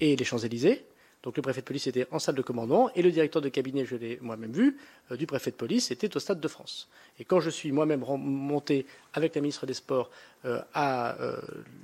[0.00, 0.84] et les Champs-Élysées.
[1.22, 3.84] Donc le préfet de police était en salle de commandement et le directeur de cabinet,
[3.84, 4.78] je l'ai moi-même vu,
[5.10, 6.88] euh, du préfet de police était au Stade de France.
[7.18, 10.10] Et quand je suis moi-même monté avec la ministre des Sports
[10.46, 11.36] euh, euh,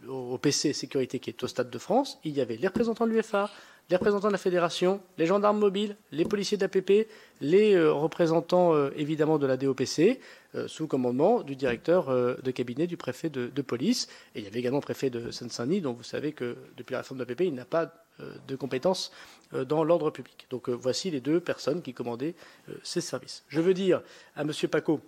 [0.08, 3.12] au PC Sécurité qui est au Stade de France, il y avait les représentants de
[3.12, 3.50] l'UFA,
[3.90, 7.06] les représentants de la fédération, les gendarmes mobiles, les policiers d'APP,
[7.40, 10.18] les représentants évidemment de la DOPC,
[10.66, 14.08] sous commandement du directeur de cabinet du préfet de, police.
[14.34, 17.02] Et il y avait également le préfet de Seine-Saint-Denis, dont vous savez que depuis la
[17.02, 18.06] réforme de l'APP, il n'a pas
[18.47, 19.12] de compétences
[19.55, 20.47] euh, dans l'ordre public.
[20.51, 22.34] Donc euh, voici les deux personnes qui commandaient
[22.82, 23.44] ces services.
[23.48, 24.02] Je veux dire
[24.34, 24.52] à M.
[24.70, 25.01] Paco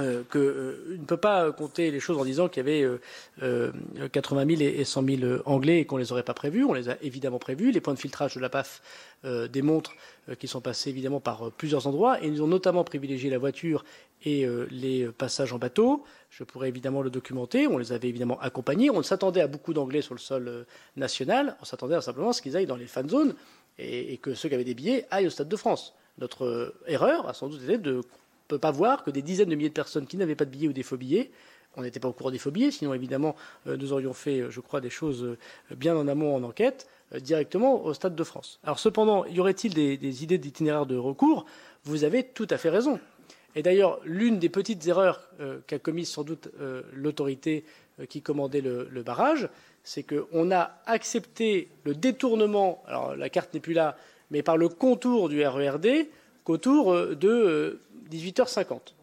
[0.00, 2.86] euh, qu'il ne peut pas compter les choses en disant qu'il y avait
[4.12, 6.64] 80 000 et 100 000 Anglais et qu'on les aurait pas prévus.
[6.64, 7.70] On les a évidemment prévus.
[7.70, 8.82] Les points de filtrage de la PAF
[9.50, 9.92] démontrent
[10.38, 13.84] qu'ils sont passés évidemment par plusieurs endroits et ils ont notamment privilégié la voiture
[14.24, 16.04] et les passages en bateau.
[16.30, 17.66] Je pourrais évidemment le documenter.
[17.66, 18.88] On les avait évidemment accompagnés.
[18.88, 20.64] On s'attendait à beaucoup d'anglais sur le sol euh,
[20.96, 21.56] national.
[21.60, 23.34] On s'attendait simplement à ce qu'ils aillent dans les fan zones
[23.78, 25.94] et, que ceux qui avaient des billets aillent au Stade de France.
[26.18, 28.02] Notre euh, erreur a sans doute été de
[28.56, 30.68] ne pas voir que des dizaines de milliers de personnes qui n'avaient pas de billets
[30.68, 31.30] ou des faux billets
[31.76, 33.36] on n'était pas au courant des faux billets, sinon évidemment
[33.68, 35.36] euh, nous aurions fait, je crois, des choses
[35.70, 38.58] bien en amont en enquête, directement au Stade de France.
[38.64, 41.46] Alors cependant, y aurait-il des, idées d'itinéraire de recours?
[41.84, 42.98] Vous avez tout à fait raison.
[43.54, 47.64] Et d'ailleurs, l'une des petites erreurs euh, qu'a commise sans doute euh, l'autorité
[47.98, 49.48] euh, qui commandait le, barrage,
[49.82, 53.96] c'est qu'on a accepté le détournement, alors la carte n'est plus là,
[54.30, 56.06] mais par le contour du RERD,
[56.44, 58.94] qu'autour de 18h50.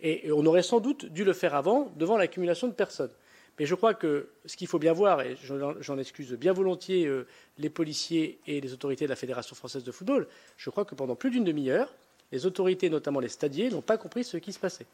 [0.00, 3.12] Et on aurait sans doute dû le faire avant, devant l'accumulation de personnes.
[3.58, 7.26] Mais je crois que ce qu'il faut bien voir, et j'en excuse bien volontiers euh,
[7.58, 10.26] les policiers et les autorités de la Fédération française de football,
[10.56, 11.94] je crois que pendant plus d'une demi-heure,
[12.32, 14.86] les autorités, notamment les stadiers, n'ont pas compris ce qui se passait.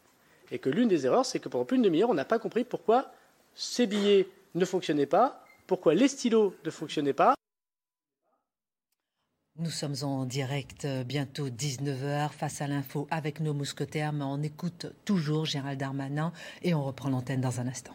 [0.51, 2.65] Et que l'une des erreurs, c'est que pendant plus d'une demi-heure, on n'a pas compris
[2.65, 3.11] pourquoi
[3.55, 7.35] ces billets ne fonctionnaient pas, pourquoi les stylos ne fonctionnaient pas.
[9.61, 14.41] Nous sommes en direct euh, bientôt 19h face à l'info avec nos mousquetaires, mais on
[14.41, 16.31] écoute toujours Gérald Darmanin
[16.61, 17.93] et on reprend l'antenne dans un instant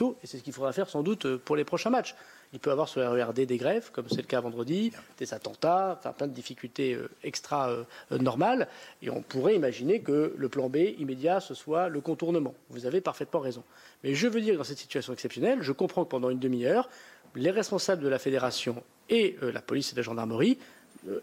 [0.00, 2.14] et c'est ce qu'il faudra faire sans doute euh, pour les prochains matchs.
[2.52, 5.96] Il peut avoir sur la RERD des grèves, comme c'est le cas vendredi, des attentats,
[5.98, 7.74] enfin plein de difficultés euh, extra
[8.10, 8.68] normales,
[9.02, 12.54] et on pourrait imaginer que le plan B immédiat, ce soit le contournement.
[12.70, 13.64] Vous avez parfaitement raison.
[14.04, 16.88] Mais je veux dire dans cette situation exceptionnelle, je comprends que pendant une demi-heure,
[17.38, 20.58] les responsables de la fédération et la police et la gendarmerie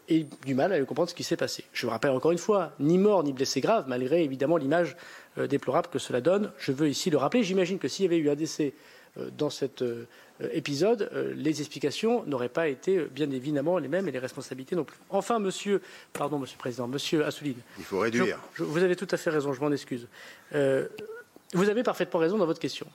[0.10, 1.66] aient du mal à comprendre ce qui s'est passé.
[1.74, 4.96] Je vous rappelle encore une fois, ni mort ni blessé grave, malgré évidemment l'image
[5.38, 6.52] euh, déplorable que cela donne.
[6.58, 7.44] Je veux ici le rappeler.
[7.44, 8.74] J'imagine que s'il y avait eu un décès
[9.18, 10.06] euh, dans cet euh,
[10.52, 14.98] épisode, les explications n'auraient pas été bien évidemment les mêmes et les responsabilités non plus.
[15.10, 15.82] Enfin, monsieur,
[16.12, 17.56] pardon, monsieur le président, monsieur Assouline.
[17.78, 18.38] Il faut réduire.
[18.58, 20.08] vous avez tout à fait raison, je m'en excuse.
[20.52, 22.86] vous avez parfaitement raison dans votre question.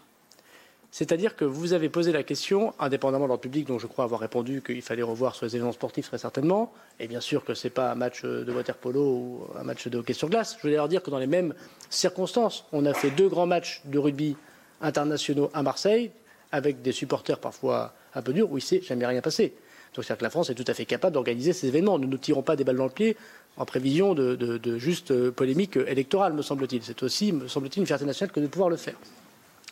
[0.92, 4.20] C'est-à-dire que vous avez posé la question, indépendamment de l'ordre public, dont je crois avoir
[4.20, 7.66] répondu qu'il fallait revoir sur les événements sportifs très certainement, et bien sûr que ce
[7.66, 10.56] n'est pas un match de water polo ou un match de hockey sur glace.
[10.56, 11.54] Je voulais leur dire que dans les mêmes
[11.90, 14.36] circonstances, on a fait deux grands matchs de rugby
[14.80, 16.10] internationaux à Marseille,
[16.50, 19.54] avec des supporters parfois un peu durs, où il s'est jamais rien passé.
[19.94, 22.00] Donc c'est-à-dire que la France est tout à fait capable d'organiser ces événements.
[22.00, 23.16] Nous ne tirons pas des balles dans le pied
[23.56, 26.82] en prévision de, de juste polémique électorale, me semble-t-il.
[26.82, 28.94] C'est aussi, me semble-t-il, une fierté nationale que de pouvoir le faire.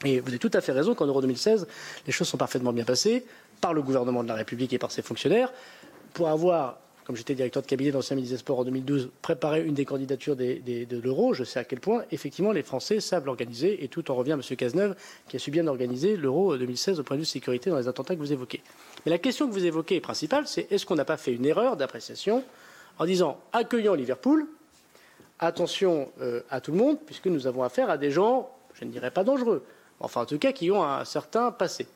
[0.05, 1.66] Et vous avez tout à fait raison qu'en Euro 2016,
[2.07, 3.25] les choses sont parfaitement bien passées
[3.61, 5.53] par le gouvernement de la République et par ses fonctionnaires.
[6.15, 9.75] Pour avoir, comme j'étais directeur de cabinet d'ancien ministre des Sports en 2012, préparé une
[9.75, 13.83] des candidatures de l'euro, je sais à quel point, effectivement, les Français savent l'organiser.
[13.83, 14.43] Et tout en revient à M.
[14.57, 14.95] Cazeneuve,
[15.29, 17.89] qui a su bien organiser l'euro 2016 au point de vue de sécurité dans les
[17.89, 18.62] attentats que vous évoquez.
[19.05, 21.77] Mais la question que vous évoquez est principale, est-ce qu'on n'a pas fait une erreur
[21.77, 22.45] d'appréciation
[23.01, 24.47] en disant accueillons Liverpool,
[25.41, 28.91] attention euh, à tout le monde, puisque nous avons affaire à des gens, je ne
[28.91, 29.65] dirais pas dangereux,
[30.01, 31.87] enfin en tout cas qui ont un certain passé.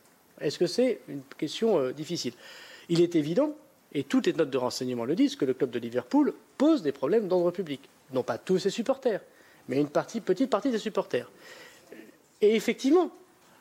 [0.41, 2.35] Est-ce que c'est une question euh, difficile?
[2.89, 3.55] Il est évident,
[3.93, 6.93] et toutes les notes de renseignement le disent, que le club de Liverpool pose des
[6.93, 7.81] problèmes d'ordre public.
[8.13, 9.21] Non pas tous ses supporters,
[9.69, 11.31] mais une petite partie des supporters.
[12.41, 13.11] Et effectivement,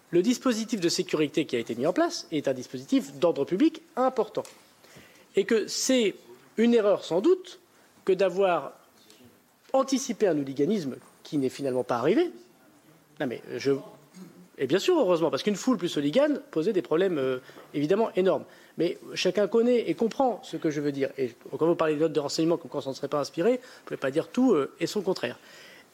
[0.10, 3.82] le dispositif de sécurité qui a été mis en place est un dispositif d'ordre public
[3.96, 4.44] important.
[5.36, 6.16] Et que c'est
[6.58, 7.60] une erreur sans doute
[8.04, 8.74] que d'avoir
[9.72, 12.32] anticipé un hooliganisme qui n'est finalement pas arrivé.
[13.20, 13.72] Non mais je,
[14.62, 17.40] et bien sûr, heureusement, parce qu'une foule plus hooligan posait des problèmes euh,
[17.74, 18.46] évidemment énormes.
[18.78, 21.10] Mais chacun connaît et comprend ce que je veux dire.
[21.18, 23.54] Et quand vous parlez de notes de renseignement, comme quand on ne serait pas inspiré,
[23.54, 25.40] vous ne pouvez pas dire tout euh, et son contraire.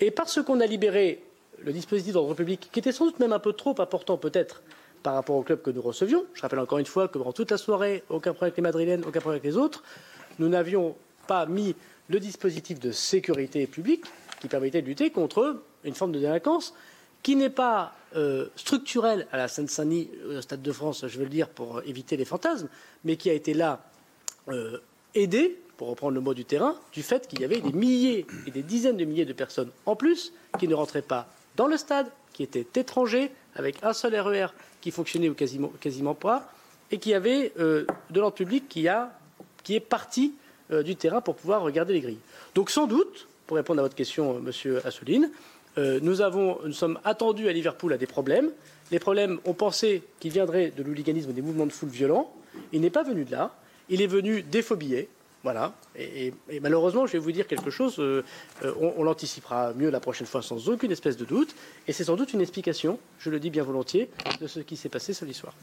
[0.01, 1.23] Et parce qu'on a libéré
[1.63, 4.61] le dispositif d'ordre public, qui était sans doute même un peu trop important peut-être
[5.01, 7.51] par rapport au club que nous recevions, je rappelle encore une fois que pendant toute
[7.51, 9.81] la soirée, aucun problème avec les Madrilènes, aucun problème avec les autres,
[10.39, 11.73] nous n'avions pas mis
[12.09, 14.03] le dispositif de sécurité publique
[14.41, 16.73] qui permettait de lutter contre une forme de délinquance
[17.23, 21.29] qui n'est pas euh, structurel à la Seine-Saint-Denis, au Stade de France, je veux le
[21.29, 22.69] dire, pour éviter les fantasmes,
[23.03, 23.83] mais qui a été là
[24.47, 24.79] euh,
[25.13, 28.51] aidé, pour reprendre le mot du terrain, du fait qu'il y avait des milliers et
[28.51, 32.07] des dizaines de milliers de personnes en plus qui ne rentraient pas dans le stade,
[32.33, 34.47] qui étaient étrangers, avec un seul RER e
[34.79, 35.29] qui fonctionnait
[35.79, 36.51] quasiment, pas,
[36.91, 39.11] et qui avait euh, de l'ordre public qui, a,
[39.63, 40.33] qui est parti
[40.83, 42.19] du terrain pour pouvoir regarder les grilles.
[42.53, 45.31] Donc sans doute, pour répondre à votre question, Monsieur Assouline,
[45.77, 48.49] euh, nous, avons, nous sommes attendus à Liverpool à des problèmes.
[48.91, 52.33] Les problèmes, on pensait qu'ils viendraient de l'hooliganisme des mouvements de foule violents.
[52.71, 53.55] Il n'est pas venu de là.
[53.89, 54.63] Il est venu des.
[55.43, 55.73] Voilà.
[55.97, 57.99] Et, malheureusement, je vais vous dire quelque chose.
[57.99, 58.23] Euh,
[58.65, 61.55] euh, on, l'anticipera mieux la prochaine fois sans aucune espèce de doute.
[61.87, 64.09] Et c'est sans doute une explication, je le dis bien volontiers,
[64.41, 65.53] de ce qui s'est passé ce soir.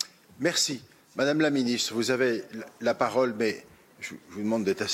[0.41, 0.83] Merci.
[1.17, 2.43] Madame la ministre, vous avez
[2.81, 3.65] la parole, mais
[4.01, 4.85] je vous demande d'être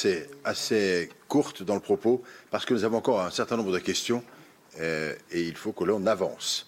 [0.45, 4.23] assez courte dans le propos, parce que nous avons encore un certain nombre de questions.
[4.79, 6.67] Euh, et il faut que l'on avance.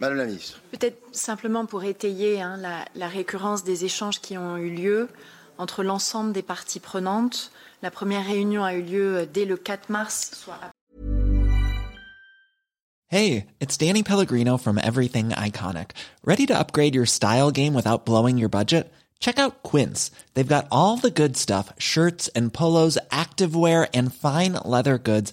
[0.00, 0.60] Madame la ministre.
[0.72, 5.08] Peut-être simplement pour étayer hein, la, la, récurrence des échanges qui ont eu lieu
[5.58, 7.50] entre l'ensemble des parties prenantes.
[7.82, 10.58] La première réunion a eu lieu dès le 4 mars, soit
[13.08, 15.92] Hey, it's Danny Pellegrino from Everything Iconic.
[16.24, 18.92] Ready to upgrade your style game without blowing your budget?
[19.20, 20.10] Check out Quince.
[20.34, 25.32] They've got all the good stuff, shirts and polos, activewear and fine leather goods